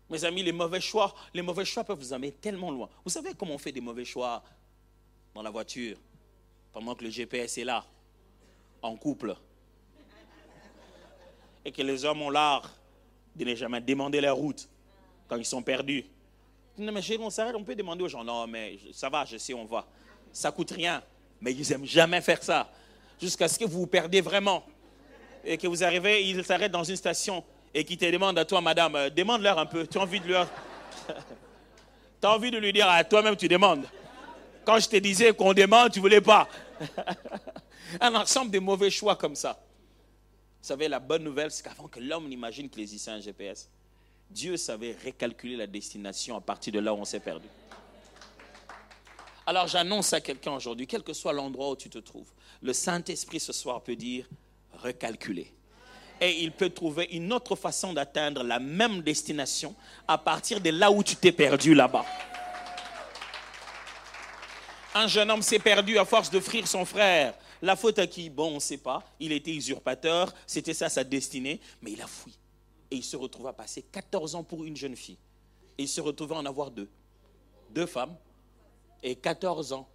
Mes 0.10 0.24
amis, 0.26 0.44
les 0.44 0.52
mauvais 0.52 0.82
choix, 0.82 1.14
les 1.34 1.42
mauvais 1.42 1.66
choix 1.66 1.84
peuvent 1.84 2.00
vous 2.00 2.14
amener 2.14 2.32
tellement 2.32 2.72
loin. 2.72 2.90
Vous 3.04 3.12
savez 3.12 3.34
comment 3.34 3.56
on 3.56 3.58
fait 3.58 3.72
des 3.72 3.82
mauvais 3.82 4.06
choix 4.06 4.44
dans 5.34 5.42
la 5.42 5.50
voiture 5.50 5.98
pendant 6.72 6.96
que 6.96 7.04
le 7.04 7.10
GPS 7.10 7.58
est 7.58 7.64
là, 7.64 7.86
en 8.82 8.96
couple, 8.96 9.36
et 11.66 11.72
que 11.72 11.82
les 11.82 12.04
hommes 12.06 12.22
ont 12.22 12.30
l'art 12.30 12.70
de 13.36 13.46
ne 13.46 13.56
jamais 13.56 13.82
demander 13.82 14.22
la 14.22 14.34
route 14.34 14.68
quand 15.28 15.38
ils 15.38 15.46
sont 15.46 15.62
perdus. 15.62 16.06
Non, 16.78 16.92
mais 16.92 17.02
on 17.20 17.30
s'arrête, 17.30 17.56
on 17.56 17.64
peut 17.64 17.76
demander 17.76 18.04
aux 18.04 18.08
gens. 18.08 18.24
Non, 18.24 18.48
mais 18.48 18.80
ça 18.94 19.10
va, 19.10 19.26
je 19.26 19.38
sais, 19.38 19.54
on 19.54 19.66
va. 19.66 19.86
Ça 20.32 20.52
coûte 20.52 20.72
rien. 20.72 21.04
Mais 21.40 21.54
ils 21.54 21.70
n'aiment 21.70 21.86
jamais 21.86 22.22
faire 22.22 22.42
ça. 22.42 22.70
Jusqu'à 23.22 23.48
ce 23.48 23.60
que 23.60 23.66
vous 23.66 23.82
vous 23.82 23.88
perdez 23.88 24.22
vraiment. 24.22 24.64
Et 25.46 25.58
que 25.58 25.68
vous 25.68 25.84
arrivez, 25.84 26.28
ils 26.28 26.44
s'arrêtent 26.44 26.72
dans 26.72 26.84
une 26.84 26.96
station 26.96 27.44
et 27.74 27.84
qu'ils 27.84 27.98
te 27.98 28.10
demandent 28.10 28.38
à 28.38 28.46
toi, 28.46 28.62
madame, 28.62 28.96
euh, 28.96 29.10
demande-leur 29.10 29.58
un 29.58 29.66
peu. 29.66 29.86
Tu 29.88 29.98
as 29.98 30.02
envie 30.02 30.20
de 30.20 30.28
leur. 30.28 30.48
tu 32.22 32.28
envie 32.28 32.52
de 32.52 32.58
lui 32.58 32.72
dire 32.72 32.88
à 32.88 33.04
toi-même, 33.04 33.36
tu 33.36 33.48
demandes. 33.48 33.86
Quand 34.64 34.80
je 34.80 34.88
te 34.88 34.96
disais 34.98 35.34
qu'on 35.34 35.54
demande, 35.54 35.92
tu 35.92 36.00
ne 36.00 36.04
voulais 36.04 36.22
pas. 36.22 36.48
un 38.00 38.16
ensemble 38.16 38.52
de 38.52 38.60
mauvais 38.60 38.90
choix 38.90 39.16
comme 39.16 39.36
ça. 39.36 39.60
Vous 40.64 40.68
savez, 40.68 40.88
la 40.88 41.02
bonne 41.02 41.26
nouvelle, 41.26 41.52
c'est 41.52 41.62
qu'avant 41.62 41.90
que 41.90 42.00
l'homme 42.00 42.30
n'imagine 42.30 42.70
qu'il 42.70 42.84
existait 42.84 43.12
un 43.12 43.20
GPS, 43.20 43.70
Dieu 44.30 44.56
savait 44.56 44.96
récalculer 45.04 45.58
la 45.58 45.68
destination 45.68 46.38
à 46.38 46.40
partir 46.40 46.72
de 46.72 46.80
là 46.80 46.94
où 46.94 47.00
on 47.00 47.04
s'est 47.04 47.20
perdu. 47.20 47.46
Alors 49.46 49.68
j'annonce 49.68 50.14
à 50.14 50.22
quelqu'un 50.22 50.54
aujourd'hui, 50.54 50.88
quel 50.88 51.04
que 51.04 51.12
soit 51.12 51.34
l'endroit 51.34 51.72
où 51.72 51.76
tu 51.76 51.90
te 51.90 51.98
trouves, 51.98 52.32
le 52.62 52.72
Saint-Esprit 52.72 53.42
ce 53.42 53.52
soir 53.52 53.82
peut 53.82 53.98
dire 53.98 54.26
recalculer. 54.72 55.52
Et 56.22 56.44
il 56.44 56.54
peut 56.54 56.70
trouver 56.70 57.10
une 57.12 57.34
autre 57.34 57.58
façon 57.58 57.92
d'atteindre 57.92 58.42
la 58.42 58.60
même 58.60 59.02
destination 59.02 59.76
à 60.08 60.18
partir 60.18 60.62
de 60.62 60.70
là 60.70 60.90
où 60.90 61.04
tu 61.04 61.18
t'es 61.18 61.34
perdu 61.34 61.74
là-bas. 61.74 62.06
Un 64.96 65.08
jeune 65.08 65.30
homme 65.30 65.42
s'est 65.42 65.60
perdu 65.60 65.98
à 65.98 66.06
force 66.06 66.30
de 66.30 66.40
frire 66.40 66.70
son 66.70 66.86
frère. 66.86 67.34
La 67.64 67.78
faute 67.78 67.98
à 67.98 68.08
qui? 68.08 68.30
Bon, 68.30 68.52
on 68.52 68.56
ne 68.56 68.60
sait 68.60 68.78
pas. 68.78 69.02
Il 69.22 69.32
était 69.32 69.56
usurpateur, 69.56 70.34
c'était 70.46 70.74
ça 70.74 70.90
sa 70.90 71.06
destinée, 71.06 71.62
mais 71.82 71.94
il 71.94 72.02
a 72.02 72.08
fui. 72.08 72.38
Et 72.92 72.98
il 72.98 73.04
se 73.06 73.16
retrouva 73.16 73.52
à 73.52 73.54
passer 73.54 73.84
14 73.84 74.36
ans 74.36 74.44
pour 74.44 74.66
une 74.66 74.76
jeune 74.76 74.98
fille. 74.98 75.18
Et 75.78 75.84
il 75.84 75.88
se 75.88 76.02
retrouvait 76.02 76.36
à 76.36 76.40
en 76.40 76.46
avoir 76.46 76.72
deux. 76.72 76.90
Deux 77.70 77.86
femmes 77.86 78.18
et 79.02 79.16
14 79.16 79.72
ans. 79.72 79.88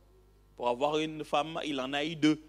Pour 0.56 0.70
avoir 0.70 0.98
une 0.98 1.22
femme, 1.24 1.60
il 1.62 1.78
en 1.78 1.92
a 1.92 2.02
eu 2.06 2.16
deux. 2.16 2.42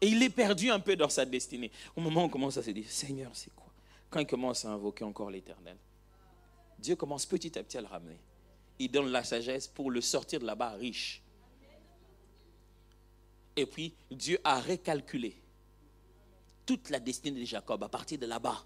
Et 0.00 0.06
il 0.06 0.22
est 0.22 0.30
perdu 0.30 0.70
un 0.70 0.78
peu 0.78 0.94
dans 0.94 1.08
sa 1.08 1.24
destinée. 1.24 1.72
Au 1.96 2.00
moment 2.00 2.22
où 2.22 2.26
on 2.26 2.28
commence 2.28 2.56
à 2.56 2.62
se 2.62 2.70
dire, 2.70 2.88
Seigneur, 2.88 3.32
c'est 3.34 3.52
quoi? 3.56 3.72
Quand 4.08 4.20
il 4.20 4.26
commence 4.28 4.64
à 4.64 4.70
invoquer 4.70 5.02
encore 5.02 5.32
l'Éternel, 5.32 5.76
Dieu 6.78 6.94
commence 6.94 7.26
petit 7.26 7.58
à 7.58 7.64
petit 7.64 7.76
à 7.76 7.80
le 7.80 7.88
ramener. 7.88 8.20
Il 8.78 8.88
donne 8.88 9.08
la 9.08 9.24
sagesse 9.24 9.66
pour 9.66 9.90
le 9.90 10.00
sortir 10.00 10.38
de 10.38 10.46
là-bas 10.46 10.74
riche. 10.74 11.23
Et 13.56 13.66
puis, 13.66 13.94
Dieu 14.10 14.38
a 14.44 14.58
récalculé 14.60 15.36
toute 16.66 16.90
la 16.90 16.98
destinée 16.98 17.40
de 17.40 17.44
Jacob 17.46 17.82
à 17.82 17.88
partir 17.88 18.18
de 18.18 18.26
là-bas. 18.26 18.62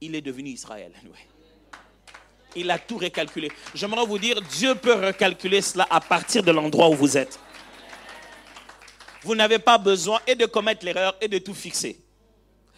Il 0.00 0.14
est 0.14 0.20
devenu 0.20 0.50
Israël. 0.50 0.92
Il 2.54 2.70
a 2.70 2.78
tout 2.78 2.96
récalculé. 2.96 3.50
J'aimerais 3.74 4.06
vous 4.06 4.18
dire, 4.18 4.40
Dieu 4.42 4.74
peut 4.74 4.94
recalculer 4.94 5.60
cela 5.60 5.86
à 5.90 6.00
partir 6.00 6.42
de 6.42 6.50
l'endroit 6.50 6.88
où 6.88 6.94
vous 6.94 7.16
êtes. 7.16 7.38
Vous 9.22 9.34
n'avez 9.34 9.58
pas 9.58 9.78
besoin 9.78 10.20
et 10.26 10.34
de 10.34 10.46
commettre 10.46 10.84
l'erreur 10.84 11.16
et 11.20 11.28
de 11.28 11.38
tout 11.38 11.54
fixer. 11.54 12.00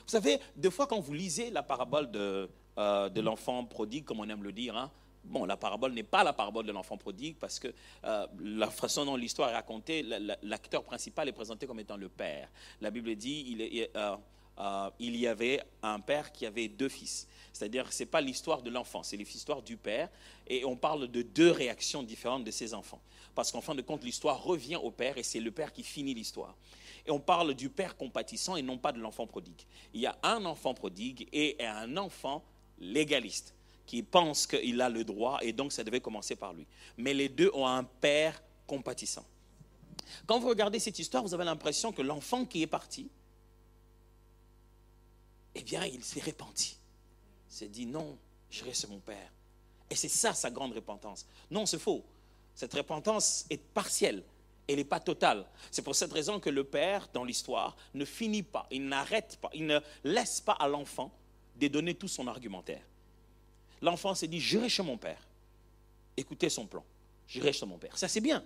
Vous 0.07 0.12
savez, 0.12 0.38
des 0.57 0.71
fois 0.71 0.87
quand 0.87 0.99
vous 0.99 1.12
lisez 1.12 1.51
la 1.51 1.62
parabole 1.62 2.11
de, 2.11 2.49
euh, 2.79 3.09
de 3.09 3.21
l'enfant 3.21 3.64
prodigue, 3.64 4.05
comme 4.05 4.21
on 4.21 4.29
aime 4.29 4.43
le 4.43 4.53
dire, 4.53 4.77
hein, 4.77 4.91
Bon, 5.29 5.45
la 5.45 5.57
parabole 5.57 5.93
n'est 5.93 6.03
pas 6.03 6.25
la 6.25 6.33
parabole 6.33 6.64
de 6.64 6.73
l'enfant 6.73 6.97
prodigue 6.97 7.37
parce 7.38 7.59
que 7.59 7.69
euh, 8.05 8.27
la 8.41 8.71
façon 8.71 9.05
dont 9.05 9.17
l'histoire 9.17 9.51
est 9.51 9.55
racontée, 9.55 10.03
l'acteur 10.43 10.83
principal 10.85 11.29
est 11.29 11.33
présenté 11.33 11.67
comme 11.67 11.81
étant 11.81 11.97
le 11.97 12.09
père. 12.09 12.49
La 12.81 12.91
Bible 12.91 13.14
dit 13.14 13.45
il, 13.49 13.88
euh, 13.95 14.17
euh, 14.59 14.91
y 14.99 15.27
avait 15.27 15.61
un 15.83 16.01
père 16.01 16.33
qui 16.33 16.47
avait 16.47 16.69
deux 16.69 16.88
fils. 16.88 17.29
C'est-à-dire 17.53 17.87
que 17.87 17.95
ce 17.95 18.03
n'est 18.03 18.07
pas 18.09 18.23
l'histoire 18.23 18.62
de 18.62 18.71
l'enfant, 18.71 19.03
c'est 19.03 19.19
l'histoire 19.19 19.61
du 19.61 19.77
père. 19.77 20.09
Et 20.47 20.64
on 20.64 20.77
parle 20.77 21.09
de 21.09 21.21
deux 21.21 21.51
réactions 21.51 22.03
différentes 22.03 22.45
de 22.45 22.51
ses 22.51 22.73
enfants. 22.73 23.01
Parce 23.35 23.53
qu'en 23.53 23.61
fin 23.61 23.75
de 23.75 23.83
compte, 23.83 24.05
l'histoire 24.05 24.43
revient 24.43 24.77
au 24.77 24.91
père 24.91 25.19
et 25.19 25.23
c'est 25.23 25.41
le 25.41 25.51
père 25.51 25.73
qui 25.75 25.83
finit 25.83 26.14
l'histoire. 26.14 26.57
Et 27.07 27.11
on 27.11 27.21
parle 27.21 27.55
du 27.55 27.69
père 27.69 27.97
compatissant 27.97 28.57
et 28.57 28.62
non 28.62 28.79
pas 28.79 28.93
de 28.93 28.99
l'enfant 28.99 29.27
prodigue. 29.27 29.61
Il 29.93 30.01
y 30.01 30.07
a 30.07 30.19
un 30.23 30.45
enfant 30.47 30.73
prodigue 30.73 31.29
et 31.33 31.57
un 31.61 31.97
enfant 31.99 32.43
légaliste 32.79 33.55
qui 33.88 34.03
pense 34.03 34.46
qu'il 34.46 34.81
a 34.83 34.90
le 34.90 35.03
droit 35.03 35.38
et 35.40 35.55
donc 35.55 35.72
ça 35.72 35.83
devait 35.83 36.03
commencer 36.03 36.37
par 36.37 36.53
lui. 36.53 36.66
Mais 36.98 37.14
les 37.14 37.31
deux 37.31 37.51
ont 37.55 37.66
un 37.66 37.83
père 37.83 38.40
compatissant. 38.66 39.24
Quand 40.27 40.38
vous 40.38 40.48
regardez 40.48 40.79
cette 40.79 40.98
histoire, 40.98 41.22
vous 41.22 41.33
avez 41.33 41.46
l'impression 41.46 41.90
que 41.90 42.03
l'enfant 42.03 42.44
qui 42.44 42.62
est 42.62 42.66
parti, 42.66 43.09
eh 45.55 45.62
bien, 45.62 45.87
il 45.87 46.05
s'est 46.05 46.20
repenti. 46.20 46.77
Il 47.51 47.55
s'est 47.55 47.68
dit 47.68 47.87
non, 47.87 48.18
je 48.51 48.62
reste 48.62 48.87
mon 48.90 48.98
père. 48.98 49.33
Et 49.88 49.94
c'est 49.94 50.09
ça 50.09 50.35
sa 50.35 50.51
grande 50.51 50.74
repentance. 50.74 51.27
Non, 51.51 51.64
c'est 51.64 51.79
faux. 51.79 52.05
Cette 52.55 52.74
repentance 52.74 53.46
est 53.48 53.57
partielle. 53.57 54.22
Elle 54.66 54.77
n'est 54.77 54.85
pas 54.85 55.01
totale. 55.01 55.46
C'est 55.70 55.81
pour 55.81 55.96
cette 55.96 56.12
raison 56.12 56.40
que 56.40 56.51
le 56.51 56.62
père, 56.62 57.09
dans 57.14 57.24
l'histoire, 57.24 57.74
ne 57.94 58.05
finit 58.05 58.42
pas, 58.42 58.66
il 58.70 58.87
n'arrête 58.87 59.38
pas, 59.40 59.48
il 59.55 59.64
ne 59.64 59.81
laisse 60.05 60.42
pas 60.42 60.53
à 60.53 60.68
l'enfant 60.68 61.11
de 61.57 61.68
donner 61.68 61.94
tout 61.94 62.07
son 62.07 62.27
argumentaire 62.27 62.83
l'enfant 63.83 64.14
s'est 64.14 64.29
dit, 64.29 64.41
j'irai 64.41 64.69
chez 64.69 64.83
mon 64.83 64.97
père. 64.97 65.21
Écoutez 66.17 66.49
son 66.49 66.67
plan. 66.67 66.85
J'irai 67.27 67.53
chez 67.53 67.67
mon 67.67 67.79
père. 67.79 67.97
Ça, 67.97 68.09
c'est 68.09 68.21
bien. 68.21 68.45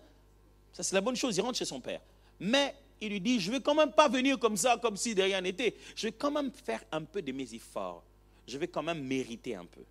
Ça, 0.72 0.82
c'est 0.82 0.94
la 0.94 1.00
bonne 1.00 1.16
chose. 1.16 1.36
Il 1.36 1.40
rentre 1.40 1.58
chez 1.58 1.64
son 1.64 1.80
père. 1.80 2.00
Mais 2.40 2.74
il 3.00 3.10
lui 3.10 3.20
dit, 3.20 3.40
je 3.40 3.50
ne 3.50 3.56
vais 3.56 3.62
quand 3.62 3.74
même 3.74 3.92
pas 3.92 4.08
venir 4.08 4.38
comme 4.38 4.56
ça, 4.56 4.76
comme 4.76 4.96
si 4.96 5.14
de 5.14 5.22
rien 5.22 5.40
n'était. 5.40 5.74
Je 5.94 6.08
vais 6.08 6.12
quand 6.12 6.30
même 6.30 6.52
faire 6.52 6.82
un 6.90 7.02
peu 7.02 7.22
de 7.22 7.32
mes 7.32 7.54
efforts. 7.54 8.02
Je 8.46 8.58
vais 8.58 8.68
quand 8.68 8.82
même 8.82 9.02
mériter 9.02 9.54
un 9.54 9.64
peu. 9.64 9.82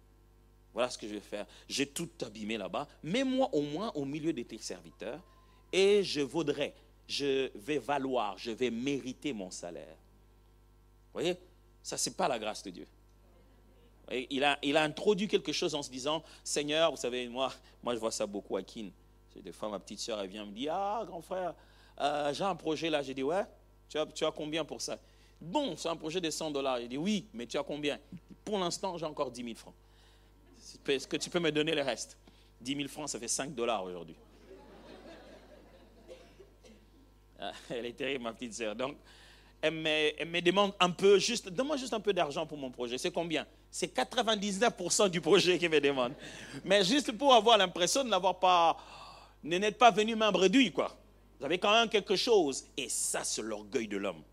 Voilà 0.73 0.89
ce 0.89 0.97
que 0.97 1.07
je 1.07 1.13
vais 1.13 1.19
faire. 1.19 1.45
J'ai 1.67 1.87
tout 1.87 2.09
abîmé 2.21 2.57
là-bas. 2.57 2.87
Mets-moi 3.03 3.49
au 3.53 3.61
moins 3.61 3.91
au 3.95 4.05
milieu 4.05 4.33
de 4.33 4.43
tes 4.43 4.57
serviteurs 4.57 5.21
et 5.71 6.03
je 6.03 6.21
vaudrai, 6.21 6.73
je 7.07 7.49
vais 7.57 7.77
valoir, 7.77 8.37
je 8.37 8.51
vais 8.51 8.69
mériter 8.69 9.33
mon 9.33 9.51
salaire. 9.51 9.95
Vous 9.95 11.19
voyez? 11.19 11.37
Ça, 11.81 11.97
ce 11.97 12.09
n'est 12.09 12.15
pas 12.15 12.27
la 12.27 12.39
grâce 12.39 12.63
de 12.63 12.69
Dieu 12.69 12.87
il 14.29 14.43
a, 14.43 14.83
introduit 14.83 15.27
quelque 15.27 15.51
chose 15.51 15.75
en 15.75 15.81
se 15.81 15.89
disant, 15.89 16.23
Seigneur, 16.43 16.91
vous 16.91 16.97
savez, 16.97 17.27
moi, 17.27 17.51
moi 17.83 17.93
je 17.93 17.99
vois 17.99 18.11
ça 18.11 18.25
beaucoup 18.25 18.57
à 18.57 18.63
Kin. 18.63 18.89
Des 19.35 19.51
fois, 19.51 19.69
ma 19.69 19.79
petite 19.79 19.99
soeur, 19.99 20.19
elle 20.19 20.29
vient 20.29 20.45
me 20.45 20.51
dire, 20.51 20.73
ah, 20.73 21.03
grand 21.05 21.21
frère, 21.21 21.55
euh, 21.99 22.33
j'ai 22.33 22.43
un 22.43 22.55
projet 22.55 22.89
là. 22.89 23.01
J'ai 23.01 23.13
dit, 23.13 23.23
ouais, 23.23 23.43
tu 23.87 23.97
as, 23.97 24.31
combien 24.31 24.65
pour 24.65 24.81
ça? 24.81 24.97
Bon, 25.39 25.75
c'est 25.75 25.89
un 25.89 25.95
projet 25.95 26.19
de 26.19 26.29
100 26.29 26.51
dollars. 26.51 26.79
Il 26.79 26.89
dit, 26.89 26.97
oui, 26.97 27.27
mais 27.33 27.47
tu 27.47 27.57
as 27.57 27.63
combien? 27.63 27.99
Pour 28.43 28.59
l'instant, 28.59 28.97
j'ai 28.97 29.05
encore 29.05 29.31
10 29.31 29.43
000 29.43 29.55
francs. 29.55 29.73
Est-ce 30.87 31.07
que 31.07 31.17
tu 31.17 31.29
peux 31.29 31.39
me 31.39 31.51
donner 31.51 31.73
le 31.73 31.81
reste? 31.81 32.17
10 32.61 32.75
000 32.75 32.87
francs, 32.87 33.09
ça 33.09 33.19
fait 33.19 33.27
5 33.27 33.55
dollars 33.55 33.83
aujourd'hui. 33.83 34.15
Elle 37.69 37.85
est 37.85 37.93
terrible, 37.93 38.23
ma 38.23 38.33
petite 38.33 38.53
soeur. 38.53 38.75
Donc, 38.75 38.97
elle 39.61 39.73
me, 39.73 40.39
demande 40.41 40.73
un 40.79 40.89
peu, 40.89 41.19
juste, 41.19 41.49
donne-moi 41.49 41.77
juste 41.77 41.93
un 41.93 41.99
peu 41.99 42.13
d'argent 42.13 42.45
pour 42.47 42.57
mon 42.57 42.71
projet. 42.71 42.97
C'est 42.97 43.11
combien? 43.11 43.45
C'est 43.69 43.95
99% 43.95 45.09
du 45.09 45.21
projet 45.21 45.59
qu'elle 45.59 45.71
me 45.71 45.79
demande. 45.79 46.13
Mais 46.65 46.83
juste 46.83 47.11
pour 47.11 47.33
avoir 47.33 47.57
l'impression 47.57 48.03
de 48.03 48.09
n'avoir 48.09 48.39
pas, 48.39 48.77
ne 49.43 49.57
n'être 49.57 49.77
pas 49.77 49.91
venu 49.91 50.15
main 50.15 50.31
bredouille, 50.31 50.71
quoi. 50.71 50.97
Vous 51.39 51.45
avez 51.45 51.59
quand 51.59 51.71
même 51.71 51.89
quelque 51.89 52.15
chose. 52.15 52.65
Et 52.75 52.89
ça, 52.89 53.23
c'est 53.23 53.41
l'orgueil 53.41 53.87
de 53.87 53.97
l'homme. 53.97 54.23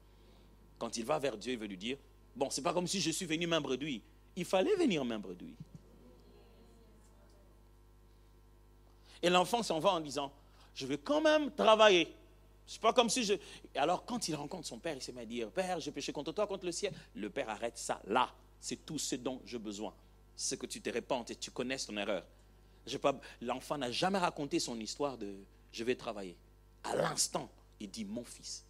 Quand 0.79 0.97
il 0.97 1.05
va 1.05 1.19
vers 1.19 1.37
Dieu, 1.37 1.53
il 1.53 1.59
veut 1.59 1.67
lui 1.67 1.77
dire, 1.77 1.99
bon, 2.35 2.49
c'est 2.51 2.63
pas 2.63 2.73
comme 2.73 2.87
si 2.87 3.01
je 3.01 3.11
suis 3.11 3.27
venu 3.27 3.47
main 3.47 3.61
bredouille. 3.61 4.03
Il 4.35 4.45
fallait 4.45 4.77
venir 4.77 5.05
main 5.05 5.19
bredouille. 5.19 5.57
Et 9.23 9.29
l'enfant 9.29 9.63
s'en 9.63 9.79
va 9.79 9.91
en 9.91 10.01
disant, 10.01 10.33
je 10.75 10.87
vais 10.87 10.99
quand 10.99 11.21
même 11.21 11.51
travailler. 11.51 12.09
C'est 12.69 12.83
pas 12.83 12.93
comme 12.93 13.09
si 13.09 13.25
je. 13.25 13.33
Alors, 13.77 14.05
quand 14.05 14.29
il 14.29 14.35
rencontre 14.35 14.67
son 14.69 14.79
père, 14.79 14.95
il 14.95 15.01
se 15.01 15.11
met 15.11 15.23
à 15.23 15.25
dire 15.25 15.51
Père, 15.51 15.81
j'ai 15.81 15.91
péché 15.91 16.13
contre 16.13 16.33
toi, 16.33 16.47
contre 16.47 16.67
le 16.67 16.73
ciel. 16.73 16.93
Le 17.15 17.31
père 17.31 17.49
arrête 17.49 17.79
ça. 17.79 17.99
Là, 18.07 18.31
c'est 18.61 18.85
tout 18.85 18.99
ce 18.99 19.17
dont 19.17 19.41
j'ai 19.47 19.59
besoin. 19.59 19.95
C'est 20.37 20.59
que 20.59 20.67
tu 20.67 20.83
te 20.83 20.91
répandes 20.91 21.31
et 21.31 21.35
tu 21.35 21.51
connaisses 21.51 21.87
ton 21.87 21.97
erreur. 21.97 22.27
L'enfant 23.41 23.79
n'a 23.79 23.91
jamais 23.91 24.19
raconté 24.19 24.59
son 24.61 24.79
histoire 24.79 25.17
de 25.17 25.35
je 25.73 25.83
vais 25.83 25.95
travailler. 25.95 26.37
À 26.85 26.95
l'instant, 26.95 27.51
il 27.81 27.91
dit 27.91 28.05
Mon 28.05 28.23
fils, 28.23 28.67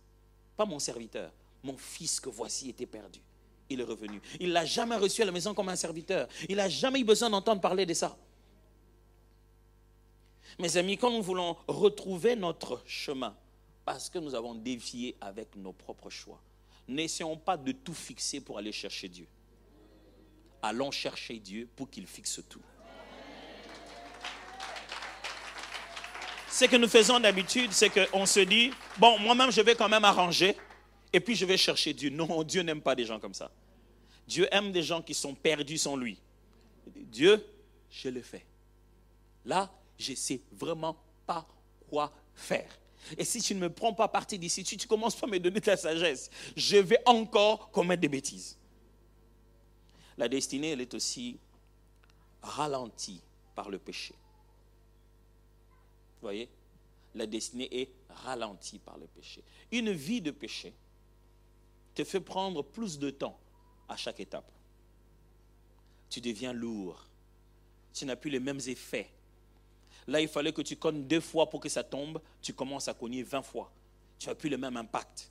pas 0.57 0.65
mon 0.65 0.79
serviteur, 0.79 1.33
mon 1.65 1.77
fils 1.77 2.21
que 2.21 2.31
voici 2.31 2.71
était 2.71 2.87
perdu. 2.87 3.19
Il 3.69 3.81
est 3.81 3.85
revenu. 3.85 4.23
Il 4.39 4.53
l'a 4.53 4.65
jamais 4.65 4.97
reçu 4.97 5.23
à 5.23 5.25
la 5.25 5.33
maison 5.33 5.55
comme 5.55 5.71
un 5.71 5.77
serviteur. 5.77 6.29
Il 6.49 6.57
n'a 6.57 6.69
jamais 6.69 7.01
eu 7.01 7.05
besoin 7.05 7.31
d'entendre 7.31 7.61
parler 7.61 7.85
de 7.85 7.95
ça. 7.95 8.17
Mes 10.61 10.77
amis, 10.77 10.97
quand 10.97 11.11
nous 11.11 11.23
voulons 11.23 11.57
retrouver 11.67 12.37
notre 12.37 12.81
chemin, 12.87 13.37
parce 13.89 14.11
que 14.11 14.19
nous 14.19 14.35
avons 14.35 14.55
dévié 14.55 15.17
avec 15.19 15.57
nos 15.57 15.73
propres 15.73 16.11
choix, 16.11 16.39
n'essayons 16.87 17.39
pas 17.39 17.57
de 17.57 17.73
tout 17.73 17.95
fixer 17.95 18.39
pour 18.39 18.59
aller 18.59 18.71
chercher 18.71 19.09
Dieu. 19.09 19.27
Allons 20.61 20.91
chercher 20.91 21.39
Dieu 21.39 21.67
pour 21.75 21.89
qu'il 21.89 22.07
fixe 22.07 22.43
tout. 22.51 22.61
Ce 26.51 26.67
que 26.67 26.77
nous 26.77 26.87
faisons 26.87 27.19
d'habitude, 27.19 27.73
c'est 27.73 27.89
qu'on 27.89 28.27
se 28.27 28.41
dit, 28.41 28.73
bon, 28.99 29.19
moi-même, 29.21 29.51
je 29.51 29.63
vais 29.63 29.75
quand 29.75 29.89
même 29.89 30.05
arranger, 30.05 30.55
et 31.11 31.21
puis 31.21 31.35
je 31.35 31.47
vais 31.47 31.57
chercher 31.57 31.95
Dieu. 31.95 32.11
Non, 32.11 32.43
Dieu 32.43 32.61
n'aime 32.61 32.83
pas 32.83 32.95
des 32.95 33.07
gens 33.07 33.19
comme 33.19 33.33
ça. 33.33 33.51
Dieu 34.27 34.47
aime 34.51 34.71
des 34.71 34.83
gens 34.83 35.01
qui 35.01 35.15
sont 35.15 35.35
perdus 35.35 35.79
sans 35.79 35.97
lui. 35.97 36.19
Dieu, 36.95 37.43
je 37.91 38.11
le 38.11 38.21
fais. 38.21 38.45
Là, 39.47 39.73
je 39.99 40.11
ne 40.11 40.17
sais 40.17 40.43
vraiment 40.53 40.95
pas 41.25 41.49
quoi 41.89 42.13
faire. 42.35 42.69
Et 43.17 43.25
si 43.25 43.41
tu 43.41 43.55
ne 43.55 43.61
me 43.61 43.73
prends 43.73 43.95
pas 43.95 44.09
parti 44.09 44.39
d'ici, 44.39 44.65
si 44.65 44.77
tu 44.77 44.87
commences 44.87 45.17
pas 45.17 45.27
à 45.27 45.31
me 45.31 45.39
donner 45.39 45.61
ta 45.61 45.77
sagesse, 45.77 46.31
je 46.57 46.77
vais 46.77 47.01
encore 47.07 47.71
commettre 47.71 48.03
des 48.03 48.09
bêtises. 48.09 48.57
La 50.17 50.29
destinée, 50.29 50.71
elle 50.71 50.81
est 50.81 50.95
aussi 50.95 51.39
ralentie 52.43 53.23
par 53.55 53.71
le 53.71 53.79
péché. 53.79 54.15
Vous 56.21 56.23
voyez? 56.23 56.49
La 57.15 57.27
destinée 57.27 57.69
est 57.73 57.91
ralentie 58.09 58.79
par 58.79 58.99
le 58.99 59.07
péché. 59.07 59.43
Une 59.71 59.93
vie 59.93 60.21
de 60.21 60.31
péché 60.31 60.75
te 61.95 62.05
fait 62.05 62.21
prendre 62.21 62.63
plus 62.63 62.99
de 62.99 63.11
temps 63.11 63.39
à 63.89 63.97
chaque 63.97 64.21
étape. 64.21 64.51
Tu 66.11 66.21
deviens 66.21 66.53
lourd. 66.53 67.07
Tu 67.93 68.05
n'as 68.05 68.17
plus 68.17 68.31
les 68.31 68.41
mêmes 68.41 68.61
effets 68.67 69.11
Là, 70.09 70.23
il 70.23 70.29
fallait 70.29 70.53
que 70.53 70.63
tu 70.63 70.75
cognes 70.75 71.05
deux 71.05 71.21
fois 71.21 71.49
pour 71.51 71.61
que 71.61 71.69
ça 71.69 71.85
tombe. 71.85 72.21
Tu 72.41 72.55
commences 72.55 72.89
à 72.89 72.95
cogner 72.95 73.23
20 73.23 73.43
fois. 73.43 73.71
Tu 74.19 74.27
n'as 74.27 74.35
plus 74.35 74.49
le 74.49 74.57
même 74.57 74.77
impact. 74.79 75.31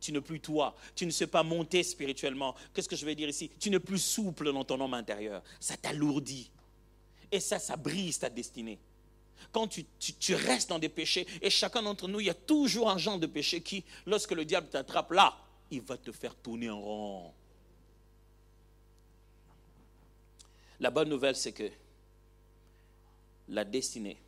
Tu 0.00 0.12
n'es 0.12 0.20
plus 0.20 0.40
toi. 0.40 0.74
Tu 0.96 1.06
ne 1.06 1.12
sais 1.12 1.28
pas 1.28 1.44
monter 1.44 1.84
spirituellement. 1.84 2.56
Qu'est-ce 2.74 2.88
que 2.88 2.96
je 2.96 3.06
vais 3.06 3.14
dire 3.14 3.28
ici? 3.28 3.50
Tu 3.60 3.70
n'es 3.70 3.78
plus 3.78 4.00
souple 4.00 4.52
dans 4.52 4.64
ton 4.64 4.80
homme 4.80 4.94
intérieur. 4.94 5.42
Ça 5.60 5.76
t'alourdit. 5.76 6.50
Et 7.30 7.38
ça, 7.38 7.60
ça 7.60 7.76
brise 7.76 8.18
ta 8.18 8.28
destinée. 8.28 8.80
Quand 9.52 9.68
tu, 9.68 9.84
tu, 10.18 10.34
restes 10.34 10.70
dans 10.70 10.78
des 10.80 10.88
péchés, 10.88 11.26
et 11.40 11.48
chacun 11.48 11.82
d'entre 11.82 12.08
nous, 12.08 12.18
il 12.18 12.26
y 12.26 12.30
a 12.30 12.34
toujours 12.34 12.90
un 12.90 12.98
genre 12.98 13.18
de 13.18 13.26
péché 13.26 13.60
qui, 13.60 13.84
lorsque 14.06 14.32
le 14.32 14.44
diable 14.44 14.68
t'attrape 14.68 15.12
là, 15.12 15.36
il 15.70 15.82
va 15.82 15.96
te 15.96 16.10
faire 16.10 16.34
tourner 16.34 16.68
en 16.68 16.80
rond. 16.80 17.32
La 20.80 20.90
bonne 20.90 21.08
nouvelle, 21.08 21.36
c'est 21.36 21.52
que 21.52 21.70
la 23.48 23.64
destinée 23.64 24.18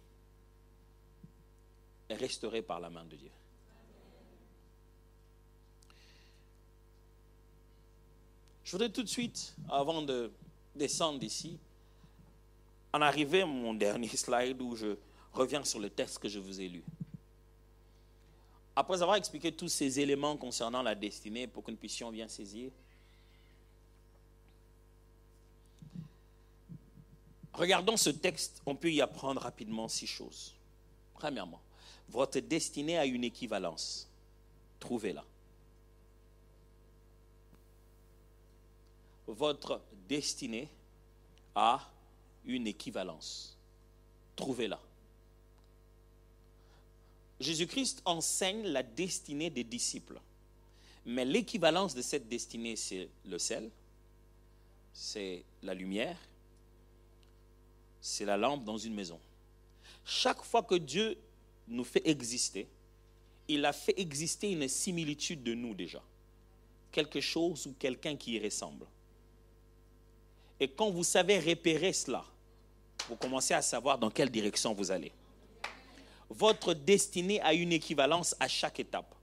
est 2.08 2.14
restaurée 2.14 2.62
par 2.62 2.80
la 2.80 2.90
main 2.90 3.04
de 3.04 3.16
Dieu. 3.16 3.30
Je 8.64 8.72
voudrais 8.72 8.90
tout 8.90 9.02
de 9.02 9.08
suite, 9.08 9.54
avant 9.70 10.02
de 10.02 10.30
descendre 10.74 11.18
d'ici, 11.18 11.58
en 12.92 13.00
arriver 13.00 13.42
à 13.42 13.46
mon 13.46 13.74
dernier 13.74 14.08
slide 14.08 14.60
où 14.60 14.76
je 14.76 14.96
reviens 15.32 15.64
sur 15.64 15.80
le 15.80 15.90
texte 15.90 16.18
que 16.18 16.28
je 16.28 16.38
vous 16.38 16.60
ai 16.60 16.68
lu. 16.68 16.82
Après 18.76 19.02
avoir 19.02 19.16
expliqué 19.16 19.52
tous 19.52 19.68
ces 19.68 20.00
éléments 20.00 20.36
concernant 20.36 20.82
la 20.82 20.94
destinée 20.94 21.46
pour 21.46 21.64
que 21.64 21.70
nous 21.70 21.76
puissions 21.76 22.12
bien 22.12 22.28
saisir, 22.28 22.70
Regardons 27.58 27.96
ce 27.96 28.10
texte, 28.10 28.62
on 28.66 28.76
peut 28.76 28.92
y 28.92 29.00
apprendre 29.00 29.40
rapidement 29.40 29.88
six 29.88 30.06
choses. 30.06 30.54
Premièrement, 31.14 31.60
votre 32.08 32.38
destinée 32.38 32.96
a 32.96 33.04
une 33.04 33.24
équivalence. 33.24 34.08
Trouvez-la. 34.78 35.24
Votre 39.26 39.80
destinée 40.08 40.68
a 41.56 41.90
une 42.44 42.68
équivalence. 42.68 43.58
Trouvez-la. 44.36 44.80
Jésus-Christ 47.40 48.02
enseigne 48.04 48.68
la 48.68 48.84
destinée 48.84 49.50
des 49.50 49.64
disciples. 49.64 50.20
Mais 51.06 51.24
l'équivalence 51.24 51.96
de 51.96 52.02
cette 52.02 52.28
destinée, 52.28 52.76
c'est 52.76 53.08
le 53.24 53.38
sel, 53.40 53.68
c'est 54.92 55.42
la 55.64 55.74
lumière, 55.74 56.16
c'est 58.00 58.24
la 58.24 58.36
lampe 58.36 58.64
dans 58.64 58.78
une 58.78 58.94
maison. 58.94 59.20
Chaque 60.04 60.42
fois 60.42 60.62
que 60.62 60.74
Dieu 60.74 61.18
nous 61.66 61.84
fait 61.84 62.06
exister, 62.08 62.68
il 63.48 63.64
a 63.64 63.72
fait 63.72 63.98
exister 63.98 64.52
une 64.52 64.68
similitude 64.68 65.42
de 65.42 65.54
nous 65.54 65.74
déjà. 65.74 66.02
Quelque 66.92 67.20
chose 67.20 67.66
ou 67.66 67.74
quelqu'un 67.78 68.16
qui 68.16 68.32
y 68.32 68.40
ressemble. 68.40 68.86
Et 70.60 70.68
quand 70.68 70.90
vous 70.90 71.04
savez 71.04 71.38
repérer 71.38 71.92
cela, 71.92 72.24
vous 73.08 73.16
commencez 73.16 73.54
à 73.54 73.62
savoir 73.62 73.98
dans 73.98 74.10
quelle 74.10 74.30
direction 74.30 74.74
vous 74.74 74.90
allez. 74.90 75.12
Votre 76.28 76.74
destinée 76.74 77.40
a 77.40 77.54
une 77.54 77.72
équivalence 77.72 78.34
à 78.38 78.48
chaque 78.48 78.80
étape. 78.80 79.14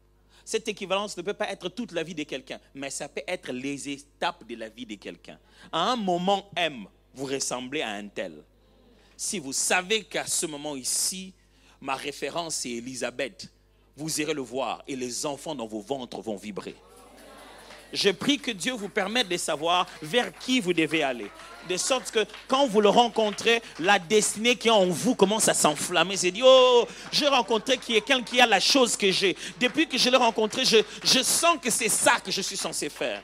Cette 0.44 0.68
équivalence 0.68 1.18
ne 1.18 1.24
peut 1.24 1.34
pas 1.34 1.50
être 1.52 1.70
toute 1.70 1.92
la 1.92 2.04
vie 2.04 2.16
de 2.16 2.24
quelqu'un, 2.24 2.60
mais 2.74 2.90
ça 2.90 3.10
peut 3.10 3.24
être 3.28 3.52
les 3.52 3.90
étapes 3.90 4.48
de 4.48 4.56
la 4.56 4.70
vie 4.70 4.86
de 4.86 4.96
quelqu'un. 4.96 5.40
À 5.72 5.92
un 5.92 5.96
moment 5.96 6.50
M, 6.56 6.86
vous 7.14 7.26
ressemblez 7.26 7.82
à 7.82 7.90
un 7.90 8.08
tel 8.08 8.44
si 9.18 9.40
vous 9.40 9.54
savez 9.54 10.04
qu'à 10.04 10.26
ce 10.26 10.46
moment 10.46 10.76
ici, 10.76 11.34
ma 11.82 11.96
référence 11.96 12.66
est 12.66 12.72
Elisabeth, 12.72 13.50
vous 13.98 14.22
irez 14.22 14.34
le 14.34 14.42
voir 14.42 14.84
et 14.88 14.96
les 14.96 15.26
enfants 15.26 15.56
dans 15.56 15.68
vos 15.68 15.80
ventres 15.80 16.22
vont 16.22 16.36
vibrer. 16.36 16.76
Je 17.94 18.10
prie 18.10 18.40
que 18.40 18.52
Dieu 18.52 18.74
vous 18.74 18.90
permette 18.90 19.30
de 19.30 19.38
savoir 19.38 19.88
vers 20.02 20.38
qui 20.40 20.60
vous 20.60 20.74
devez 20.74 21.02
aller. 21.02 21.32
De 21.70 21.78
sorte 21.78 22.12
que 22.12 22.26
quand 22.48 22.68
vous 22.68 22.82
le 22.82 22.90
rencontrez, 22.90 23.62
la 23.80 24.00
destinée 24.00 24.58
qui 24.58 24.68
est 24.68 24.72
en 24.72 24.88
vous 24.88 25.16
commence 25.16 25.48
à 25.48 25.54
s'enflammer. 25.54 26.18
C'est 26.18 26.32
dit, 26.32 26.42
oh, 26.44 26.86
j'ai 27.12 27.28
rencontré 27.28 27.78
quelqu'un 27.78 28.22
qui 28.22 28.42
a 28.42 28.48
la 28.48 28.60
chose 28.60 28.98
que 28.98 29.12
j'ai. 29.12 29.38
Depuis 29.60 29.88
que 29.88 29.98
je 29.98 30.10
l'ai 30.10 30.18
rencontré, 30.18 30.66
je, 30.66 30.78
je 31.04 31.24
sens 31.24 31.58
que 31.62 31.70
c'est 31.70 31.90
ça 31.90 32.20
que 32.20 32.32
je 32.32 32.42
suis 32.42 32.58
censé 32.58 32.90
faire. 32.90 33.24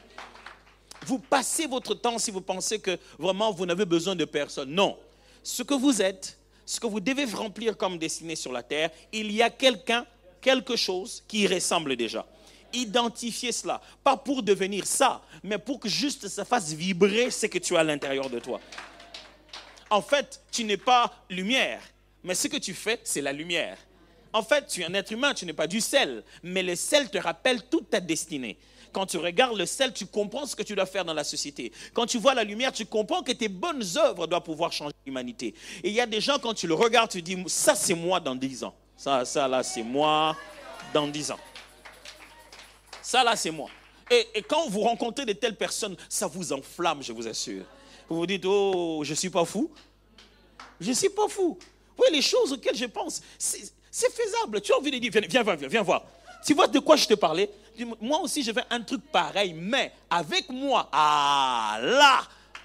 Vous 1.06 1.20
passez 1.20 1.66
votre 1.66 1.94
temps 1.96 2.18
si 2.18 2.32
vous 2.32 2.42
pensez 2.42 2.80
que 2.80 2.98
vraiment 3.20 3.52
vous 3.52 3.66
n'avez 3.66 3.86
besoin 3.86 4.16
de 4.16 4.26
personne. 4.26 4.70
Non 4.70 4.98
ce 5.44 5.64
que 5.64 5.74
vous 5.74 6.02
êtes, 6.02 6.38
ce 6.66 6.80
que 6.80 6.88
vous 6.88 7.00
devez 7.00 7.26
remplir 7.26 7.78
comme 7.78 7.98
destinée 7.98 8.36
sur 8.36 8.52
la 8.52 8.64
terre, 8.64 8.92
il 9.12 9.32
y 9.32 9.42
a 9.42 9.50
quelqu'un, 9.50 10.06
quelque 10.40 10.76
chose 10.76 11.24
qui 11.28 11.42
y 11.42 11.48
ressemble 11.48 11.96
déjà. 11.96 12.26
Identifiez 12.74 13.52
cela, 13.52 13.82
pas 14.04 14.16
pour 14.16 14.44
devenir 14.44 14.86
ça, 14.86 15.22
mais 15.44 15.58
pour 15.58 15.80
que 15.80 15.90
juste 15.90 16.28
ça 16.28 16.46
fasse 16.46 16.72
vibrer 16.72 17.30
ce 17.30 17.48
que 17.48 17.58
tu 17.58 17.76
as 17.76 17.82
à 17.82 17.84
l'intérieur 17.84 18.30
de 18.30 18.40
toi. 18.40 18.62
En 19.90 20.02
fait, 20.02 20.42
tu 20.52 20.64
n'es 20.64 20.78
pas 20.78 21.14
lumière, 21.30 21.82
mais 22.24 22.34
ce 22.34 22.48
que 22.48 22.58
tu 22.58 22.74
fais, 22.74 23.00
c'est 23.04 23.22
la 23.22 23.34
lumière. 23.34 23.78
En 24.32 24.44
fait, 24.44 24.66
tu 24.68 24.82
es 24.82 24.86
un 24.86 24.94
être 24.94 25.12
humain, 25.12 25.34
tu 25.34 25.46
n'es 25.46 25.54
pas 25.54 25.68
du 25.68 25.82
sel, 25.82 26.24
mais 26.44 26.64
le 26.64 26.76
sel 26.76 27.10
te 27.10 27.18
rappelle 27.18 27.64
toute 27.64 27.90
ta 27.90 28.00
destinée. 28.00 28.58
Quand 28.92 29.06
tu 29.06 29.18
regardes 29.18 29.58
le 29.58 29.66
sel, 29.66 29.94
tu 29.94 30.06
comprends 30.06 30.46
ce 30.46 30.56
que 30.56 30.64
tu 30.64 30.76
dois 30.76 30.86
faire 30.86 31.06
dans 31.06 31.14
la 31.14 31.24
société. 31.24 31.72
Quand 31.94 32.06
tu 32.06 32.18
vois 32.18 32.34
la 32.34 32.44
lumière, 32.44 32.72
tu 32.72 32.86
comprends 32.86 33.24
que 33.24 33.32
tes 33.32 33.48
bonnes 33.48 33.84
œuvres 33.98 34.28
doivent 34.28 34.44
pouvoir 34.44 34.72
changer 34.72 34.96
l'humanité. 35.06 35.54
Et 35.84 35.90
il 35.90 35.94
y 35.94 36.02
a 36.02 36.06
des 36.06 36.22
gens, 36.22 36.40
quand 36.40 36.54
tu 36.54 36.68
le 36.68 36.74
regardes, 36.74 37.10
tu 37.12 37.22
dis, 37.22 37.38
ça 37.48 37.76
c'est 37.76 37.96
moi 37.96 38.20
dans 38.20 38.36
dix 38.36 38.64
ans. 38.64 38.74
Ça, 38.98 39.26
ça 39.26 39.48
là, 39.48 39.64
c'est 39.64 39.84
moi 39.84 40.36
dans 40.94 41.08
dix 41.08 41.32
ans. 41.32 41.40
Ça 43.02 43.24
là, 43.24 43.36
c'est 43.36 43.52
moi. 43.52 43.70
Et, 44.10 44.44
quand 44.48 44.68
vous 44.68 44.82
rencontrez 44.82 45.26
de 45.26 45.34
telles 45.34 45.56
personnes, 45.56 45.96
ça 46.10 46.28
vous 46.28 46.52
enflamme, 46.52 47.02
je 47.02 47.14
vous 47.14 47.28
assure. 47.28 47.64
Vous 48.10 48.18
vous 48.18 48.26
dites, 48.26 48.44
oh, 48.46 49.02
je 49.04 49.12
ne 49.12 49.16
suis 49.16 49.30
pas 49.30 49.46
fou. 49.46 49.72
Je 50.80 50.90
ne 50.90 50.94
suis 50.94 51.10
pas 51.10 51.28
fou. 51.30 51.58
Oui, 51.98 52.08
les 52.12 52.22
choses 52.22 52.52
auxquelles 52.52 52.76
je 52.76 52.86
pense, 52.86 53.22
c'est 53.38 54.12
faisable. 54.12 54.62
Tu 54.62 54.74
as 54.74 54.78
envie 54.78 54.92
de 54.92 54.98
dire, 54.98 55.12
viens, 55.12 55.44
viens, 55.44 55.56
viens, 55.56 55.68
viens 55.68 55.82
voir. 55.82 56.04
Tu 56.46 56.54
vois 56.54 56.68
de 56.68 56.80
quoi 56.80 56.96
je 56.96 57.08
te 57.08 57.14
parlais? 57.14 57.50
Moi 58.02 58.20
aussi, 58.20 58.44
je 58.44 58.52
fais 58.52 58.64
un 58.70 58.82
truc 58.82 59.02
pareil, 59.12 59.54
mais 59.54 59.92
avec 60.10 60.50
moi, 60.50 60.90
ah 60.92 61.78
là, 61.82 62.22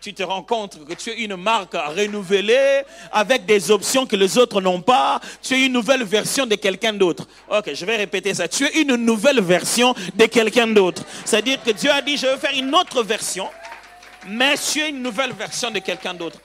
tu 0.07 0.15
te 0.15 0.23
rends 0.23 0.43
compte 0.43 0.85
que 0.85 0.95
tu 0.95 1.11
es 1.11 1.25
une 1.25 1.35
marque 1.35 1.75
renouvelée 1.75 2.83
avec 3.11 3.45
des 3.45 3.71
options 3.73 4.07
que 4.07 4.15
les 4.15 4.39
autres 4.39 4.61
n'ont 4.61 4.81
pas. 4.81 5.21
Tu 5.43 5.55
es 5.55 5.67
une 5.67 5.73
nouvelle 5.73 6.05
version 6.05 6.47
de 6.47 6.55
quelqu'un 6.55 6.93
d'autre. 6.93 7.27
Ok, 7.51 7.75
je 7.75 7.85
vais 7.85 7.97
répéter 7.97 8.33
ça. 8.33 8.47
Tu 8.47 8.65
es 8.65 8.83
une 8.83 8.95
nouvelle 8.97 9.41
version 9.41 9.95
de 10.15 10.27
quelqu'un 10.27 10.69
d'autre. 10.69 11.03
C'est-à-dire 11.25 11.61
que 11.63 11.73
Dieu 11.73 11.91
a 11.91 12.03
dit, 12.03 12.17
je 12.17 12.27
vais 12.27 12.37
faire 12.37 12.55
une 12.57 12.73
autre 12.75 13.03
version, 13.03 13.49
mais 14.29 14.55
tu 14.57 14.81
es 14.81 14.91
une 14.91 15.03
nouvelle 15.03 15.33
version 15.33 15.71
de 15.71 15.81
quelqu'un 15.81 16.15
d'autre. 16.15 16.41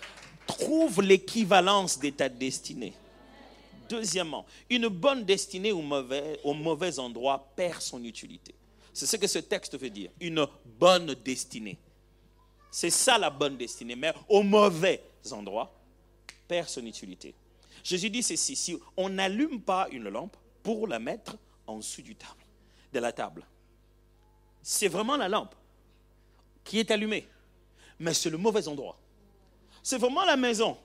Trouve 0.47 1.01
l'équivalence 1.03 1.99
de 1.99 2.09
ta 2.09 2.29
destinée. 2.29 2.93
Deuxièmement, 3.87 4.45
une 4.69 4.87
bonne 4.87 5.23
destinée 5.23 5.71
au 5.71 5.81
mauvais, 5.81 6.39
au 6.43 6.53
mauvais 6.53 6.97
endroit 6.97 7.51
perd 7.55 7.81
son 7.81 8.03
utilité. 8.03 8.55
C'est 8.93 9.05
ce 9.05 9.15
que 9.15 9.27
ce 9.27 9.39
texte 9.39 9.77
veut 9.77 9.89
dire. 9.89 10.11
Une 10.19 10.45
bonne 10.65 11.13
destinée. 11.15 11.77
C'est 12.69 12.89
ça 12.89 13.17
la 13.17 13.29
bonne 13.29 13.57
destinée. 13.57 13.95
Mais 13.95 14.13
au 14.29 14.43
mauvais 14.43 15.03
endroit, 15.31 15.73
perd 16.47 16.67
son 16.67 16.85
utilité. 16.85 17.33
Jésus 17.83 18.09
dit 18.09 18.23
ceci, 18.23 18.55
si 18.55 18.77
on 18.97 19.09
n'allume 19.09 19.61
pas 19.61 19.87
une 19.91 20.09
lampe 20.09 20.35
pour 20.63 20.87
la 20.87 20.99
mettre 20.99 21.37
en 21.65 21.77
dessous 21.77 22.01
du 22.01 22.15
table, 22.15 22.43
de 22.93 22.99
la 22.99 23.11
table, 23.11 23.45
c'est 24.61 24.87
vraiment 24.87 25.17
la 25.17 25.27
lampe 25.27 25.55
qui 26.63 26.79
est 26.79 26.91
allumée, 26.91 27.27
mais 27.99 28.13
c'est 28.13 28.29
le 28.29 28.37
mauvais 28.37 28.67
endroit. 28.67 28.97
C'est 29.81 29.97
vraiment 29.97 30.23
la 30.25 30.37
maison, 30.37 30.77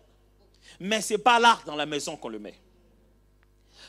mais 0.81 1.03
ce 1.03 1.15
n'est 1.15 1.19
pas 1.19 1.39
là 1.39 1.61
dans 1.67 1.77
la 1.77 1.85
maison 1.85 2.17
qu'on 2.17 2.29
le 2.29 2.39
met. 2.39 2.55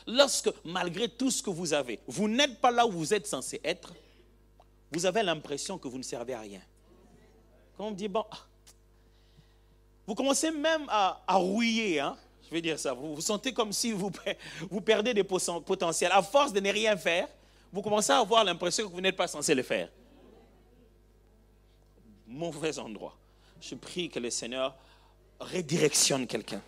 Lorsque, 0.06 0.50
malgré 0.64 1.08
tout 1.08 1.30
ce 1.30 1.42
que 1.42 1.50
vous 1.50 1.72
avez, 1.72 2.00
vous 2.06 2.28
n'êtes 2.28 2.60
pas 2.60 2.70
là 2.70 2.86
où 2.86 2.92
vous 2.92 3.14
êtes 3.14 3.26
censé 3.26 3.60
être, 3.64 3.94
vous 4.90 5.06
avez 5.06 5.22
l'impression 5.22 5.78
que 5.78 5.88
vous 5.88 5.98
ne 5.98 6.02
servez 6.02 6.34
à 6.34 6.40
rien. 6.40 6.62
Quand 7.76 7.86
on 7.86 7.90
dit, 7.90 8.08
bon, 8.08 8.24
vous 10.06 10.14
commencez 10.14 10.50
même 10.50 10.86
à, 10.88 11.20
rouiller, 11.28 12.00
hein, 12.00 12.16
je 12.44 12.50
vais 12.50 12.62
dire 12.62 12.78
ça. 12.78 12.94
Vous 12.94 13.14
vous 13.14 13.20
sentez 13.20 13.52
comme 13.52 13.72
si 13.72 13.92
vous, 13.92 14.10
vous 14.70 14.80
perdez 14.80 15.12
des 15.12 15.24
potentiels. 15.24 16.12
À 16.12 16.22
force 16.22 16.52
de 16.52 16.60
ne 16.60 16.72
rien 16.72 16.96
faire, 16.96 17.28
vous 17.72 17.82
commencez 17.82 18.12
à 18.12 18.18
avoir 18.18 18.44
l'impression 18.44 18.88
que 18.88 18.92
vous 18.92 19.00
n'êtes 19.00 19.16
pas 19.16 19.28
censé 19.28 19.54
le 19.54 19.62
faire. 19.62 19.90
Mauvais 22.26 22.78
endroit. 22.78 23.16
Je 23.60 23.74
prie 23.74 24.08
que 24.08 24.18
le 24.18 24.30
Seigneur 24.30 24.76
redirectionne 25.40 26.26
quelqu'un. 26.26 26.62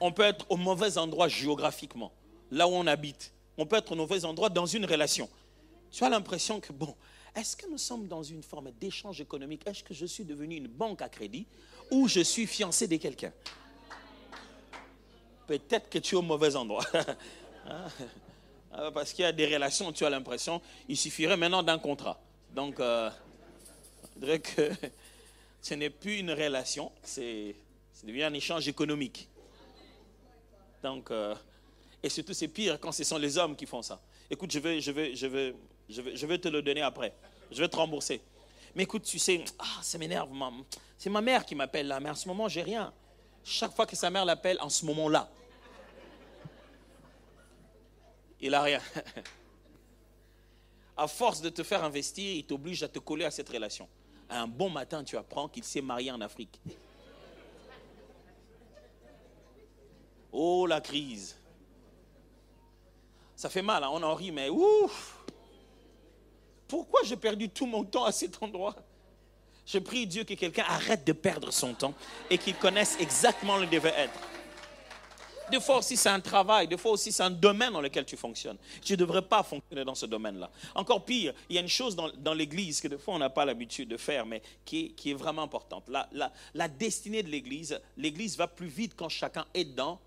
On 0.00 0.12
peut 0.12 0.22
être 0.22 0.46
au 0.50 0.56
mauvais 0.56 0.98
endroit 0.98 1.28
géographiquement, 1.28 2.12
là 2.50 2.66
où 2.66 2.72
on 2.72 2.86
habite. 2.86 3.33
On 3.56 3.66
peut 3.66 3.76
être 3.76 3.92
au 3.92 3.94
mauvais 3.94 4.24
endroit 4.24 4.48
dans 4.48 4.66
une 4.66 4.84
relation. 4.84 5.28
Tu 5.90 6.02
as 6.04 6.08
l'impression 6.08 6.60
que, 6.60 6.72
bon, 6.72 6.94
est-ce 7.34 7.56
que 7.56 7.68
nous 7.68 7.78
sommes 7.78 8.06
dans 8.08 8.22
une 8.22 8.42
forme 8.42 8.70
d'échange 8.72 9.20
économique? 9.20 9.62
Est-ce 9.66 9.84
que 9.84 9.94
je 9.94 10.06
suis 10.06 10.24
devenu 10.24 10.56
une 10.56 10.68
banque 10.68 11.02
à 11.02 11.08
crédit 11.08 11.46
ou 11.90 12.08
je 12.08 12.20
suis 12.20 12.46
fiancé 12.46 12.88
de 12.88 12.96
quelqu'un? 12.96 13.32
Peut-être 15.46 15.88
que 15.90 15.98
tu 15.98 16.14
es 16.14 16.18
au 16.18 16.22
mauvais 16.22 16.56
endroit. 16.56 16.84
Ah, 18.76 18.90
parce 18.90 19.12
qu'il 19.12 19.22
y 19.22 19.26
a 19.26 19.30
des 19.30 19.46
relations, 19.46 19.92
tu 19.92 20.04
as 20.04 20.10
l'impression, 20.10 20.60
il 20.88 20.96
suffirait 20.96 21.36
maintenant 21.36 21.62
d'un 21.62 21.78
contrat. 21.78 22.20
Donc, 22.52 22.80
euh, 22.80 23.08
je 24.16 24.20
dirais 24.20 24.40
que 24.40 24.72
ce 25.62 25.74
n'est 25.74 25.90
plus 25.90 26.18
une 26.18 26.32
relation, 26.32 26.90
c'est 27.04 27.54
devient 28.04 28.24
un 28.24 28.34
échange 28.34 28.68
économique. 28.68 29.28
Donc, 30.82 31.10
euh, 31.10 31.34
et 32.04 32.10
surtout, 32.10 32.34
c'est 32.34 32.48
pire 32.48 32.78
quand 32.78 32.92
ce 32.92 33.02
sont 33.02 33.16
les 33.16 33.38
hommes 33.38 33.56
qui 33.56 33.64
font 33.64 33.80
ça. 33.80 33.98
Écoute, 34.30 34.52
je 34.52 34.58
vais, 34.58 34.78
je 34.78 34.90
vais, 34.90 35.16
je 35.16 35.26
vais, 35.26 35.54
je 35.88 36.02
vais, 36.02 36.14
je 36.14 36.26
vais 36.26 36.36
te 36.36 36.48
le 36.48 36.60
donner 36.60 36.82
après. 36.82 37.14
Je 37.50 37.62
vais 37.62 37.68
te 37.68 37.76
rembourser. 37.76 38.20
Mais 38.74 38.82
écoute, 38.82 39.04
tu 39.04 39.18
sais, 39.18 39.42
ah, 39.58 39.78
ça 39.80 39.96
m'énerve. 39.96 40.28
C'est 40.98 41.08
ma 41.08 41.22
mère 41.22 41.46
qui 41.46 41.54
m'appelle 41.54 41.86
là, 41.86 42.00
mais 42.00 42.10
en 42.10 42.14
ce 42.14 42.28
moment, 42.28 42.46
j'ai 42.46 42.60
rien. 42.60 42.92
Chaque 43.42 43.74
fois 43.74 43.86
que 43.86 43.96
sa 43.96 44.10
mère 44.10 44.26
l'appelle, 44.26 44.58
en 44.60 44.68
ce 44.68 44.84
moment-là, 44.84 45.30
il 48.38 48.50
n'a 48.50 48.60
rien. 48.60 48.82
à 50.98 51.08
force 51.08 51.40
de 51.40 51.48
te 51.48 51.62
faire 51.62 51.82
investir, 51.82 52.36
il 52.36 52.44
t'oblige 52.44 52.82
à 52.82 52.88
te 52.88 52.98
coller 52.98 53.24
à 53.24 53.30
cette 53.30 53.48
relation. 53.48 53.88
Un 54.28 54.46
bon 54.46 54.68
matin, 54.68 55.02
tu 55.04 55.16
apprends 55.16 55.48
qu'il 55.48 55.64
s'est 55.64 55.80
marié 55.80 56.10
en 56.10 56.20
Afrique. 56.20 56.60
Oh, 60.32 60.66
la 60.66 60.82
crise. 60.82 61.36
Ça 63.36 63.48
fait 63.48 63.62
mal, 63.62 63.82
hein, 63.82 63.90
on 63.92 64.02
en 64.02 64.14
rit, 64.14 64.30
mais 64.30 64.48
ouf. 64.48 65.18
Pourquoi 66.68 67.00
j'ai 67.04 67.16
perdu 67.16 67.48
tout 67.48 67.66
mon 67.66 67.84
temps 67.84 68.04
à 68.04 68.12
cet 68.12 68.42
endroit? 68.42 68.74
Je 69.66 69.78
prie 69.78 70.06
Dieu 70.06 70.24
que 70.24 70.34
quelqu'un 70.34 70.64
arrête 70.68 71.06
de 71.06 71.12
perdre 71.12 71.52
son 71.52 71.74
temps 71.74 71.94
et 72.30 72.38
qu'il 72.38 72.54
connaisse 72.54 72.96
exactement 73.00 73.56
le 73.56 73.66
devait 73.66 73.94
être. 73.96 74.18
Des 75.50 75.60
fois 75.60 75.78
aussi, 75.78 75.96
c'est 75.96 76.08
un 76.08 76.20
travail, 76.20 76.68
des 76.68 76.78
fois 76.78 76.92
aussi, 76.92 77.12
c'est 77.12 77.22
un 77.22 77.30
domaine 77.30 77.72
dans 77.72 77.80
lequel 77.80 78.04
tu 78.06 78.16
fonctionnes. 78.16 78.56
Tu 78.82 78.94
ne 78.94 78.96
devrais 78.96 79.22
pas 79.22 79.42
fonctionner 79.42 79.84
dans 79.84 79.94
ce 79.94 80.06
domaine-là. 80.06 80.50
Encore 80.74 81.04
pire, 81.04 81.34
il 81.50 81.56
y 81.56 81.58
a 81.58 81.60
une 81.60 81.68
chose 81.68 81.94
dans, 81.94 82.34
l'Église 82.34 82.80
que 82.80 82.88
des 82.88 82.96
fois, 82.96 83.14
on 83.14 83.18
n'a 83.18 83.30
pas 83.30 83.44
l'habitude 83.44 83.88
de 83.88 83.98
faire, 83.98 84.24
mais 84.24 84.42
qui 84.64 84.94
est, 85.04 85.14
vraiment 85.14 85.42
importante. 85.42 85.84
La, 85.88 86.08
la 86.54 86.68
destinée 86.68 87.22
de 87.22 87.28
l'Église, 87.28 87.78
l'Église 87.96 88.38
va 88.38 88.48
plus 88.48 88.68
vite 88.68 88.94
quand 88.96 89.10
chacun 89.10 89.44
est 89.52 89.64
dans 89.64 90.00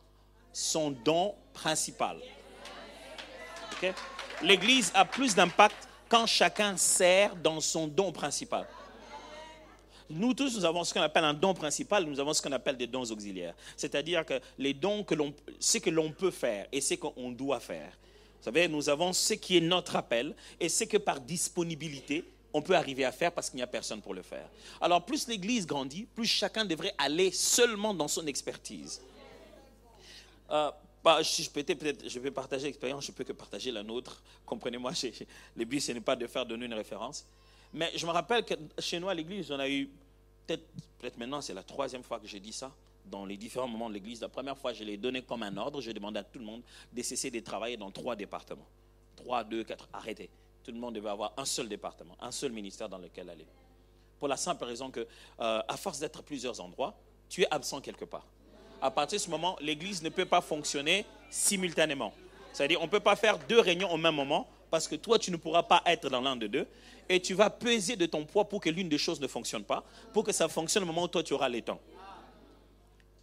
son 0.53 0.89
don 0.89 1.35
principal. 1.53 2.19
L'Église 4.41 4.91
a 4.93 5.05
plus 5.05 5.35
d'impact 5.35 5.87
quand 6.09 6.25
chacun 6.25 6.77
sert 6.77 7.35
dans 7.35 7.59
son 7.59 7.87
don 7.87 8.11
principal. 8.11 8.67
Nous 10.09 10.33
tous, 10.33 10.55
nous 10.55 10.63
avons 10.63 10.83
ce 10.83 10.93
qu'on 10.93 11.01
appelle 11.01 11.25
un 11.25 11.33
don 11.33 11.53
principal, 11.53 12.05
nous 12.05 12.19
avons 12.19 12.33
ce 12.33 12.41
qu'on 12.41 12.51
appelle 12.53 12.77
des 12.77 12.87
dons 12.87 13.03
auxiliaires. 13.03 13.53
C'est-à-dire 13.75 14.25
que 14.25 14.39
les 14.57 14.73
dons 14.73 15.03
que 15.03 15.15
ce 15.59 15.79
que 15.79 15.89
l'on 15.89 16.11
peut 16.11 16.31
faire 16.31 16.67
et 16.71 16.79
ce 16.79 16.93
qu'on 16.93 17.31
doit 17.31 17.59
faire. 17.59 17.91
Vous 18.39 18.43
savez, 18.45 18.67
nous 18.69 18.87
avons 18.87 19.11
ce 19.11 19.33
qui 19.33 19.57
est 19.57 19.61
notre 19.61 19.97
appel 19.97 20.33
et 20.59 20.69
ce 20.69 20.85
que 20.85 20.97
par 20.97 21.19
disponibilité, 21.19 22.23
on 22.53 22.61
peut 22.61 22.75
arriver 22.75 23.03
à 23.03 23.11
faire 23.11 23.33
parce 23.33 23.49
qu'il 23.49 23.57
n'y 23.57 23.63
a 23.63 23.67
personne 23.67 24.01
pour 24.01 24.13
le 24.13 24.21
faire. 24.21 24.47
Alors, 24.79 25.03
plus 25.03 25.27
l'Église 25.27 25.67
grandit, 25.67 26.07
plus 26.15 26.25
chacun 26.25 26.63
devrait 26.63 26.93
aller 26.97 27.31
seulement 27.31 27.93
dans 27.93 28.07
son 28.07 28.25
expertise. 28.27 29.01
Euh, 30.49 30.71
bah, 31.07 31.21
je, 31.23 31.49
peut-être, 31.49 32.09
je 32.09 32.19
vais 32.19 32.31
partager 32.31 32.65
l'expérience, 32.65 33.05
je 33.05 33.13
peux 33.13 33.23
que 33.23 33.31
partager 33.31 33.71
la 33.71 33.81
nôtre. 33.81 34.21
Comprenez-moi, 34.45 34.91
le 35.55 35.63
but, 35.63 35.79
ce 35.79 35.93
n'est 35.93 36.01
pas 36.01 36.17
de 36.17 36.27
faire 36.27 36.45
donner 36.45 36.65
une 36.65 36.73
référence. 36.73 37.25
Mais 37.73 37.93
je 37.95 38.05
me 38.05 38.11
rappelle 38.11 38.43
que 38.43 38.55
chez 38.77 38.99
nous 38.99 39.07
à 39.07 39.13
l'église, 39.13 39.49
on 39.49 39.57
a 39.57 39.69
eu, 39.69 39.89
peut-être 40.45 40.65
peut 40.99 41.09
maintenant, 41.17 41.39
c'est 41.39 41.53
la 41.53 41.63
troisième 41.63 42.03
fois 42.03 42.19
que 42.19 42.27
j'ai 42.27 42.41
dit 42.41 42.51
ça, 42.51 42.73
dans 43.05 43.25
les 43.25 43.37
différents 43.37 43.69
moments 43.69 43.87
de 43.87 43.93
l'église. 43.93 44.19
La 44.19 44.27
première 44.27 44.57
fois, 44.57 44.73
je 44.73 44.83
l'ai 44.83 44.97
donné 44.97 45.21
comme 45.21 45.43
un 45.43 45.55
ordre. 45.55 45.79
Je 45.79 45.91
demandais 45.91 46.19
à 46.19 46.25
tout 46.25 46.39
le 46.39 46.45
monde 46.45 46.61
de 46.91 47.01
cesser 47.01 47.31
de 47.31 47.39
travailler 47.39 47.77
dans 47.77 47.89
trois 47.89 48.17
départements. 48.17 48.67
Trois, 49.15 49.45
deux, 49.45 49.63
quatre, 49.63 49.87
arrêtez. 49.93 50.29
Tout 50.65 50.73
le 50.73 50.77
monde 50.77 50.95
devait 50.95 51.09
avoir 51.09 51.31
un 51.37 51.45
seul 51.45 51.69
département, 51.69 52.17
un 52.19 52.31
seul 52.31 52.51
ministère 52.51 52.89
dans 52.89 52.97
lequel 52.97 53.29
aller. 53.29 53.47
Pour 54.19 54.27
la 54.27 54.35
simple 54.35 54.65
raison 54.65 54.91
que, 54.91 54.99
euh, 54.99 55.61
à 55.65 55.77
force 55.77 55.99
d'être 55.99 56.19
à 56.19 56.23
plusieurs 56.23 56.59
endroits, 56.59 56.97
tu 57.29 57.43
es 57.43 57.47
absent 57.49 57.79
quelque 57.79 58.03
part 58.03 58.25
à 58.81 58.91
partir 58.91 59.17
de 59.17 59.23
ce 59.23 59.29
moment, 59.29 59.57
l'Église 59.61 60.01
ne 60.03 60.09
peut 60.09 60.25
pas 60.25 60.41
fonctionner 60.41 61.05
simultanément. 61.29 62.13
C'est-à-dire, 62.53 62.81
on 62.81 62.85
ne 62.85 62.89
peut 62.89 62.99
pas 62.99 63.15
faire 63.15 63.37
deux 63.47 63.59
réunions 63.59 63.91
au 63.91 63.97
même 63.97 64.15
moment 64.15 64.47
parce 64.69 64.87
que 64.87 64.95
toi, 64.95 65.19
tu 65.19 65.31
ne 65.31 65.37
pourras 65.37 65.63
pas 65.63 65.81
être 65.85 66.09
dans 66.09 66.21
l'un 66.21 66.35
de 66.35 66.47
deux 66.47 66.67
et 67.09 67.21
tu 67.21 67.33
vas 67.33 67.49
peser 67.49 67.95
de 67.95 68.05
ton 68.05 68.25
poids 68.25 68.49
pour 68.49 68.59
que 68.61 68.69
l'une 68.69 68.89
des 68.89 68.97
choses 68.97 69.21
ne 69.21 69.27
fonctionne 69.27 69.63
pas, 69.63 69.83
pour 70.13 70.23
que 70.23 70.31
ça 70.31 70.47
fonctionne 70.47 70.83
au 70.83 70.87
moment 70.87 71.03
où 71.03 71.07
toi, 71.07 71.23
tu 71.23 71.33
auras 71.33 71.49
les 71.49 71.61
temps. 71.61 71.79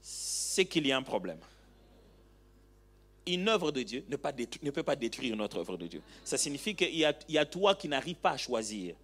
C'est 0.01 0.65
qu'il 0.65 0.87
y 0.87 0.93
a 0.93 0.97
un 0.97 1.03
problème. 1.03 1.39
Une 3.27 3.49
œuvre 3.49 3.73
de 3.73 3.83
Dieu 3.83 4.05
ne, 4.09 4.17
peut 4.17 4.83
pas 4.83 4.97
détruire 4.97 5.35
une 5.35 5.41
autre 5.41 5.59
œuvre 5.59 5.77
de 5.77 5.87
Dieu. 5.87 6.03
Ça 6.25 6.37
signifie 6.37 6.75
qu'il 6.75 6.95
y, 6.95 7.07
y 7.29 7.39
a 7.39 7.45
toi 7.47 7.75
qui 7.75 7.89
n'arrive 7.89 8.17
pas 8.17 8.33
à 8.33 8.37
choisir, 8.37 8.95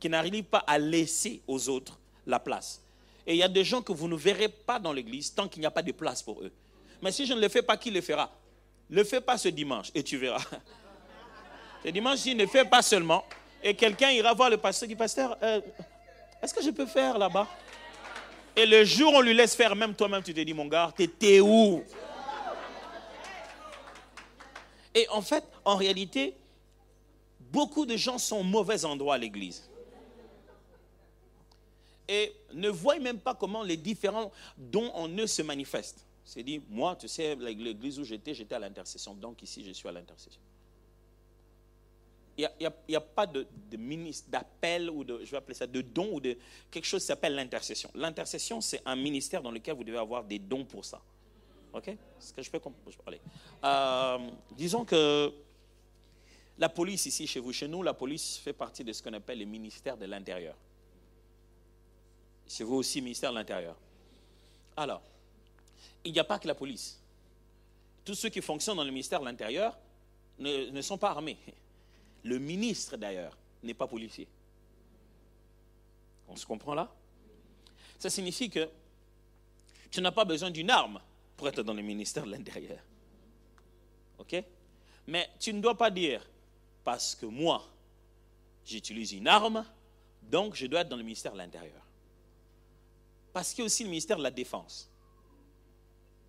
qui 0.00 0.08
n'arrive 0.08 0.44
pas 0.44 0.64
à 0.66 0.78
laisser 0.78 1.42
aux 1.46 1.68
autres 1.68 1.98
la 2.26 2.40
place. 2.40 2.82
Et 3.26 3.34
il 3.34 3.38
y 3.38 3.42
a 3.42 3.48
des 3.48 3.64
gens 3.64 3.82
que 3.82 3.92
vous 3.92 4.06
ne 4.06 4.14
verrez 4.14 4.48
pas 4.48 4.78
dans 4.78 4.92
l'église 4.92 5.34
tant 5.34 5.48
qu'il 5.48 5.60
n'y 5.60 5.66
a 5.66 5.70
pas 5.70 5.82
de 5.82 5.92
place 5.92 6.22
pour 6.22 6.40
eux. 6.42 6.52
Mais 7.02 7.10
si 7.10 7.26
je 7.26 7.32
ne 7.34 7.40
le 7.40 7.48
fais 7.48 7.62
pas, 7.62 7.76
qui 7.76 7.90
le 7.90 8.00
fera? 8.00 8.30
Ne 8.88 8.96
le 8.96 9.04
fais 9.04 9.20
pas 9.20 9.36
ce 9.36 9.48
dimanche 9.48 9.90
et 9.94 10.02
tu 10.02 10.16
verras. 10.16 10.44
Ce 11.84 11.90
dimanche, 11.90 12.24
il 12.26 12.36
ne 12.36 12.46
fait 12.46 12.64
pas 12.64 12.82
seulement. 12.82 13.24
Et 13.62 13.74
quelqu'un 13.74 14.10
ira 14.10 14.32
voir 14.34 14.50
le 14.50 14.56
pasteur 14.56 14.86
et 14.86 14.88
dit 14.88 14.96
Pasteur, 14.96 15.36
euh, 15.40 15.60
est-ce 16.42 16.52
que 16.52 16.62
je 16.62 16.70
peux 16.70 16.86
faire 16.86 17.16
là-bas? 17.16 17.46
Et 18.56 18.66
le 18.66 18.84
jour 18.84 19.12
où 19.12 19.16
on 19.16 19.20
lui 19.20 19.34
laisse 19.34 19.54
faire, 19.54 19.76
même 19.76 19.94
toi-même, 19.94 20.22
tu 20.22 20.34
te 20.34 20.40
dis 20.40 20.54
Mon 20.54 20.66
gars, 20.66 20.92
t'étais 20.96 21.38
où? 21.38 21.84
Et 24.94 25.06
en 25.10 25.22
fait, 25.22 25.44
en 25.64 25.76
réalité, 25.76 26.34
beaucoup 27.38 27.86
de 27.86 27.96
gens 27.96 28.18
sont 28.18 28.38
au 28.38 28.42
mauvais 28.42 28.84
endroit 28.84 29.14
à 29.14 29.18
l'église 29.18 29.68
et 32.08 32.34
ne 32.54 32.68
voient 32.68 32.98
même 32.98 33.18
pas 33.18 33.34
comment 33.34 33.62
les 33.62 33.76
différents 33.76 34.30
dons 34.56 34.90
en 34.94 35.08
eux 35.08 35.26
se 35.26 35.42
manifestent. 35.42 36.04
C'est 36.24 36.42
dit, 36.42 36.60
moi, 36.68 36.96
tu 36.96 37.06
sais, 37.08 37.36
l'église 37.36 38.00
où 38.00 38.04
j'étais, 38.04 38.34
j'étais 38.34 38.54
à 38.54 38.58
l'intercession. 38.58 39.14
Donc 39.14 39.42
ici, 39.42 39.64
je 39.64 39.70
suis 39.72 39.88
à 39.88 39.92
l'intercession. 39.92 40.40
Il 42.38 42.48
n'y 42.88 42.96
a, 42.96 43.00
pas 43.00 43.26
de, 43.26 43.46
ministre, 43.78 44.28
d'appel 44.28 44.90
ou 44.90 45.04
de, 45.04 45.24
je 45.24 45.30
vais 45.30 45.38
appeler 45.38 45.54
ça, 45.54 45.66
de 45.66 45.80
don 45.80 46.10
ou 46.12 46.20
de 46.20 46.36
quelque 46.70 46.84
chose 46.84 47.00
qui 47.00 47.06
s'appelle 47.06 47.34
l'intercession. 47.34 47.90
L'intercession, 47.94 48.60
c'est 48.60 48.82
un 48.84 48.96
ministère 48.96 49.40
dans 49.40 49.50
lequel 49.50 49.74
vous 49.74 49.84
devez 49.84 49.96
avoir 49.98 50.22
des 50.22 50.38
dons 50.38 50.64
pour 50.64 50.84
ça. 50.84 51.00
OK? 51.72 51.88
Est-ce 51.88 52.32
que 52.34 52.42
je 52.42 52.50
peux 52.50 52.60
parler 52.60 53.20
euh, 53.64 54.30
Disons 54.54 54.84
que 54.84 55.32
la 56.58 56.68
police 56.68 57.06
ici, 57.06 57.26
chez 57.26 57.40
vous, 57.40 57.52
chez 57.52 57.68
nous, 57.68 57.82
la 57.82 57.94
police 57.94 58.36
fait 58.38 58.52
partie 58.52 58.84
de 58.84 58.92
ce 58.92 59.02
qu'on 59.02 59.12
appelle 59.12 59.38
le 59.38 59.44
ministère 59.44 59.96
de 59.96 60.04
l'Intérieur. 60.06 60.56
C'est 62.46 62.64
vous 62.64 62.76
aussi, 62.76 63.00
ministère 63.00 63.30
de 63.30 63.36
l'Intérieur. 63.36 63.76
Alors, 64.76 65.02
il 66.04 66.12
n'y 66.12 66.18
a 66.18 66.24
pas 66.24 66.38
que 66.38 66.46
la 66.46 66.54
police. 66.54 67.00
Tous 68.04 68.14
ceux 68.14 68.28
qui 68.28 68.40
fonctionnent 68.40 68.76
dans 68.76 68.84
le 68.84 68.90
ministère 68.90 69.20
de 69.20 69.24
l'Intérieur, 69.24 69.76
ne, 70.38 70.70
ne 70.70 70.82
sont 70.82 70.98
pas 70.98 71.10
armés. 71.10 71.38
Le 72.22 72.38
ministre, 72.38 72.96
d'ailleurs, 72.96 73.36
n'est 73.62 73.74
pas 73.74 73.86
policier. 73.86 74.28
On 76.28 76.36
se 76.36 76.46
comprend 76.46 76.74
là? 76.74 76.92
Ça 77.98 78.10
signifie 78.10 78.50
que 78.50 78.68
tu 79.90 80.00
n'as 80.00 80.12
pas 80.12 80.24
besoin 80.24 80.50
d'une 80.50 80.70
arme 80.70 81.00
pour 81.36 81.48
être 81.48 81.62
dans 81.62 81.74
le 81.74 81.82
ministère 81.82 82.24
de 82.24 82.30
l'Intérieur. 82.30 82.80
OK? 84.18 84.36
Mais 85.06 85.28
tu 85.38 85.52
ne 85.52 85.60
dois 85.60 85.76
pas 85.76 85.90
dire, 85.90 86.26
parce 86.84 87.14
que 87.14 87.26
moi, 87.26 87.64
j'utilise 88.64 89.12
une 89.12 89.28
arme, 89.28 89.64
donc 90.22 90.54
je 90.54 90.66
dois 90.66 90.80
être 90.80 90.88
dans 90.88 90.96
le 90.96 91.02
ministère 91.02 91.32
de 91.32 91.38
l'Intérieur. 91.38 91.85
Parce 93.36 93.50
qu'il 93.50 93.58
y 93.58 93.62
a 93.62 93.66
aussi 93.66 93.82
le 93.82 93.90
ministère 93.90 94.16
de 94.16 94.22
la 94.22 94.30
Défense, 94.30 94.90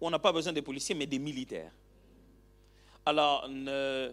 on 0.01 0.09
n'a 0.09 0.19
pas 0.19 0.33
besoin 0.33 0.51
des 0.51 0.61
policiers, 0.61 0.93
mais 0.93 1.05
des 1.05 1.19
militaires. 1.19 1.71
Alors, 3.05 3.47
ne 3.47 4.11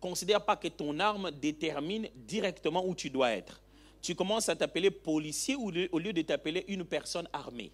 considère 0.00 0.44
pas 0.44 0.56
que 0.56 0.66
ton 0.66 0.98
arme 0.98 1.30
détermine 1.30 2.08
directement 2.16 2.84
où 2.84 2.96
tu 2.96 3.10
dois 3.10 3.30
être. 3.30 3.62
Tu 4.02 4.16
commences 4.16 4.48
à 4.48 4.56
t'appeler 4.56 4.90
policier 4.90 5.54
au 5.54 5.70
lieu 5.70 6.12
de 6.12 6.22
t'appeler 6.22 6.64
une 6.66 6.84
personne 6.84 7.28
armée. 7.32 7.70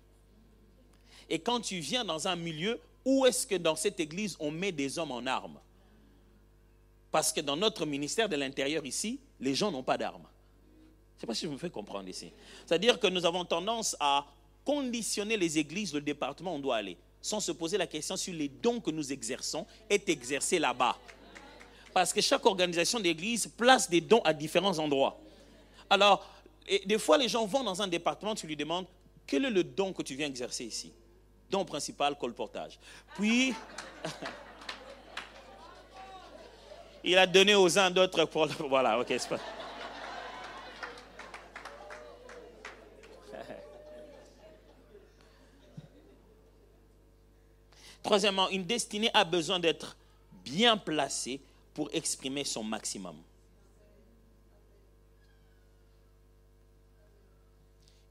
Et 1.30 1.38
quand 1.38 1.62
tu 1.62 1.78
viens 1.78 2.05
dans 2.05 2.28
un 2.28 2.36
milieu, 2.36 2.78
où 3.07 3.24
est-ce 3.24 3.46
que 3.46 3.55
dans 3.55 3.74
cette 3.74 4.00
église 4.00 4.36
on 4.38 4.50
met 4.50 4.70
des 4.70 4.98
hommes 4.98 5.12
en 5.12 5.24
armes? 5.24 5.61
Parce 7.11 7.32
que 7.32 7.40
dans 7.40 7.57
notre 7.57 7.86
ministère 7.86 8.28
de 8.28 8.36
l'Intérieur 8.36 8.84
ici, 8.84 9.18
les 9.40 9.55
gens 9.55 9.72
n'ont 9.72 9.82
pas 9.82 9.96
d'armes. 9.96 10.28
Je 11.14 11.16
ne 11.16 11.20
sais 11.20 11.26
pas 11.26 11.34
si 11.34 11.46
je 11.46 11.50
me 11.50 11.57
fais 11.57 11.70
comprendre 11.70 12.11
ici. 12.11 12.30
C'est-à-dire 12.66 13.00
que 13.00 13.07
nous 13.07 13.24
avons 13.24 13.46
tendance 13.46 13.96
à 13.98 14.26
conditionner 14.64 15.36
les 15.36 15.58
églises, 15.58 15.92
le 15.92 16.00
département 16.00 16.52
où 16.52 16.56
on 16.56 16.58
doit 16.58 16.76
aller, 16.76 16.96
sans 17.20 17.40
se 17.40 17.52
poser 17.52 17.78
la 17.78 17.86
question 17.86 18.16
sur 18.16 18.34
les 18.34 18.48
dons 18.48 18.80
que 18.80 18.90
nous 18.90 19.12
exerçons 19.12 19.66
est 19.88 20.08
exercé 20.08 20.58
là-bas. 20.58 20.96
Parce 21.92 22.12
que 22.12 22.20
chaque 22.20 22.44
organisation 22.46 23.00
d'église 23.00 23.46
place 23.46 23.88
des 23.88 24.00
dons 24.00 24.22
à 24.24 24.32
différents 24.32 24.78
endroits. 24.78 25.18
Alors, 25.90 26.26
des 26.86 26.98
fois, 26.98 27.18
les 27.18 27.28
gens 27.28 27.44
vont 27.44 27.62
dans 27.62 27.82
un 27.82 27.88
département, 27.88 28.34
tu 28.34 28.46
lui 28.46 28.56
demandes, 28.56 28.86
quel 29.26 29.44
est 29.44 29.50
le 29.50 29.64
don 29.64 29.92
que 29.92 30.02
tu 30.02 30.14
viens 30.14 30.26
exercer 30.26 30.64
ici? 30.64 30.92
Don 31.50 31.64
principal, 31.64 32.16
colportage. 32.16 32.78
Puis, 33.14 33.54
il 37.04 37.18
a 37.18 37.26
donné 37.26 37.54
aux 37.54 37.78
uns 37.78 37.90
d'autres 37.90 38.24
pour... 38.24 38.46
Voilà, 38.68 38.98
ok, 38.98 39.06
c'est 39.08 39.28
pas... 39.28 39.40
Troisièmement, 48.03 48.48
une 48.48 48.64
destinée 48.64 49.11
a 49.14 49.24
besoin 49.24 49.61
d'être 49.61 49.96
bien 50.44 50.76
placée 50.76 51.40
pour 51.74 51.88
exprimer 51.92 52.44
son 52.44 52.64
maximum. 52.64 53.16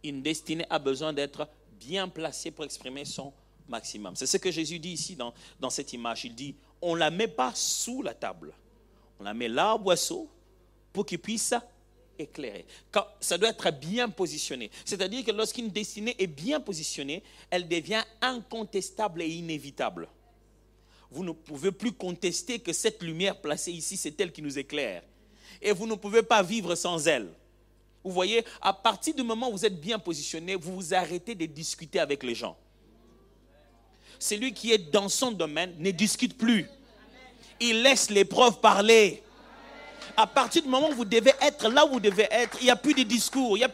Une 0.04 0.22
destinée 0.22 0.66
a 0.70 0.80
besoin 0.80 1.14
d'être 1.14 1.48
bien 1.80 2.08
placée 2.08 2.52
pour 2.52 2.66
exprimer 2.66 3.06
son 3.06 3.34
maximum. 3.68 4.16
C'est 4.16 4.26
ce 4.26 4.38
que 4.38 4.50
Jésus 4.50 4.80
dit 4.80 4.92
ici 4.92 5.16
dans, 5.16 5.70
cette 5.70 5.94
image. 5.94 6.26
Il 6.26 6.36
dit, 6.36 6.56
on 6.82 6.96
ne 6.96 7.00
la 7.00 7.12
met 7.12 7.28
pas 7.28 7.54
sous 7.54 8.02
la 8.02 8.14
table. 8.14 8.54
On 9.20 9.24
la 9.24 9.34
met 9.34 9.48
là 9.48 9.76
au 9.76 9.80
boisseau 9.80 10.30
pour 10.92 11.06
qu'il 11.06 11.20
puisse 11.20 11.54
Quand, 12.91 13.05
ça 13.19 13.38
doit 13.38 13.49
être 13.49 13.72
bien 13.72 14.09
positionné. 14.09 14.72
C'est-à-dire 14.86 15.24
que 15.24 15.32
lorsqu'une 15.32 15.69
destinée 15.69 16.15
est 16.19 16.28
bien 16.28 16.59
positionnée, 16.59 17.24
elle 17.49 17.67
devient 17.67 18.03
incontestable 18.22 19.22
et 19.22 19.30
inévitable. 19.30 20.07
Vous 21.11 21.24
ne 21.24 21.32
pouvez 21.32 21.72
plus 21.72 21.91
contester 21.91 22.59
que 22.59 22.72
cette 22.72 23.03
lumière 23.03 23.39
placée 23.39 23.72
ici, 23.72 23.97
c'est 23.97 24.19
elle 24.22 24.32
qui 24.32 24.41
nous 24.41 24.57
éclaire. 24.57 25.03
Et 25.61 25.72
vous 25.74 25.86
ne 25.86 25.95
pouvez 25.95 26.24
pas 26.24 26.41
vivre 26.41 26.76
sans 26.76 27.07
elle. 27.07 27.30
Vous 28.03 28.11
voyez, 28.11 28.43
à 28.61 28.74
partir 28.74 29.13
du 29.13 29.22
moment 29.22 29.49
où 29.49 29.51
vous 29.51 29.65
êtes 29.65 29.80
bien 29.80 29.99
positionné, 29.99 30.55
vous 30.55 30.76
vous 30.76 30.93
arrêtez 30.93 31.36
de 31.36 31.45
discuter 31.45 31.99
avec 31.99 32.24
les 32.24 32.34
gens. 32.34 32.57
Celui 34.17 34.53
qui 34.53 34.72
est 34.72 34.91
dans 34.91 35.09
son 35.09 35.32
domaine 35.32 35.76
ne 35.78 35.91
discute 35.91 36.38
plus. 36.38 36.67
Il 37.59 37.84
laisse 37.84 38.09
l'épreuve 38.09 38.59
parler 38.59 39.22
à 40.18 40.28
partir 40.28 40.64
du 40.64 40.70
moment 40.70 40.89
où 40.89 40.93
vous 40.93 41.05
devez 41.05 41.34
être 41.41 41.70
là 41.70 41.86
où 41.86 41.93
vous 41.93 41.99
devez 41.99 42.28
être, 42.32 42.57
il 42.62 42.66
n'y 42.66 42.70
a 42.70 42.76
plus 42.76 42.93
de 42.93 43.03
discours, 43.03 43.57
il 43.57 43.59
n'y 43.59 43.66
a, 43.66 43.70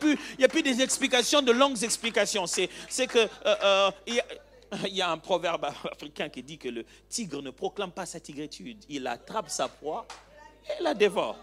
plus, 0.47 0.63
des 0.63 0.81
explications, 0.81 1.41
de 1.41 1.51
longues 1.51 1.83
explications. 1.83 2.45
C'est, 2.47 2.69
que 3.07 3.19
euh, 3.19 3.27
euh, 3.45 3.91
il, 4.05 4.95
y 4.95 5.01
a, 5.01 5.09
un 5.11 5.17
proverbe 5.17 5.65
africain 5.91 6.29
qui 6.29 6.43
dit 6.43 6.57
que 6.57 6.69
le 6.69 6.85
tigre 7.09 7.41
ne 7.41 7.51
proclame 7.51 7.91
pas 7.91 8.05
sa 8.05 8.19
tigritude. 8.19 8.77
Il 8.89 9.07
attrape 9.07 9.49
sa 9.49 9.67
proie 9.67 10.05
et 10.69 10.83
la 10.83 10.93
dévore. 10.93 11.38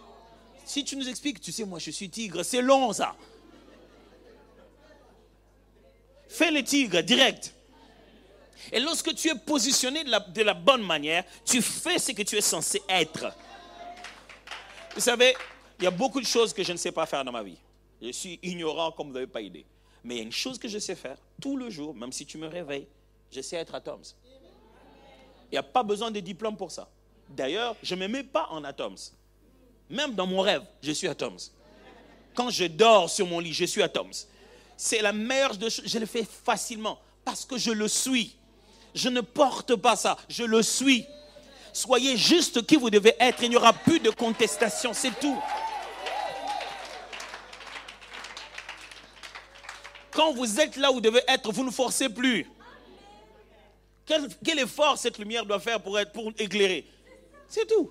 Si 0.65 0.85
tu 0.85 0.97
nous 0.97 1.09
expliques, 1.09 1.41
tu 1.41 1.53
sais, 1.53 1.65
moi 1.65 1.79
je 1.79 1.91
suis 1.91 2.09
tigre, 2.09 2.43
c'est 2.43 2.63
long 2.63 2.93
ça. 2.93 3.15
Fais 6.29 6.51
le 6.51 6.65
tigre 6.65 7.01
direct. 7.03 7.55
Et 8.73 8.81
lorsque 8.81 9.15
tu 9.15 9.29
es 9.29 9.35
positionné 9.35 10.05
de 10.05 10.43
la 10.43 10.55
bonne 10.55 10.83
manière, 10.83 11.25
tu 11.45 11.61
fais 11.61 11.99
ce 11.99 12.13
que 12.13 12.23
tu 12.23 12.37
es 12.37 12.41
censé 12.41 12.83
être. 12.89 13.33
Vous 14.95 15.01
savez, 15.01 15.35
il 15.79 15.85
y 15.85 15.87
a 15.89 15.91
beaucoup 15.91 16.21
de 16.21 16.27
choses 16.27 16.53
que 16.53 16.63
je 16.63 16.73
ne 16.73 16.77
sais 16.77 16.93
pas 16.93 17.05
faire 17.05 17.25
dans 17.25 17.33
ma 17.33 17.43
vie. 17.43 17.59
Je 18.01 18.13
suis 18.13 18.39
ignorant 18.43 18.93
comme 18.93 19.09
vous 19.09 19.15
n'avez 19.15 19.27
pas 19.27 19.41
idée. 19.41 19.67
Mais 20.05 20.15
il 20.15 20.19
y 20.19 20.21
a 20.21 20.25
une 20.25 20.33
chose 20.33 20.59
que 20.59 20.69
je 20.69 20.79
sais 20.79 20.95
faire 20.95 21.17
tout 21.41 21.57
le 21.57 21.69
jour, 21.69 21.95
même 21.95 22.13
si 22.13 22.25
tu 22.27 22.39
me 22.39 22.47
réveilles, 22.47 22.87
je 23.33 23.41
sais 23.41 23.57
être 23.57 23.75
atoms. 23.75 24.15
Il 25.51 25.53
n'y 25.53 25.59
a 25.59 25.63
pas 25.63 25.83
besoin 25.83 26.11
de 26.11 26.21
diplôme 26.21 26.57
pour 26.57 26.71
ça. 26.71 26.89
D'ailleurs, 27.29 27.75
je 27.83 27.95
ne 27.95 28.01
me 28.03 28.09
mets 28.09 28.23
pas 28.23 28.47
en 28.51 28.63
atoms. 28.63 29.13
Même 29.91 30.15
dans 30.15 30.27
mon 30.27 30.41
rêve, 30.41 30.63
je 30.83 30.93
suis 30.93 31.09
atoms. 31.09 31.39
Quand 32.35 32.51
je 32.51 32.65
dors 32.65 33.11
sur 33.11 33.27
mon 33.27 33.41
lit, 33.41 33.53
je 33.53 33.65
suis 33.65 33.83
atoms. 33.83 34.27
C'est 34.77 35.03
la 35.03 35.13
meilleure 35.13 35.57
de. 35.57 35.69
Je 35.69 35.99
le 35.99 36.07
fais 36.07 36.25
facilement 36.25 37.01
parce 37.25 37.45
que 37.45 37.57
je 37.59 37.71
le 37.71 37.89
suis. 37.89 38.37
Je 38.95 39.09
ne 39.09 39.21
porte 39.21 39.75
pas 39.77 39.97
ça, 39.97 40.17
je 40.29 40.45
le 40.45 40.63
suis. 40.63 41.05
Soyez 41.75 42.17
juste 42.17 42.65
qui 42.65 42.77
vous 42.77 42.89
devez 42.89 43.17
être. 43.19 43.43
Il 43.43 43.51
n'y 43.51 43.57
aura 43.57 43.73
plus 43.73 43.99
de 43.99 44.09
contestation. 44.09 44.95
C'est 44.95 45.19
tout. 45.19 45.37
Quand 50.13 50.33
vous 50.33 50.61
êtes 50.61 50.77
là 50.77 50.93
où 50.93 50.95
vous 50.95 51.01
devez 51.01 51.23
être, 51.27 51.51
vous 51.51 51.65
ne 51.65 51.73
forcez 51.73 52.09
plus. 52.09 52.47
Quel, 54.07 54.59
effort 54.61 54.97
cette 54.97 55.19
lumière 55.19 55.45
doit 55.45 55.59
faire 55.59 55.83
pour, 55.83 55.99
être, 55.99 56.13
pour 56.13 56.31
éclairer 56.39 56.87
C'est 57.49 57.67
tout. 57.67 57.91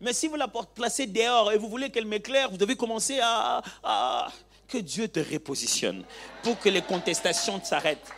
Mais 0.00 0.12
si 0.12 0.28
vous 0.28 0.36
la 0.36 0.46
placez 0.46 1.06
dehors 1.06 1.50
et 1.50 1.58
vous 1.58 1.68
voulez 1.68 1.90
qu'elle 1.90 2.06
m'éclaire, 2.06 2.50
vous 2.50 2.56
devez 2.56 2.76
commencer 2.76 3.18
à, 3.20 3.62
à, 3.82 4.28
Que 4.68 4.78
Dieu 4.78 5.08
te 5.08 5.18
repositionne 5.18 6.04
pour 6.44 6.56
que 6.60 6.68
les 6.68 6.82
contestations 6.82 7.60
s'arrêtent. 7.64 8.12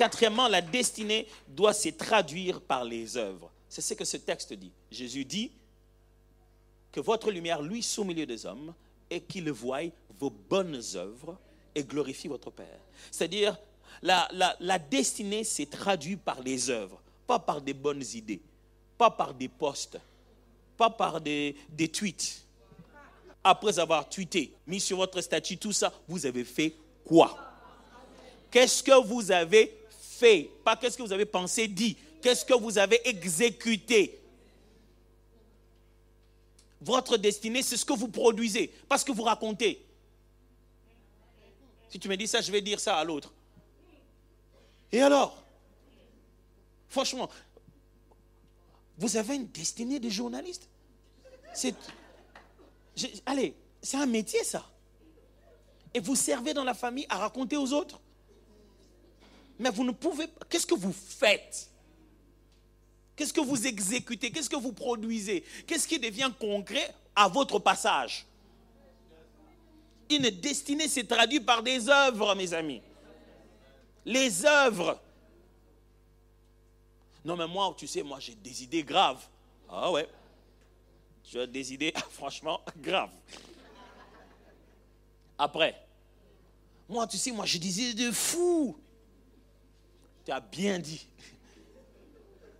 Quatrièmement, 0.00 0.48
la 0.48 0.62
destinée 0.62 1.26
doit 1.46 1.74
se 1.74 1.90
traduire 1.90 2.62
par 2.62 2.84
les 2.84 3.18
œuvres. 3.18 3.50
C'est 3.68 3.82
ce 3.82 3.92
que 3.92 4.06
ce 4.06 4.16
texte 4.16 4.54
dit. 4.54 4.72
Jésus 4.90 5.26
dit 5.26 5.52
que 6.90 7.00
votre 7.00 7.30
lumière 7.30 7.60
lui 7.60 7.86
au 7.98 8.04
milieu 8.04 8.24
des 8.24 8.46
hommes 8.46 8.72
et 9.10 9.20
qu'il 9.20 9.52
voie 9.52 9.82
vos 10.18 10.30
bonnes 10.30 10.80
œuvres 10.94 11.36
et 11.74 11.84
glorifie 11.84 12.28
votre 12.28 12.50
Père. 12.50 12.80
C'est-à-dire, 13.10 13.58
la, 14.00 14.78
destinée 14.78 15.44
s'est 15.44 15.66
traduite 15.66 16.22
par 16.22 16.40
les 16.40 16.70
œuvres, 16.70 16.98
pas 17.26 17.38
par 17.38 17.60
des 17.60 17.74
bonnes 17.74 18.04
idées, 18.14 18.40
pas 18.96 19.10
par 19.10 19.34
des 19.34 19.48
posts, 19.48 19.98
pas 20.78 20.88
par 20.88 21.20
des, 21.20 21.54
des 21.68 21.88
tweets. 21.88 22.46
Après 23.44 23.78
avoir 23.78 24.08
tweeté, 24.08 24.54
mis 24.66 24.80
sur 24.80 24.96
votre 24.96 25.20
statut, 25.20 25.58
tout 25.58 25.72
ça, 25.72 25.92
vous 26.08 26.24
avez 26.24 26.44
fait 26.44 26.72
quoi? 27.04 27.36
Qu'est-ce 28.50 28.82
que 28.82 29.06
vous 29.06 29.30
avez 29.30 29.79
pas 30.64 30.76
qu'est-ce 30.76 30.96
que 30.96 31.02
vous 31.02 31.12
avez 31.12 31.26
pensé, 31.26 31.68
dit, 31.68 31.96
qu'est-ce 32.22 32.44
que 32.44 32.54
vous 32.54 32.78
avez 32.78 33.00
exécuté. 33.08 34.20
Votre 36.80 37.16
destinée, 37.16 37.62
c'est 37.62 37.76
ce 37.76 37.84
que 37.84 37.92
vous 37.92 38.08
produisez, 38.08 38.68
pas 38.88 38.98
ce 38.98 39.04
que 39.04 39.12
vous 39.12 39.22
racontez. 39.22 39.84
Si 41.88 41.98
tu 41.98 42.08
me 42.08 42.16
dis 42.16 42.26
ça, 42.26 42.40
je 42.40 42.50
vais 42.52 42.62
dire 42.62 42.80
ça 42.80 42.96
à 42.96 43.04
l'autre. 43.04 43.32
Et 44.92 45.00
alors? 45.00 45.42
Franchement, 46.88 47.28
vous 48.98 49.16
avez 49.16 49.36
une 49.36 49.48
destinée 49.48 50.00
de 50.00 50.08
journaliste? 50.08 50.68
C'est, 51.52 51.74
allez, 53.26 53.54
c'est 53.82 53.96
un 53.96 54.06
métier 54.06 54.42
ça. 54.44 54.68
Et 55.92 56.00
vous 56.00 56.16
servez 56.16 56.54
dans 56.54 56.64
la 56.64 56.74
famille 56.74 57.06
à 57.08 57.18
raconter 57.18 57.56
aux 57.56 57.72
autres? 57.72 58.00
Mais 59.60 59.68
vous 59.68 59.84
ne 59.84 59.92
pouvez 59.92 60.26
pas. 60.26 60.46
Qu'est-ce 60.48 60.66
que 60.66 60.74
vous 60.74 60.92
faites? 60.92 61.68
Qu'est-ce 63.14 63.32
que 63.32 63.42
vous 63.42 63.66
exécutez? 63.66 64.32
Qu'est-ce 64.32 64.48
que 64.48 64.56
vous 64.56 64.72
produisez? 64.72 65.44
Qu'est-ce 65.66 65.86
qui 65.86 65.98
devient 65.98 66.32
concret 66.40 66.94
à 67.14 67.28
votre 67.28 67.58
passage? 67.58 68.24
Une 70.08 70.30
destinée 70.30 70.88
s'est 70.88 71.04
traduite 71.04 71.44
par 71.44 71.62
des 71.62 71.90
œuvres, 71.90 72.34
mes 72.34 72.54
amis. 72.54 72.80
Les 74.06 74.46
œuvres. 74.46 74.98
Non, 77.22 77.36
mais 77.36 77.46
moi, 77.46 77.74
tu 77.76 77.86
sais, 77.86 78.02
moi, 78.02 78.18
j'ai 78.18 78.34
des 78.36 78.62
idées 78.62 78.82
graves. 78.82 79.22
Ah 79.68 79.92
ouais. 79.92 80.08
As 81.34 81.46
des 81.46 81.74
idées, 81.74 81.92
franchement, 82.12 82.62
graves. 82.78 83.12
Après, 85.36 85.86
moi, 86.88 87.06
tu 87.06 87.18
sais, 87.18 87.30
moi, 87.30 87.44
je 87.44 87.58
disais 87.58 87.92
de 87.92 88.10
fou. 88.10 88.74
Tu 90.30 90.34
as 90.34 90.40
bien 90.40 90.78
dit. 90.78 91.08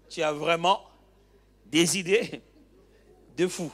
Tu 0.09 0.23
as 0.25 0.33
vraiment 0.33 0.89
des 1.67 1.99
idées 1.99 2.43
de 3.37 3.47
fou. 3.47 3.71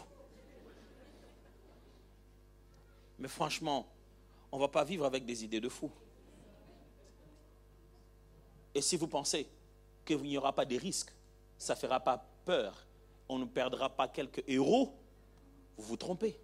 Mais 3.19 3.29
franchement, 3.29 3.89
on 4.53 4.59
va 4.59 4.69
pas 4.69 4.85
vivre 4.85 5.07
avec 5.07 5.25
des 5.25 5.45
idées 5.45 5.63
de 5.63 5.71
fou. 5.71 5.91
Et 8.75 8.83
si 8.83 8.99
vous 8.99 9.07
pensez 9.07 9.49
qu'il 10.05 10.21
n'y 10.25 10.37
aura 10.37 10.55
pas 10.55 10.67
de 10.67 10.77
risques, 10.77 11.15
ça 11.57 11.75
fera 11.75 11.99
pas 11.99 12.23
peur, 12.45 12.87
on 13.31 13.39
ne 13.39 13.47
perdra 13.47 13.89
pas 13.89 14.09
quelques 14.09 14.45
héros, 14.47 14.95
vous 15.79 15.85
vous 15.85 15.97
trompez. 15.97 16.39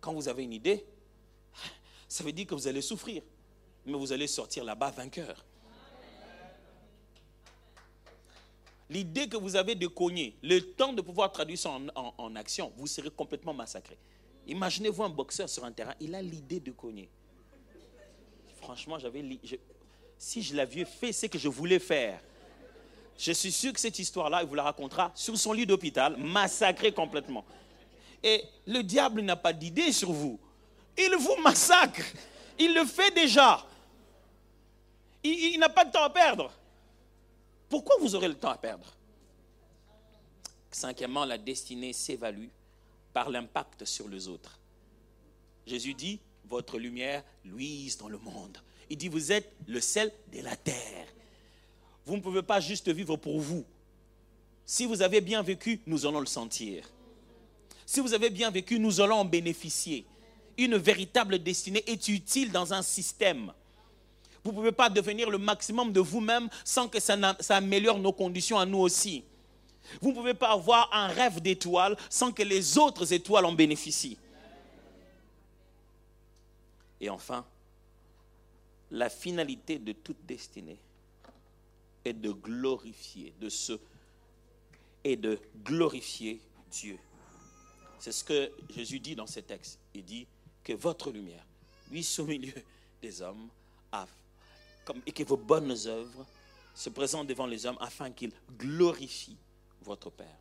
Quand 0.00 0.14
vous 0.14 0.28
avez 0.28 0.44
une 0.44 0.54
idée, 0.54 0.82
ça 2.08 2.24
veut 2.24 2.32
dire 2.32 2.46
que 2.46 2.54
vous 2.54 2.66
allez 2.66 2.80
souffrir, 2.80 3.22
mais 3.84 3.92
vous 3.92 4.12
allez 4.12 4.26
sortir 4.26 4.64
là-bas 4.64 4.92
vainqueur. 4.92 5.44
L'idée 8.90 9.28
que 9.28 9.36
vous 9.36 9.56
avez 9.56 9.74
de 9.74 9.86
cogner, 9.86 10.36
le 10.42 10.60
temps 10.60 10.92
de 10.92 11.00
pouvoir 11.00 11.32
traduire 11.32 11.58
ça 11.58 11.70
en, 11.94 12.36
action, 12.36 12.72
vous 12.76 12.86
serez 12.86 13.10
complètement 13.10 13.54
massacré. 13.54 13.96
Imaginez-vous 14.46 15.02
un 15.02 15.08
boxeur 15.08 15.48
sur 15.48 15.64
un 15.64 15.72
terrain, 15.72 15.94
il 16.00 16.14
a 16.14 16.20
l'idée 16.20 16.60
de 16.60 16.70
cogner. 16.70 17.08
Franchement, 18.60 18.98
j'avais, 18.98 19.24
si 20.18 20.42
je 20.42 20.54
l'avais 20.54 20.84
fait 20.84 21.12
ce 21.12 21.26
que 21.26 21.38
je 21.38 21.48
voulais 21.48 21.78
faire, 21.78 22.20
je 23.16 23.32
suis 23.32 23.52
sûr 23.52 23.72
que 23.72 23.80
cette 23.80 23.98
histoire-là, 23.98 24.42
il 24.42 24.48
vous 24.48 24.54
la 24.54 24.64
racontera 24.64 25.12
sur 25.14 25.36
son 25.38 25.52
lit 25.52 25.66
d'hôpital, 25.66 26.16
massacré 26.18 26.92
complètement. 26.92 27.44
Et 28.22 28.42
le 28.66 28.82
diable 28.82 29.22
n'a 29.22 29.36
pas 29.36 29.52
d'idée 29.52 29.92
sur 29.92 30.12
vous. 30.12 30.38
Il 30.98 31.14
vous 31.16 31.36
massacre. 31.42 32.02
Il 32.58 32.74
le 32.74 32.84
fait 32.84 33.10
déjà. 33.14 33.64
Il, 35.22 35.54
il 35.54 35.58
n'a 35.58 35.68
pas 35.68 35.84
de 35.84 35.92
temps 35.92 36.04
à 36.04 36.10
perdre. 36.10 36.50
Pourquoi 37.68 37.96
vous 38.00 38.14
aurez 38.14 38.28
le 38.28 38.34
temps 38.34 38.50
à 38.50 38.58
perdre? 38.58 38.94
Cinquièmement, 40.70 41.24
la 41.24 41.38
destinée 41.38 41.92
s'évalue 41.92 42.48
par 43.12 43.30
l'impact 43.30 43.84
sur 43.84 44.08
les 44.08 44.28
autres. 44.28 44.58
Jésus 45.66 45.94
dit, 45.94 46.20
votre 46.46 46.78
lumière 46.78 47.24
luise 47.44 47.96
dans 47.96 48.08
le 48.08 48.18
monde. 48.18 48.58
Il 48.90 48.98
dit, 48.98 49.08
vous 49.08 49.32
êtes 49.32 49.52
le 49.66 49.80
sel 49.80 50.12
de 50.32 50.40
la 50.40 50.56
terre. 50.56 51.06
Vous 52.04 52.16
ne 52.16 52.20
pouvez 52.20 52.42
pas 52.42 52.60
juste 52.60 52.88
vivre 52.88 53.16
pour 53.16 53.40
vous. 53.40 53.64
Si 54.66 54.84
vous 54.84 55.02
avez 55.02 55.20
bien 55.20 55.42
vécu, 55.42 55.80
nous 55.86 56.06
allons 56.06 56.20
le 56.20 56.26
sentir. 56.26 56.90
Si 57.86 58.00
vous 58.00 58.14
avez 58.14 58.30
bien 58.30 58.50
vécu, 58.50 58.78
nous 58.78 59.00
allons 59.00 59.16
en 59.16 59.24
bénéficier. 59.24 60.06
Une 60.56 60.76
véritable 60.76 61.38
destinée 61.38 61.84
est 61.86 62.08
utile 62.08 62.50
dans 62.52 62.72
un 62.72 62.82
système. 62.82 63.52
Vous 64.44 64.50
ne 64.50 64.56
pouvez 64.56 64.72
pas 64.72 64.90
devenir 64.90 65.30
le 65.30 65.38
maximum 65.38 65.90
de 65.90 66.00
vous-même 66.00 66.50
sans 66.64 66.86
que 66.86 67.00
ça, 67.00 67.14
améliore 67.48 67.98
nos 67.98 68.12
conditions 68.12 68.58
à 68.58 68.66
nous 68.66 68.78
aussi. 68.78 69.24
Vous 70.02 70.10
ne 70.10 70.14
pouvez 70.14 70.34
pas 70.34 70.52
avoir 70.52 70.90
un 70.92 71.08
rêve 71.08 71.40
d'étoile 71.40 71.96
sans 72.10 72.30
que 72.30 72.42
les 72.42 72.76
autres 72.76 73.10
étoiles 73.14 73.46
en 73.46 73.52
bénéficient. 73.52 74.18
Et 77.00 77.08
enfin, 77.08 77.46
la 78.90 79.08
finalité 79.08 79.78
de 79.78 79.92
toute 79.92 80.24
destinée 80.26 80.78
est 82.04 82.12
de 82.12 82.30
glorifier, 82.30 83.32
de 83.40 83.48
se 83.48 83.78
et 85.04 85.16
de 85.16 85.38
glorifier 85.64 86.40
Dieu. 86.70 86.98
C'est 87.98 88.12
ce 88.12 88.24
que 88.24 88.50
Jésus 88.74 89.00
dit 89.00 89.14
dans 89.14 89.26
ce 89.26 89.40
texte. 89.40 89.78
Il 89.94 90.04
dit 90.04 90.26
que 90.62 90.74
votre 90.74 91.10
lumière 91.10 91.46
luise 91.90 92.18
au 92.20 92.26
milieu 92.26 92.54
des 93.00 93.22
hommes 93.22 93.48
et 95.06 95.12
que 95.12 95.22
vos 95.24 95.36
bonnes 95.36 95.76
œuvres 95.86 96.26
se 96.74 96.90
présentent 96.90 97.28
devant 97.28 97.46
les 97.46 97.66
hommes 97.66 97.78
afin 97.80 98.10
qu'ils 98.10 98.32
glorifient 98.58 99.38
votre 99.82 100.10
Père. 100.10 100.38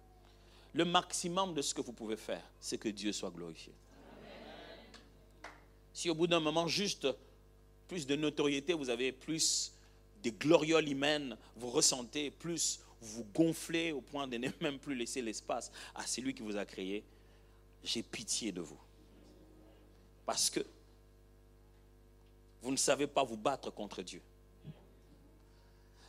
Le 0.73 0.85
maximum 0.85 1.53
de 1.53 1.61
ce 1.61 1.73
que 1.73 1.81
vous 1.81 1.93
pouvez 1.93 2.17
faire, 2.17 2.43
c'est 2.59 2.77
que 2.77 2.89
Dieu 2.89 3.11
soit 3.11 3.29
glorifié. 3.29 3.73
Si 5.93 6.09
au 6.09 6.15
bout 6.15 6.25
d'un 6.25 6.39
moment, 6.39 6.67
juste 6.67 7.07
plus 7.87 8.07
de 8.07 8.15
notoriété, 8.15 8.73
vous 8.73 8.89
avez 8.89 9.11
plus 9.11 9.71
des 10.23 10.31
glorioles 10.31 10.89
humaines, 10.89 11.37
vous 11.55 11.69
ressentez 11.69 12.31
plus, 12.31 12.79
vous 12.99 13.25
gonflez 13.25 13.91
au 13.91 14.01
point 14.01 14.27
de 14.27 14.37
ne 14.39 14.49
même 14.61 14.79
plus 14.79 14.95
laisser 14.95 15.21
l'espace 15.21 15.71
à 15.93 16.07
celui 16.07 16.33
qui 16.33 16.41
vous 16.41 16.57
a 16.57 16.65
créé, 16.65 17.03
j'ai 17.83 18.01
pitié 18.01 18.51
de 18.51 18.61
vous. 18.61 18.79
Parce 20.25 20.49
que 20.49 20.61
vous 22.61 22.71
ne 22.71 22.77
savez 22.77 23.07
pas 23.07 23.23
vous 23.23 23.37
battre 23.37 23.69
contre 23.69 24.01
Dieu. 24.01 24.21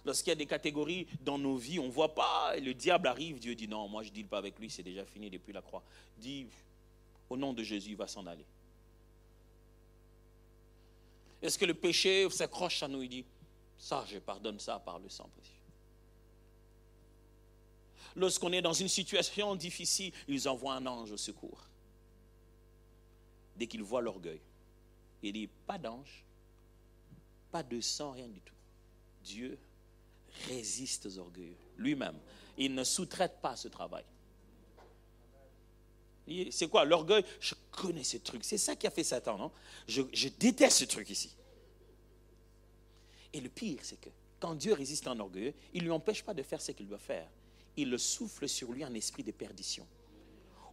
Lorsqu'il 0.05 0.31
y 0.31 0.33
a 0.33 0.37
des 0.37 0.47
catégories 0.47 1.07
dans 1.21 1.39
nos 1.39 1.57
vies, 1.57 1.79
on 1.79 1.87
ne 1.87 1.91
voit 1.91 2.15
pas, 2.15 2.55
le 2.57 2.75
diable 2.75 3.09
arrive, 3.09 3.39
Dieu 3.39 3.55
dit 3.55 3.69
non, 3.69 3.89
moi 3.89 4.03
je 4.03 4.11
ne 4.11 4.15
deal 4.15 4.27
pas 4.27 4.39
avec 4.39 4.59
lui, 4.59 4.69
c'est 4.71 4.83
déjà 4.83 5.05
fini 5.05 5.31
depuis 5.31 5.53
la 5.53 5.63
croix. 5.63 5.83
Dit, 6.19 6.47
au 7.31 7.37
nom 7.37 7.55
de 7.55 7.63
Jésus, 7.63 7.91
il 7.91 7.97
va 7.97 8.07
s'en 8.07 8.27
aller. 8.27 8.45
Est-ce 11.41 11.59
que 11.59 11.65
le 11.65 11.75
péché 11.75 12.29
s'accroche 12.31 12.83
à 12.83 12.89
nous? 12.89 13.03
Il 13.03 13.09
dit, 13.09 13.25
ça, 13.79 14.05
je 14.07 14.19
pardonne 14.19 14.59
ça 14.59 14.79
par 14.79 14.99
le 14.99 15.09
sang 15.09 15.29
précieux. 15.35 15.55
Lorsqu'on 18.17 18.53
est 18.53 18.63
dans 18.63 18.73
une 18.73 18.89
situation 18.89 19.57
difficile, 19.57 20.13
ils 20.29 20.49
envoient 20.49 20.75
un 20.75 20.87
ange 20.87 21.13
au 21.13 21.17
secours. 21.17 21.67
Dès 23.57 23.67
qu'ils 23.67 23.83
voient 23.83 24.03
l'orgueil, 24.03 24.41
il 25.23 25.33
dit, 25.33 25.49
pas 25.67 25.79
d'ange, 25.79 26.25
pas 27.51 27.63
de 27.63 27.81
sang, 27.81 28.13
rien 28.13 28.29
du 28.29 28.41
tout. 28.41 28.55
Dieu 29.23 29.59
résiste 30.49 31.07
aux 31.07 31.19
orgueilleux. 31.19 31.57
Lui-même, 31.77 32.19
il 32.57 32.75
ne 32.75 32.85
sous-traite 32.85 33.41
pas 33.41 33.57
ce 33.57 33.69
travail. 33.69 34.05
C'est 36.51 36.69
quoi 36.69 36.85
l'orgueil? 36.85 37.25
Je 37.39 37.55
connais 37.71 38.05
ce 38.05 38.17
truc. 38.17 38.45
C'est 38.45 38.59
ça 38.59 38.77
qui 38.77 38.87
a 38.87 38.91
fait 38.91 39.05
Satan, 39.05 39.37
non? 39.37 39.51
Je, 39.87 40.29
déteste 40.29 40.79
ce 40.79 40.85
truc 40.85 41.11
ici. 41.11 41.35
Et 43.33 43.41
le 43.41 43.49
pire, 43.49 43.81
c'est 43.83 44.01
que 44.01 44.09
quand 44.41 44.55
Dieu 44.55 44.73
résiste 44.73 45.07
à 45.07 45.11
un 45.11 45.21
orgueilleux, 45.21 45.55
il 45.75 45.81
ne 45.81 45.85
lui 45.85 45.93
empêche 45.93 46.23
pas 46.23 46.35
de 46.35 46.43
faire 46.43 46.63
ce 46.63 46.73
qu'il 46.73 46.89
doit 46.89 46.99
faire. 46.99 47.29
Il 47.77 47.91
le 47.91 47.99
souffle 47.99 48.49
sur 48.49 48.73
lui 48.73 48.85
un 48.85 48.95
esprit 48.95 49.23
de 49.23 49.33
perdition. 49.33 49.87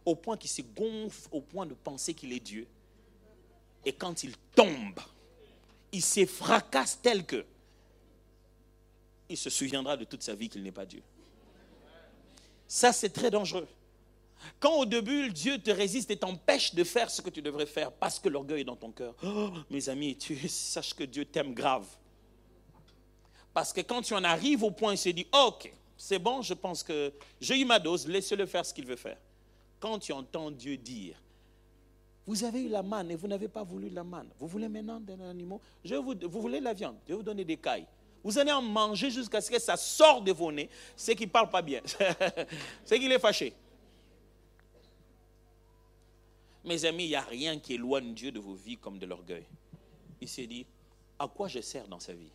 Au 0.04 0.16
point 0.16 0.36
qu'il 0.36 0.50
se 0.50 0.62
gonfle, 0.62 1.28
au 1.30 1.40
point 1.40 1.66
de 1.66 1.74
penser 1.74 2.14
qu'il 2.14 2.32
est 2.32 2.40
Dieu. 2.40 2.66
Et 3.84 3.92
quand 3.92 4.22
il 4.22 4.34
tombe, 4.54 5.00
il 5.90 6.02
se 6.02 6.24
fracasse 6.24 7.00
tel 7.02 7.26
que 7.26 7.44
il 9.32 9.36
se 9.36 9.50
souviendra 9.50 9.96
de 9.96 10.04
toute 10.04 10.22
sa 10.22 10.34
vie 10.34 10.48
qu'il 10.48 10.62
n'est 10.62 10.72
pas 10.72 10.86
Dieu. 10.86 11.02
Ça, 12.66 12.92
c'est 12.92 13.10
très 13.10 13.30
dangereux. 13.30 13.68
Quand 14.58 14.74
au 14.74 14.84
début, 14.84 15.30
Dieu 15.30 15.58
te 15.58 15.70
résiste 15.70 16.10
et 16.10 16.16
t'empêche 16.16 16.74
de 16.74 16.84
faire 16.84 17.10
ce 17.10 17.22
que 17.22 17.30
tu 17.30 17.42
devrais 17.42 17.66
faire 17.66 17.92
parce 17.92 18.18
que 18.18 18.28
l'orgueil 18.28 18.62
est 18.62 18.64
dans 18.64 18.76
ton 18.76 18.90
cœur, 18.90 19.14
oh, 19.22 19.50
mes 19.70 19.88
amis, 19.88 20.16
tu 20.16 20.36
saches 20.48 20.94
que 20.94 21.04
Dieu 21.04 21.24
t'aime 21.24 21.54
grave. 21.54 21.86
Parce 23.54 23.72
que 23.72 23.80
quand 23.82 24.02
tu 24.02 24.14
en 24.14 24.24
arrives 24.24 24.62
au 24.62 24.70
point, 24.70 24.94
il 24.94 24.98
se 24.98 25.10
dit, 25.10 25.26
ok, 25.32 25.72
c'est 25.96 26.18
bon, 26.18 26.42
je 26.42 26.54
pense 26.54 26.82
que 26.82 27.12
j'ai 27.40 27.60
eu 27.60 27.64
ma 27.64 27.78
dose, 27.78 28.06
laissez-le 28.06 28.46
faire 28.46 28.64
ce 28.64 28.72
qu'il 28.72 28.86
veut 28.86 28.96
faire. 28.96 29.18
Quand 29.78 29.98
tu 29.98 30.12
entends 30.12 30.50
Dieu 30.50 30.76
dire, 30.76 31.16
vous 32.26 32.44
avez 32.44 32.62
eu 32.62 32.68
la 32.68 32.82
manne 32.82 33.10
et 33.10 33.16
vous 33.16 33.28
n'avez 33.28 33.48
pas 33.48 33.64
voulu 33.64 33.90
la 33.90 34.04
manne, 34.04 34.28
vous 34.38 34.46
voulez 34.46 34.68
maintenant 34.68 35.00
des 35.00 35.20
animaux, 35.20 35.60
je 35.84 35.94
vous, 35.96 36.14
vous 36.22 36.40
voulez 36.40 36.60
la 36.60 36.72
viande, 36.72 36.96
je 37.04 37.12
vais 37.12 37.16
vous 37.16 37.22
donner 37.22 37.44
des 37.44 37.56
cailles. 37.56 37.86
Vous 38.24 38.38
allez 38.38 38.52
en 38.52 38.62
manger 38.62 39.10
jusqu'à 39.10 39.40
ce 39.40 39.50
que 39.50 39.58
ça 39.58 39.76
sorte 39.76 40.24
de 40.24 40.32
vos 40.32 40.52
nez. 40.52 40.68
C'est 40.96 41.16
qu'il 41.16 41.26
ne 41.26 41.32
parle 41.32 41.50
pas 41.50 41.62
bien. 41.62 41.80
c'est 42.84 42.98
qu'il 42.98 43.10
est 43.10 43.18
fâché. 43.18 43.52
Mes 46.64 46.84
amis, 46.84 47.04
il 47.04 47.08
n'y 47.08 47.16
a 47.16 47.22
rien 47.22 47.58
qui 47.58 47.74
éloigne 47.74 48.14
Dieu 48.14 48.30
de 48.30 48.38
vos 48.38 48.54
vies 48.54 48.76
comme 48.76 48.98
de 48.98 49.06
l'orgueil. 49.06 49.44
Il 50.20 50.28
s'est 50.28 50.46
dit, 50.46 50.64
à 51.18 51.26
quoi 51.26 51.48
je 51.48 51.60
sers 51.60 51.88
dans 51.88 51.98
sa 51.98 52.12
vie? 52.12 52.30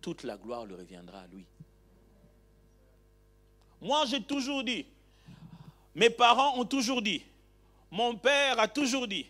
Toute 0.00 0.22
la 0.22 0.36
gloire 0.36 0.64
lui 0.64 0.76
reviendra 0.76 1.20
à 1.20 1.26
lui. 1.26 1.44
Moi, 3.80 4.04
j'ai 4.06 4.22
toujours 4.22 4.62
dit, 4.62 4.86
mes 5.94 6.10
parents 6.10 6.58
ont 6.58 6.64
toujours 6.64 7.02
dit, 7.02 7.22
mon 7.90 8.14
père 8.16 8.58
a 8.60 8.68
toujours 8.68 9.08
dit, 9.08 9.26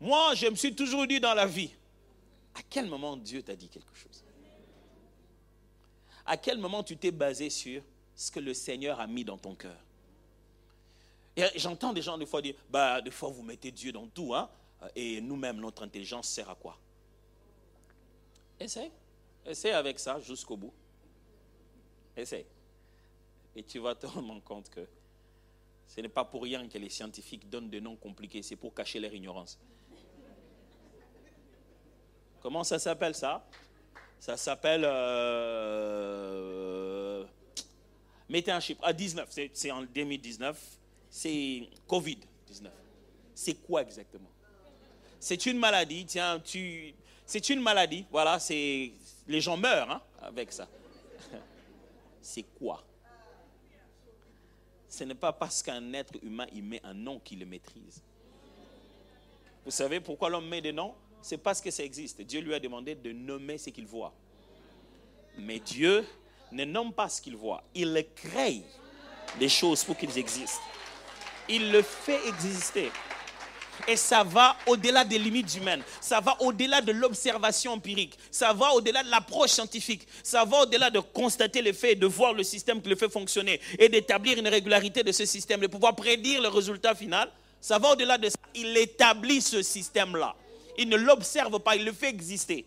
moi, 0.00 0.34
je 0.34 0.46
me 0.46 0.54
suis 0.54 0.74
toujours 0.74 1.06
dit 1.06 1.18
dans 1.18 1.34
la 1.34 1.46
vie. 1.46 1.70
À 2.54 2.60
quel 2.70 2.86
moment 2.86 3.16
Dieu 3.16 3.42
t'a 3.42 3.56
dit 3.56 3.68
quelque 3.68 3.94
chose? 3.94 4.22
À 6.28 6.36
quel 6.36 6.58
moment 6.58 6.82
tu 6.82 6.96
t'es 6.96 7.10
basé 7.10 7.50
sur 7.50 7.82
ce 8.14 8.30
que 8.30 8.38
le 8.38 8.54
Seigneur 8.54 9.00
a 9.00 9.06
mis 9.06 9.24
dans 9.24 9.38
ton 9.38 9.54
cœur? 9.54 9.78
J'entends 11.56 11.92
des 11.92 12.02
gens 12.02 12.18
des 12.18 12.26
fois 12.26 12.42
dire, 12.42 12.54
bah, 12.68 13.00
des 13.00 13.10
fois 13.10 13.30
vous 13.30 13.42
mettez 13.42 13.70
Dieu 13.70 13.92
dans 13.92 14.06
tout, 14.08 14.34
hein, 14.34 14.50
et 14.94 15.20
nous-mêmes, 15.20 15.58
notre 15.58 15.82
intelligence 15.84 16.28
sert 16.28 16.50
à 16.50 16.54
quoi? 16.54 16.78
Essaye. 18.60 18.90
Essaye 19.46 19.72
avec 19.72 19.98
ça 19.98 20.20
jusqu'au 20.20 20.56
bout. 20.56 20.72
Essaye. 22.16 22.44
Et 23.56 23.62
tu 23.62 23.78
vas 23.78 23.94
te 23.94 24.06
rendre 24.06 24.42
compte 24.42 24.68
que 24.68 24.86
Ce 25.88 26.02
n'est 26.02 26.08
pas 26.08 26.24
pour 26.24 26.42
rien 26.42 26.68
que 26.68 26.76
les 26.76 26.90
scientifiques 26.90 27.48
donnent 27.48 27.70
des 27.70 27.80
noms 27.80 27.96
compliqués, 27.96 28.42
c'est 28.42 28.56
pour 28.56 28.74
cacher 28.74 29.00
leur 29.00 29.12
ignorance. 29.14 29.58
Comment 32.40 32.62
ça 32.62 32.78
s'appelle 32.78 33.14
ça? 33.14 33.44
Ça 34.18 34.36
s'appelle... 34.36 34.82
Euh, 34.84 36.18
mettez 38.28 38.50
un 38.50 38.60
chiffre. 38.60 38.84
À 38.84 38.92
19, 38.92 39.28
c'est 39.52 39.70
en 39.70 39.82
2019. 39.82 40.58
C'est 41.10 41.68
Covid-19. 41.88 42.68
C'est 43.34 43.54
quoi 43.54 43.82
exactement? 43.82 44.30
C'est 45.20 45.46
une 45.46 45.58
maladie, 45.58 46.04
tiens, 46.06 46.40
tu... 46.40 46.94
C'est 47.26 47.48
une 47.50 47.60
maladie, 47.60 48.06
voilà, 48.10 48.38
c'est... 48.38 48.92
Les 49.26 49.40
gens 49.40 49.56
meurent 49.56 49.90
hein, 49.90 50.02
avec 50.22 50.50
ça. 50.52 50.66
C'est 52.22 52.44
quoi? 52.58 52.82
Ce 54.88 55.04
n'est 55.04 55.14
pas 55.14 55.32
parce 55.32 55.62
qu'un 55.62 55.92
être 55.92 56.14
humain, 56.22 56.46
il 56.54 56.64
met 56.64 56.80
un 56.82 56.94
nom 56.94 57.18
qu'il 57.20 57.40
le 57.40 57.46
maîtrise. 57.46 58.02
Vous 59.64 59.70
savez 59.70 60.00
pourquoi 60.00 60.30
l'homme 60.30 60.48
met 60.48 60.62
des 60.62 60.72
noms? 60.72 60.94
C'est 61.28 61.36
parce 61.36 61.60
que 61.60 61.70
ça 61.70 61.84
existe. 61.84 62.22
Dieu 62.22 62.40
lui 62.40 62.54
a 62.54 62.58
demandé 62.58 62.94
de 62.94 63.12
nommer 63.12 63.58
ce 63.58 63.68
qu'il 63.68 63.86
voit. 63.86 64.14
Mais 65.36 65.58
Dieu 65.58 66.06
ne 66.52 66.64
nomme 66.64 66.94
pas 66.94 67.10
ce 67.10 67.20
qu'il 67.20 67.36
voit. 67.36 67.62
Il 67.74 68.02
crée 68.16 68.62
des 69.38 69.50
choses 69.50 69.84
pour 69.84 69.94
qu'ils 69.98 70.16
existent. 70.16 70.62
Il 71.46 71.70
le 71.70 71.82
fait 71.82 72.26
exister. 72.28 72.90
Et 73.86 73.96
ça 73.96 74.24
va 74.24 74.56
au-delà 74.66 75.04
des 75.04 75.18
limites 75.18 75.54
humaines. 75.54 75.82
Ça 76.00 76.20
va 76.20 76.34
au-delà 76.40 76.80
de 76.80 76.92
l'observation 76.92 77.72
empirique. 77.72 78.18
Ça 78.30 78.54
va 78.54 78.72
au-delà 78.72 79.02
de 79.02 79.10
l'approche 79.10 79.50
scientifique. 79.50 80.08
Ça 80.22 80.46
va 80.46 80.62
au-delà 80.62 80.88
de 80.88 81.00
constater 81.00 81.60
les 81.60 81.74
faits, 81.74 81.98
de 81.98 82.06
voir 82.06 82.32
le 82.32 82.42
système 82.42 82.80
qui 82.80 82.88
le 82.88 82.96
fait 82.96 83.12
fonctionner 83.12 83.60
et 83.78 83.90
d'établir 83.90 84.38
une 84.38 84.48
régularité 84.48 85.02
de 85.02 85.12
ce 85.12 85.26
système, 85.26 85.60
de 85.60 85.66
pouvoir 85.66 85.94
prédire 85.94 86.40
le 86.40 86.48
résultat 86.48 86.94
final. 86.94 87.30
Ça 87.60 87.78
va 87.78 87.92
au-delà 87.92 88.16
de 88.16 88.30
ça. 88.30 88.38
Il 88.54 88.74
établit 88.78 89.42
ce 89.42 89.60
système-là. 89.60 90.34
Il 90.78 90.88
ne 90.88 90.96
l'observe 90.96 91.58
pas, 91.58 91.76
il 91.76 91.84
le 91.84 91.92
fait 91.92 92.08
exister. 92.08 92.64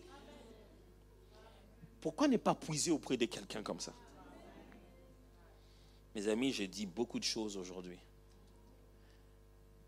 Pourquoi 2.00 2.28
ne 2.28 2.36
pas 2.36 2.54
puiser 2.54 2.90
auprès 2.90 3.16
de 3.16 3.24
quelqu'un 3.24 3.62
comme 3.62 3.80
ça? 3.80 3.92
Mes 6.14 6.28
amis, 6.28 6.52
j'ai 6.52 6.68
dit 6.68 6.84
beaucoup 6.84 7.18
de 7.18 7.24
choses 7.24 7.56
aujourd'hui. 7.56 7.98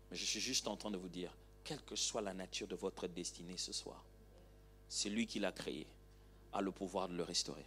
Mais 0.09 0.17
je 0.17 0.25
suis 0.25 0.39
juste 0.39 0.67
en 0.67 0.75
train 0.75 0.89
de 0.89 0.97
vous 0.97 1.07
dire, 1.07 1.31
quelle 1.63 1.81
que 1.83 1.95
soit 1.95 2.21
la 2.21 2.33
nature 2.33 2.67
de 2.67 2.75
votre 2.75 3.07
destinée 3.07 3.57
ce 3.57 3.71
soir, 3.71 4.03
c'est 4.89 5.09
lui 5.09 5.27
qui 5.27 5.39
l'a 5.39 5.51
créé, 5.51 5.85
a 6.51 6.61
le 6.61 6.71
pouvoir 6.71 7.07
de 7.07 7.15
le 7.15 7.23
restaurer. 7.23 7.65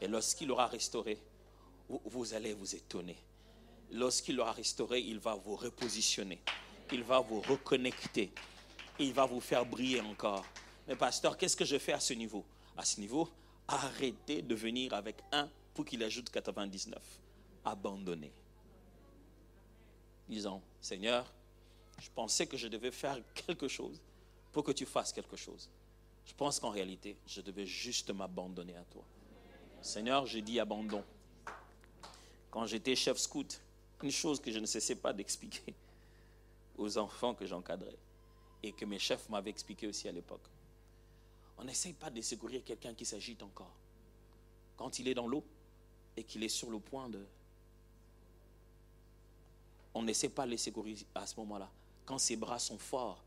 Et 0.00 0.08
lorsqu'il 0.08 0.50
aura 0.50 0.68
restauré, 0.68 1.18
vous, 1.88 2.32
allez 2.32 2.54
vous 2.54 2.74
étonner. 2.74 3.16
Lorsqu'il 3.90 4.40
aura 4.40 4.52
restauré, 4.52 5.00
il 5.00 5.18
va 5.18 5.34
vous 5.34 5.56
repositionner. 5.56 6.40
Il 6.92 7.02
va 7.02 7.20
vous 7.20 7.40
reconnecter 7.40 8.32
il 8.98 9.12
va 9.12 9.26
vous 9.26 9.40
faire 9.40 9.64
briller 9.64 10.00
encore. 10.00 10.44
Mais 10.86 10.96
pasteur, 10.96 11.36
qu'est-ce 11.36 11.56
que 11.56 11.64
je 11.64 11.78
fais 11.78 11.92
à 11.92 12.00
ce 12.00 12.12
niveau? 12.14 12.44
À 12.76 12.84
ce 12.84 13.00
niveau, 13.00 13.28
arrêtez 13.68 14.42
de 14.42 14.54
venir 14.54 14.94
avec 14.94 15.16
un 15.32 15.48
pour 15.74 15.84
qu'il 15.84 16.02
ajoute 16.02 16.30
99. 16.30 17.00
Abandonnez. 17.64 18.32
Disons, 20.28 20.62
Seigneur, 20.80 21.30
je 22.00 22.08
pensais 22.14 22.46
que 22.46 22.56
je 22.56 22.68
devais 22.68 22.90
faire 22.90 23.18
quelque 23.34 23.68
chose 23.68 24.00
pour 24.52 24.64
que 24.64 24.72
tu 24.72 24.86
fasses 24.86 25.12
quelque 25.12 25.36
chose. 25.36 25.70
Je 26.26 26.34
pense 26.34 26.60
qu'en 26.60 26.70
réalité, 26.70 27.16
je 27.26 27.40
devais 27.40 27.66
juste 27.66 28.10
m'abandonner 28.10 28.76
à 28.76 28.84
toi. 28.84 29.04
Seigneur, 29.80 30.26
je 30.26 30.38
dis 30.38 30.60
abandon. 30.60 31.04
Quand 32.50 32.66
j'étais 32.66 32.94
chef 32.94 33.18
scout, 33.18 33.60
une 34.02 34.10
chose 34.10 34.40
que 34.40 34.50
je 34.50 34.58
ne 34.58 34.66
cessais 34.66 34.96
pas 34.96 35.12
d'expliquer 35.12 35.74
aux 36.76 36.98
enfants 36.98 37.34
que 37.34 37.46
j'encadrais, 37.46 37.96
et 38.62 38.72
que 38.72 38.84
mes 38.84 38.98
chefs 38.98 39.28
m'avaient 39.28 39.50
expliqué 39.50 39.86
aussi 39.86 40.08
à 40.08 40.12
l'époque. 40.12 40.46
On 41.58 41.64
n'essaye 41.64 41.92
pas 41.92 42.10
de 42.10 42.20
secourir 42.20 42.62
quelqu'un 42.64 42.94
qui 42.94 43.04
s'agite 43.04 43.42
encore. 43.42 43.74
Quand 44.76 44.98
il 44.98 45.08
est 45.08 45.14
dans 45.14 45.26
l'eau 45.26 45.44
et 46.16 46.24
qu'il 46.24 46.42
est 46.42 46.48
sur 46.48 46.70
le 46.70 46.78
point 46.78 47.08
de... 47.08 47.24
On 49.94 50.02
n'essaie 50.02 50.28
pas 50.28 50.46
de 50.46 50.50
les 50.50 50.56
secourir 50.56 50.98
à 51.14 51.26
ce 51.26 51.36
moment-là. 51.40 51.70
Quand 52.04 52.18
ses 52.18 52.36
bras 52.36 52.58
sont 52.58 52.78
forts. 52.78 53.22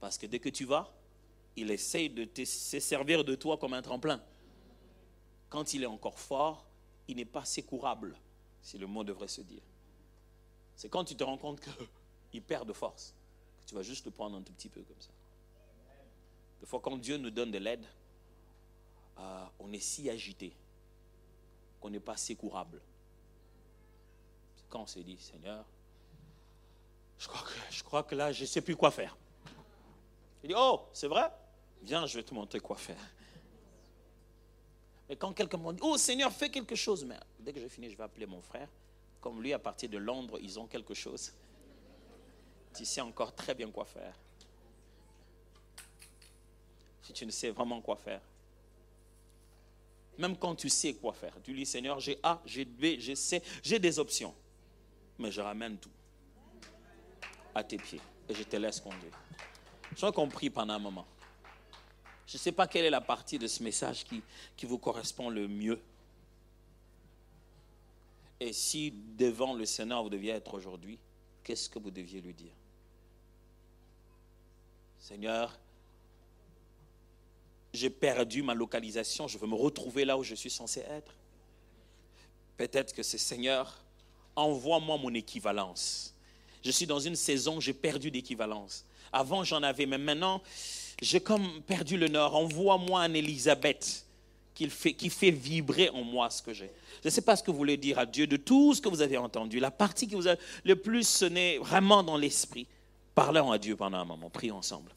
Parce 0.00 0.18
que 0.18 0.26
dès 0.26 0.38
que 0.38 0.48
tu 0.48 0.64
vas, 0.64 0.92
il 1.56 1.70
essaye 1.70 2.10
de 2.10 2.24
te 2.24 2.44
servir 2.44 3.24
de 3.24 3.34
toi 3.34 3.58
comme 3.58 3.74
un 3.74 3.82
tremplin. 3.82 4.22
Quand 5.48 5.74
il 5.74 5.82
est 5.82 5.86
encore 5.86 6.18
fort, 6.18 6.64
il 7.08 7.16
n'est 7.16 7.24
pas 7.24 7.44
secourable, 7.44 8.16
si 8.62 8.78
le 8.78 8.86
mot 8.86 9.04
devrait 9.04 9.28
se 9.28 9.40
dire. 9.40 9.62
C'est 10.76 10.88
quand 10.88 11.04
tu 11.04 11.16
te 11.16 11.24
rends 11.24 11.38
compte 11.38 11.60
qu'il 12.30 12.42
perd 12.42 12.66
de 12.66 12.72
force. 12.72 13.14
Tu 13.70 13.76
vas 13.76 13.82
juste 13.82 14.04
le 14.04 14.10
prendre 14.10 14.36
un 14.36 14.42
tout 14.42 14.52
petit 14.52 14.68
peu 14.68 14.82
comme 14.82 15.00
ça. 15.00 15.12
Des 16.58 16.66
fois, 16.66 16.80
quand 16.80 16.96
Dieu 16.96 17.18
nous 17.18 17.30
donne 17.30 17.52
de 17.52 17.58
l'aide, 17.58 17.86
euh, 19.16 19.44
on 19.60 19.72
est 19.72 19.78
si 19.78 20.10
agité 20.10 20.52
qu'on 21.80 21.88
n'est 21.88 22.00
pas 22.00 22.16
secourable. 22.16 22.82
C'est 24.56 24.64
quand 24.68 24.80
on 24.80 24.86
s'est 24.88 25.04
dit, 25.04 25.16
Seigneur, 25.18 25.64
je 27.16 27.28
crois, 27.28 27.46
que, 27.46 27.52
je 27.72 27.84
crois 27.84 28.02
que 28.02 28.16
là, 28.16 28.32
je 28.32 28.40
ne 28.40 28.46
sais 28.46 28.60
plus 28.60 28.74
quoi 28.74 28.90
faire. 28.90 29.16
Il 30.42 30.48
dit, 30.48 30.54
oh, 30.58 30.88
c'est 30.92 31.06
vrai? 31.06 31.30
Viens, 31.84 32.06
je 32.06 32.18
vais 32.18 32.24
te 32.24 32.34
montrer 32.34 32.58
quoi 32.58 32.74
faire. 32.74 32.98
Mais 35.08 35.14
quand 35.14 35.32
quelqu'un 35.32 35.58
me 35.58 35.72
dit, 35.74 35.80
oh 35.80 35.96
Seigneur, 35.96 36.32
fais 36.32 36.50
quelque 36.50 36.74
chose, 36.74 37.04
mais 37.04 37.20
dès 37.38 37.52
que 37.52 37.60
j'ai 37.60 37.68
fini, 37.68 37.88
je 37.88 37.96
vais 37.96 38.02
appeler 38.02 38.26
mon 38.26 38.42
frère. 38.42 38.68
Comme 39.20 39.40
lui, 39.40 39.52
à 39.52 39.60
partir 39.60 39.88
de 39.88 39.98
Londres, 39.98 40.40
ils 40.42 40.58
ont 40.58 40.66
quelque 40.66 40.92
chose 40.92 41.32
tu 42.74 42.84
sais 42.84 43.00
encore 43.00 43.34
très 43.34 43.54
bien 43.54 43.70
quoi 43.70 43.84
faire. 43.84 44.14
Si 47.02 47.12
tu 47.12 47.26
ne 47.26 47.30
sais 47.30 47.50
vraiment 47.50 47.80
quoi 47.80 47.96
faire. 47.96 48.20
Même 50.18 50.36
quand 50.36 50.54
tu 50.54 50.68
sais 50.68 50.94
quoi 50.94 51.12
faire, 51.12 51.34
tu 51.42 51.54
dis 51.54 51.64
Seigneur, 51.64 51.98
j'ai 51.98 52.18
A, 52.22 52.40
j'ai 52.44 52.64
B, 52.64 52.98
j'ai 52.98 53.16
C, 53.16 53.42
j'ai 53.62 53.78
des 53.78 53.98
options. 53.98 54.34
Mais 55.18 55.30
je 55.30 55.40
ramène 55.40 55.78
tout 55.78 55.90
à 57.54 57.64
tes 57.64 57.78
pieds 57.78 58.00
et 58.28 58.34
je 58.34 58.42
te 58.42 58.56
laisse 58.56 58.80
conduire. 58.80 59.18
J'ai 59.96 60.12
compris 60.12 60.50
pendant 60.50 60.74
un 60.74 60.78
moment. 60.78 61.06
Je 62.26 62.36
ne 62.36 62.38
sais 62.38 62.52
pas 62.52 62.68
quelle 62.68 62.84
est 62.84 62.90
la 62.90 63.00
partie 63.00 63.38
de 63.38 63.46
ce 63.46 63.62
message 63.62 64.04
qui, 64.04 64.22
qui 64.56 64.66
vous 64.66 64.78
correspond 64.78 65.30
le 65.30 65.48
mieux. 65.48 65.80
Et 68.38 68.52
si 68.52 68.92
devant 69.18 69.54
le 69.54 69.66
Seigneur 69.66 70.02
vous 70.02 70.10
deviez 70.10 70.32
être 70.32 70.54
aujourd'hui, 70.54 70.98
qu'est-ce 71.42 71.68
que 71.68 71.78
vous 71.78 71.90
deviez 71.90 72.20
lui 72.20 72.32
dire? 72.32 72.52
Seigneur, 75.00 75.58
j'ai 77.72 77.90
perdu 77.90 78.42
ma 78.42 78.54
localisation, 78.54 79.26
je 79.26 79.38
veux 79.38 79.46
me 79.46 79.54
retrouver 79.54 80.04
là 80.04 80.16
où 80.18 80.22
je 80.22 80.34
suis 80.34 80.50
censé 80.50 80.80
être. 80.80 81.14
Peut-être 82.56 82.94
que 82.94 83.02
c'est 83.02 83.18
Seigneur, 83.18 83.82
envoie-moi 84.36 84.98
mon 84.98 85.14
équivalence. 85.14 86.14
Je 86.62 86.70
suis 86.70 86.86
dans 86.86 87.00
une 87.00 87.16
saison, 87.16 87.58
j'ai 87.58 87.72
perdu 87.72 88.10
d'équivalence. 88.10 88.84
Avant, 89.12 89.44
j'en 89.44 89.62
avais, 89.62 89.86
mais 89.86 89.98
maintenant, 89.98 90.42
j'ai 91.00 91.20
comme 91.20 91.62
perdu 91.62 91.96
le 91.96 92.08
nord. 92.08 92.36
Envoie-moi 92.36 93.00
un 93.00 93.14
Élisabeth 93.14 94.04
qui 94.54 94.68
fait, 94.68 94.92
qui 94.92 95.08
fait 95.08 95.30
vibrer 95.30 95.88
en 95.88 96.04
moi 96.04 96.28
ce 96.28 96.42
que 96.42 96.52
j'ai. 96.52 96.70
Je 97.02 97.08
ne 97.08 97.10
sais 97.10 97.22
pas 97.22 97.34
ce 97.34 97.42
que 97.42 97.50
vous 97.50 97.56
voulez 97.56 97.78
dire 97.78 97.98
à 97.98 98.04
Dieu 98.04 98.26
de 98.26 98.36
tout 98.36 98.74
ce 98.74 98.82
que 98.82 98.90
vous 98.90 99.00
avez 99.00 99.16
entendu. 99.16 99.58
La 99.58 99.70
partie 99.70 100.06
qui 100.06 100.14
vous 100.14 100.28
a 100.28 100.36
le 100.64 100.76
plus 100.76 101.08
sonné 101.08 101.56
vraiment 101.58 102.02
dans 102.02 102.18
l'esprit. 102.18 102.66
Parlons 103.20 103.52
à 103.52 103.58
Dieu 103.58 103.76
pendant 103.76 103.98
un 103.98 104.06
moment. 104.06 104.30
Prions 104.30 104.56
ensemble. 104.56 104.90